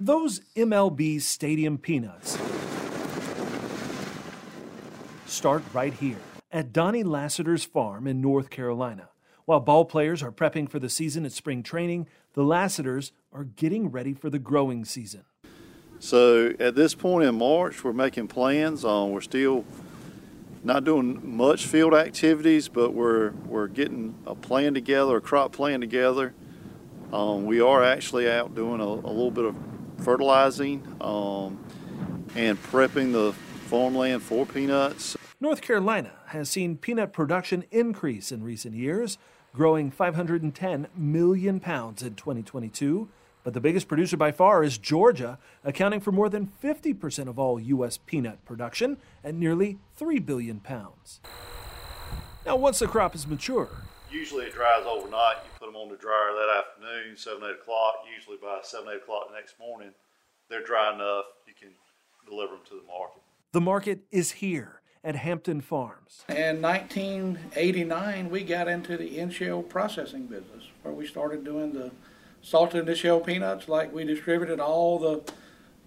Those 0.00 0.40
MLB 0.56 1.20
Stadium 1.20 1.76
peanuts 1.76 2.38
start 5.26 5.62
right 5.74 5.92
here 5.92 6.16
at 6.54 6.72
Donnie 6.72 7.02
Lassiter's 7.02 7.64
farm 7.64 8.06
in 8.06 8.20
North 8.20 8.48
Carolina. 8.48 9.08
While 9.44 9.58
ball 9.58 9.84
players 9.84 10.22
are 10.22 10.30
prepping 10.30 10.70
for 10.70 10.78
the 10.78 10.88
season 10.88 11.26
at 11.26 11.32
spring 11.32 11.64
training, 11.64 12.06
the 12.34 12.44
Lassiters 12.44 13.10
are 13.32 13.42
getting 13.42 13.90
ready 13.90 14.14
for 14.14 14.30
the 14.30 14.38
growing 14.38 14.84
season. 14.84 15.24
So 15.98 16.54
at 16.60 16.76
this 16.76 16.94
point 16.94 17.26
in 17.26 17.34
March, 17.34 17.82
we're 17.82 17.92
making 17.92 18.28
plans. 18.28 18.84
Um, 18.84 19.10
we're 19.10 19.20
still 19.20 19.64
not 20.62 20.84
doing 20.84 21.36
much 21.36 21.66
field 21.66 21.92
activities, 21.92 22.68
but 22.68 22.94
we're 22.94 23.30
we're 23.46 23.66
getting 23.66 24.14
a 24.24 24.34
plan 24.34 24.74
together, 24.74 25.16
a 25.16 25.20
crop 25.20 25.52
plan 25.52 25.80
together. 25.80 26.34
Um, 27.12 27.46
we 27.46 27.60
are 27.60 27.82
actually 27.82 28.30
out 28.30 28.54
doing 28.54 28.80
a, 28.80 28.84
a 28.84 29.12
little 29.12 29.30
bit 29.30 29.44
of 29.44 29.56
fertilizing 29.98 30.96
um, 31.00 31.58
and 32.36 32.62
prepping 32.62 33.12
the 33.12 33.32
farmland 33.68 34.22
for 34.22 34.46
peanuts. 34.46 35.16
North 35.44 35.60
Carolina 35.60 36.12
has 36.28 36.48
seen 36.48 36.78
peanut 36.78 37.12
production 37.12 37.66
increase 37.70 38.32
in 38.32 38.42
recent 38.42 38.74
years, 38.74 39.18
growing 39.52 39.90
510 39.90 40.86
million 40.96 41.60
pounds 41.60 42.02
in 42.02 42.14
2022. 42.14 43.10
But 43.42 43.52
the 43.52 43.60
biggest 43.60 43.86
producer 43.86 44.16
by 44.16 44.32
far 44.32 44.64
is 44.64 44.78
Georgia, 44.78 45.38
accounting 45.62 46.00
for 46.00 46.12
more 46.12 46.30
than 46.30 46.46
50% 46.46 47.28
of 47.28 47.38
all 47.38 47.60
U.S. 47.60 47.98
peanut 47.98 48.42
production 48.46 48.96
at 49.22 49.34
nearly 49.34 49.76
3 49.96 50.18
billion 50.20 50.60
pounds. 50.60 51.20
Now, 52.46 52.56
once 52.56 52.78
the 52.78 52.86
crop 52.86 53.14
is 53.14 53.26
mature, 53.26 53.68
usually 54.10 54.46
it 54.46 54.54
dries 54.54 54.86
overnight. 54.86 55.44
You 55.44 55.50
put 55.58 55.66
them 55.66 55.76
on 55.76 55.90
the 55.90 55.98
dryer 55.98 56.32
that 56.32 56.64
afternoon, 56.64 57.18
7, 57.18 57.42
8 57.44 57.50
o'clock. 57.60 57.96
Usually 58.16 58.38
by 58.40 58.60
7, 58.62 58.88
8 58.88 58.96
o'clock 58.96 59.28
the 59.28 59.34
next 59.34 59.60
morning, 59.60 59.90
they're 60.48 60.64
dry 60.64 60.94
enough 60.94 61.26
you 61.46 61.52
can 61.52 61.74
deliver 62.26 62.52
them 62.52 62.64
to 62.70 62.76
the 62.76 62.86
market. 62.86 63.20
The 63.52 63.60
market 63.60 64.04
is 64.10 64.30
here 64.30 64.80
at 65.04 65.16
Hampton 65.16 65.60
Farms. 65.60 66.24
In 66.30 66.62
1989, 66.62 68.30
we 68.30 68.42
got 68.42 68.68
into 68.68 68.96
the 68.96 69.18
in-shell 69.18 69.62
processing 69.62 70.26
business, 70.26 70.64
where 70.82 70.94
we 70.94 71.06
started 71.06 71.44
doing 71.44 71.74
the 71.74 71.90
salted 72.40 72.88
in-shell 72.88 73.20
peanuts 73.20 73.68
like 73.68 73.92
we 73.92 74.04
distributed 74.04 74.58
all 74.60 74.98
the 74.98 75.22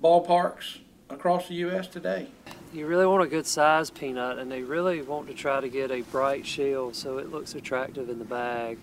ballparks 0.02 0.78
across 1.10 1.48
the 1.48 1.56
U.S. 1.56 1.88
today. 1.88 2.28
You 2.74 2.86
really 2.86 3.08
want 3.08 3.24
a 3.24 3.28
good 3.28 3.48
size 3.48 3.90
peanut, 3.90 4.38
and 4.38 4.52
they 4.52 4.62
really 4.62 5.02
want 5.02 5.28
to 5.28 5.34
try 5.34 5.62
to 5.62 5.70
get 5.70 5.90
a 5.90 6.02
bright 6.02 6.46
shell 6.46 6.94
so 6.94 7.18
it 7.18 7.32
looks 7.32 7.56
attractive 7.56 8.10
in 8.10 8.20
the 8.20 8.26
bag. 8.26 8.78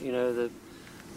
You 0.00 0.12
know, 0.12 0.32
the 0.32 0.50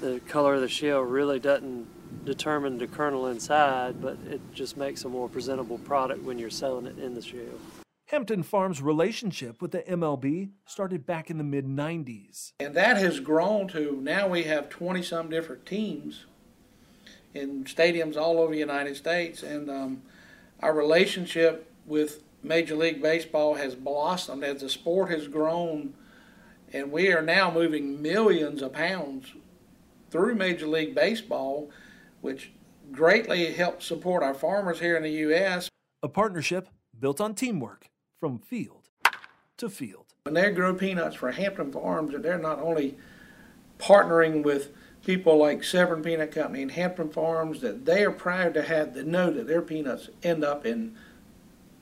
the 0.02 0.20
color 0.28 0.56
of 0.56 0.62
the 0.62 0.68
shell 0.68 1.02
really 1.02 1.40
doesn't 1.40 1.88
determine 2.26 2.78
the 2.78 2.88
kernel 2.88 3.28
inside, 3.28 4.02
but 4.02 4.18
it 4.30 4.42
just 4.54 4.78
makes 4.78 5.06
a 5.06 5.10
more 5.10 5.30
presentable 5.30 5.78
product 5.80 6.22
when 6.24 6.38
you're 6.38 6.50
selling 6.50 6.86
it 6.86 7.00
in 7.00 7.14
the 7.14 7.22
shell. 7.22 7.85
Hampton 8.10 8.44
Farms' 8.44 8.84
relationship 8.84 9.64
with 9.64 9.72
the 9.72 9.82
MLB 9.82 10.52
started 10.68 11.08
back 11.08 11.32
in 11.32 11.40
the 11.40 11.44
mid 11.44 11.66
90s. 11.66 12.52
And 12.60 12.76
that 12.76 12.98
has 12.98 13.20
grown 13.20 13.68
to 13.70 14.00
now 14.00 14.28
we 14.28 14.44
have 14.44 14.70
20 14.70 15.02
some 15.02 15.30
different 15.30 15.66
teams 15.66 16.26
in 17.34 17.64
stadiums 17.64 18.16
all 18.16 18.40
over 18.40 18.54
the 18.54 18.60
United 18.60 18.96
States. 18.96 19.42
And 19.42 19.72
um, 19.72 20.04
our 20.60 20.74
relationship 20.74 21.72
with 21.88 22.22
Major 22.44 22.76
League 22.76 23.02
Baseball 23.02 23.56
has 23.56 23.74
blossomed 23.74 24.44
as 24.44 24.62
the 24.62 24.70
sport 24.70 25.10
has 25.10 25.28
grown, 25.28 25.96
and 26.72 26.92
we 26.92 27.12
are 27.12 27.24
now 27.24 27.50
moving 27.50 28.04
millions 28.04 28.62
of 28.62 28.74
pounds 28.74 29.34
through 30.12 30.36
Major 30.36 30.68
League 30.68 30.94
Baseball, 30.94 31.72
which 32.22 32.52
greatly 32.92 33.52
helps 33.52 33.88
support 33.88 34.22
our 34.22 34.36
farmers 34.36 34.80
here 34.80 34.96
in 34.96 35.02
the 35.02 35.12
U.S. 35.12 35.70
A 36.04 36.08
partnership 36.08 36.70
built 37.00 37.20
on 37.20 37.34
teamwork 37.34 37.88
from 38.20 38.40
field 38.40 38.90
to 39.58 39.70
field. 39.70 40.06
When 40.24 40.34
they 40.34 40.50
grow 40.52 40.74
peanuts 40.74 41.16
for 41.16 41.32
Hampton 41.32 41.72
Farms, 41.72 42.14
and 42.14 42.24
they're 42.24 42.38
not 42.38 42.60
only 42.60 42.98
partnering 43.80 44.44
with 44.44 44.72
people 45.06 45.38
like 45.38 45.64
Severn 45.64 46.02
Peanut 46.02 46.32
Company 46.32 46.64
and 46.64 46.72
Hampton 46.72 47.10
Farms, 47.10 47.62
that 47.62 47.86
they 47.86 48.04
are 48.04 48.12
proud 48.12 48.54
to 48.56 48.64
have 48.64 48.94
to 48.96 49.04
know 49.04 49.30
that 49.32 49.48
their 49.48 49.62
peanuts 49.62 50.10
end 50.24 50.44
up 50.44 50.66
in 50.66 50.96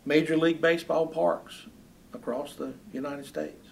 Major 0.05 0.35
League 0.35 0.61
Baseball 0.61 1.07
parks 1.07 1.67
across 2.13 2.55
the 2.55 2.73
United 2.91 3.25
States. 3.25 3.67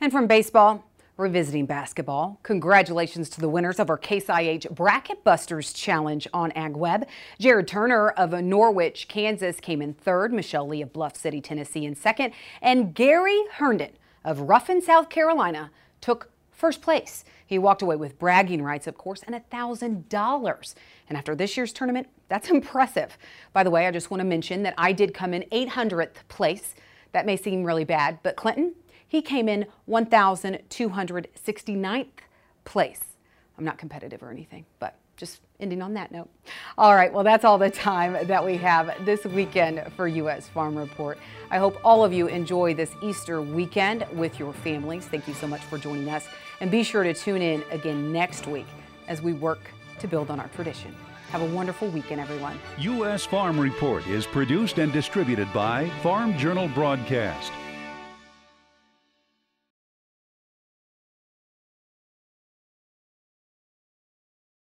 And 0.00 0.10
from 0.10 0.26
baseball, 0.26 0.84
Revisiting 1.16 1.66
basketball, 1.66 2.40
congratulations 2.42 3.30
to 3.30 3.40
the 3.40 3.48
winners 3.48 3.78
of 3.78 3.88
our 3.88 3.96
Case 3.96 4.28
IH 4.28 4.66
Bracket 4.72 5.22
Busters 5.22 5.72
Challenge 5.72 6.26
on 6.34 6.50
AgWeb. 6.52 7.06
Jared 7.38 7.68
Turner 7.68 8.08
of 8.08 8.32
Norwich, 8.32 9.06
Kansas 9.06 9.60
came 9.60 9.80
in 9.80 9.94
third, 9.94 10.32
Michelle 10.32 10.66
Lee 10.66 10.82
of 10.82 10.92
Bluff 10.92 11.16
City, 11.16 11.40
Tennessee 11.40 11.84
in 11.84 11.94
second, 11.94 12.32
and 12.60 12.96
Gary 12.96 13.40
Herndon 13.52 13.92
of 14.24 14.40
Ruffin, 14.40 14.82
South 14.82 15.08
Carolina 15.08 15.70
took 16.00 16.30
first 16.50 16.82
place. 16.82 17.24
He 17.46 17.60
walked 17.60 17.82
away 17.82 17.94
with 17.94 18.18
bragging 18.18 18.62
rights, 18.62 18.88
of 18.88 18.98
course, 18.98 19.22
and 19.24 19.36
$1,000. 19.36 20.74
And 21.08 21.16
after 21.16 21.36
this 21.36 21.56
year's 21.56 21.72
tournament, 21.72 22.08
that's 22.28 22.50
impressive. 22.50 23.16
By 23.52 23.62
the 23.62 23.70
way, 23.70 23.86
I 23.86 23.92
just 23.92 24.10
want 24.10 24.20
to 24.20 24.26
mention 24.26 24.64
that 24.64 24.74
I 24.76 24.90
did 24.90 25.14
come 25.14 25.32
in 25.32 25.44
800th 25.52 26.26
place. 26.26 26.74
That 27.12 27.24
may 27.24 27.36
seem 27.36 27.62
really 27.62 27.84
bad, 27.84 28.18
but 28.24 28.34
Clinton, 28.34 28.74
he 29.14 29.22
came 29.22 29.48
in 29.48 29.64
1,269th 29.88 32.06
place. 32.64 33.00
I'm 33.56 33.64
not 33.64 33.78
competitive 33.78 34.24
or 34.24 34.32
anything, 34.32 34.66
but 34.80 34.98
just 35.16 35.40
ending 35.60 35.82
on 35.82 35.94
that 35.94 36.10
note. 36.10 36.28
All 36.76 36.96
right, 36.96 37.12
well, 37.12 37.22
that's 37.22 37.44
all 37.44 37.56
the 37.56 37.70
time 37.70 38.26
that 38.26 38.44
we 38.44 38.56
have 38.56 38.92
this 39.04 39.24
weekend 39.24 39.84
for 39.94 40.08
U.S. 40.08 40.48
Farm 40.48 40.76
Report. 40.76 41.16
I 41.52 41.58
hope 41.58 41.78
all 41.84 42.04
of 42.04 42.12
you 42.12 42.26
enjoy 42.26 42.74
this 42.74 42.90
Easter 43.04 43.40
weekend 43.40 44.04
with 44.14 44.40
your 44.40 44.52
families. 44.52 45.06
Thank 45.06 45.28
you 45.28 45.34
so 45.34 45.46
much 45.46 45.62
for 45.62 45.78
joining 45.78 46.08
us. 46.08 46.26
And 46.60 46.68
be 46.68 46.82
sure 46.82 47.04
to 47.04 47.14
tune 47.14 47.40
in 47.40 47.62
again 47.70 48.12
next 48.12 48.48
week 48.48 48.66
as 49.06 49.22
we 49.22 49.32
work 49.32 49.60
to 50.00 50.08
build 50.08 50.28
on 50.28 50.40
our 50.40 50.48
tradition. 50.48 50.92
Have 51.30 51.42
a 51.42 51.54
wonderful 51.54 51.86
weekend, 51.86 52.20
everyone. 52.20 52.58
U.S. 52.78 53.24
Farm 53.24 53.60
Report 53.60 54.04
is 54.08 54.26
produced 54.26 54.78
and 54.78 54.92
distributed 54.92 55.46
by 55.52 55.88
Farm 56.02 56.36
Journal 56.36 56.66
Broadcast. 56.66 57.52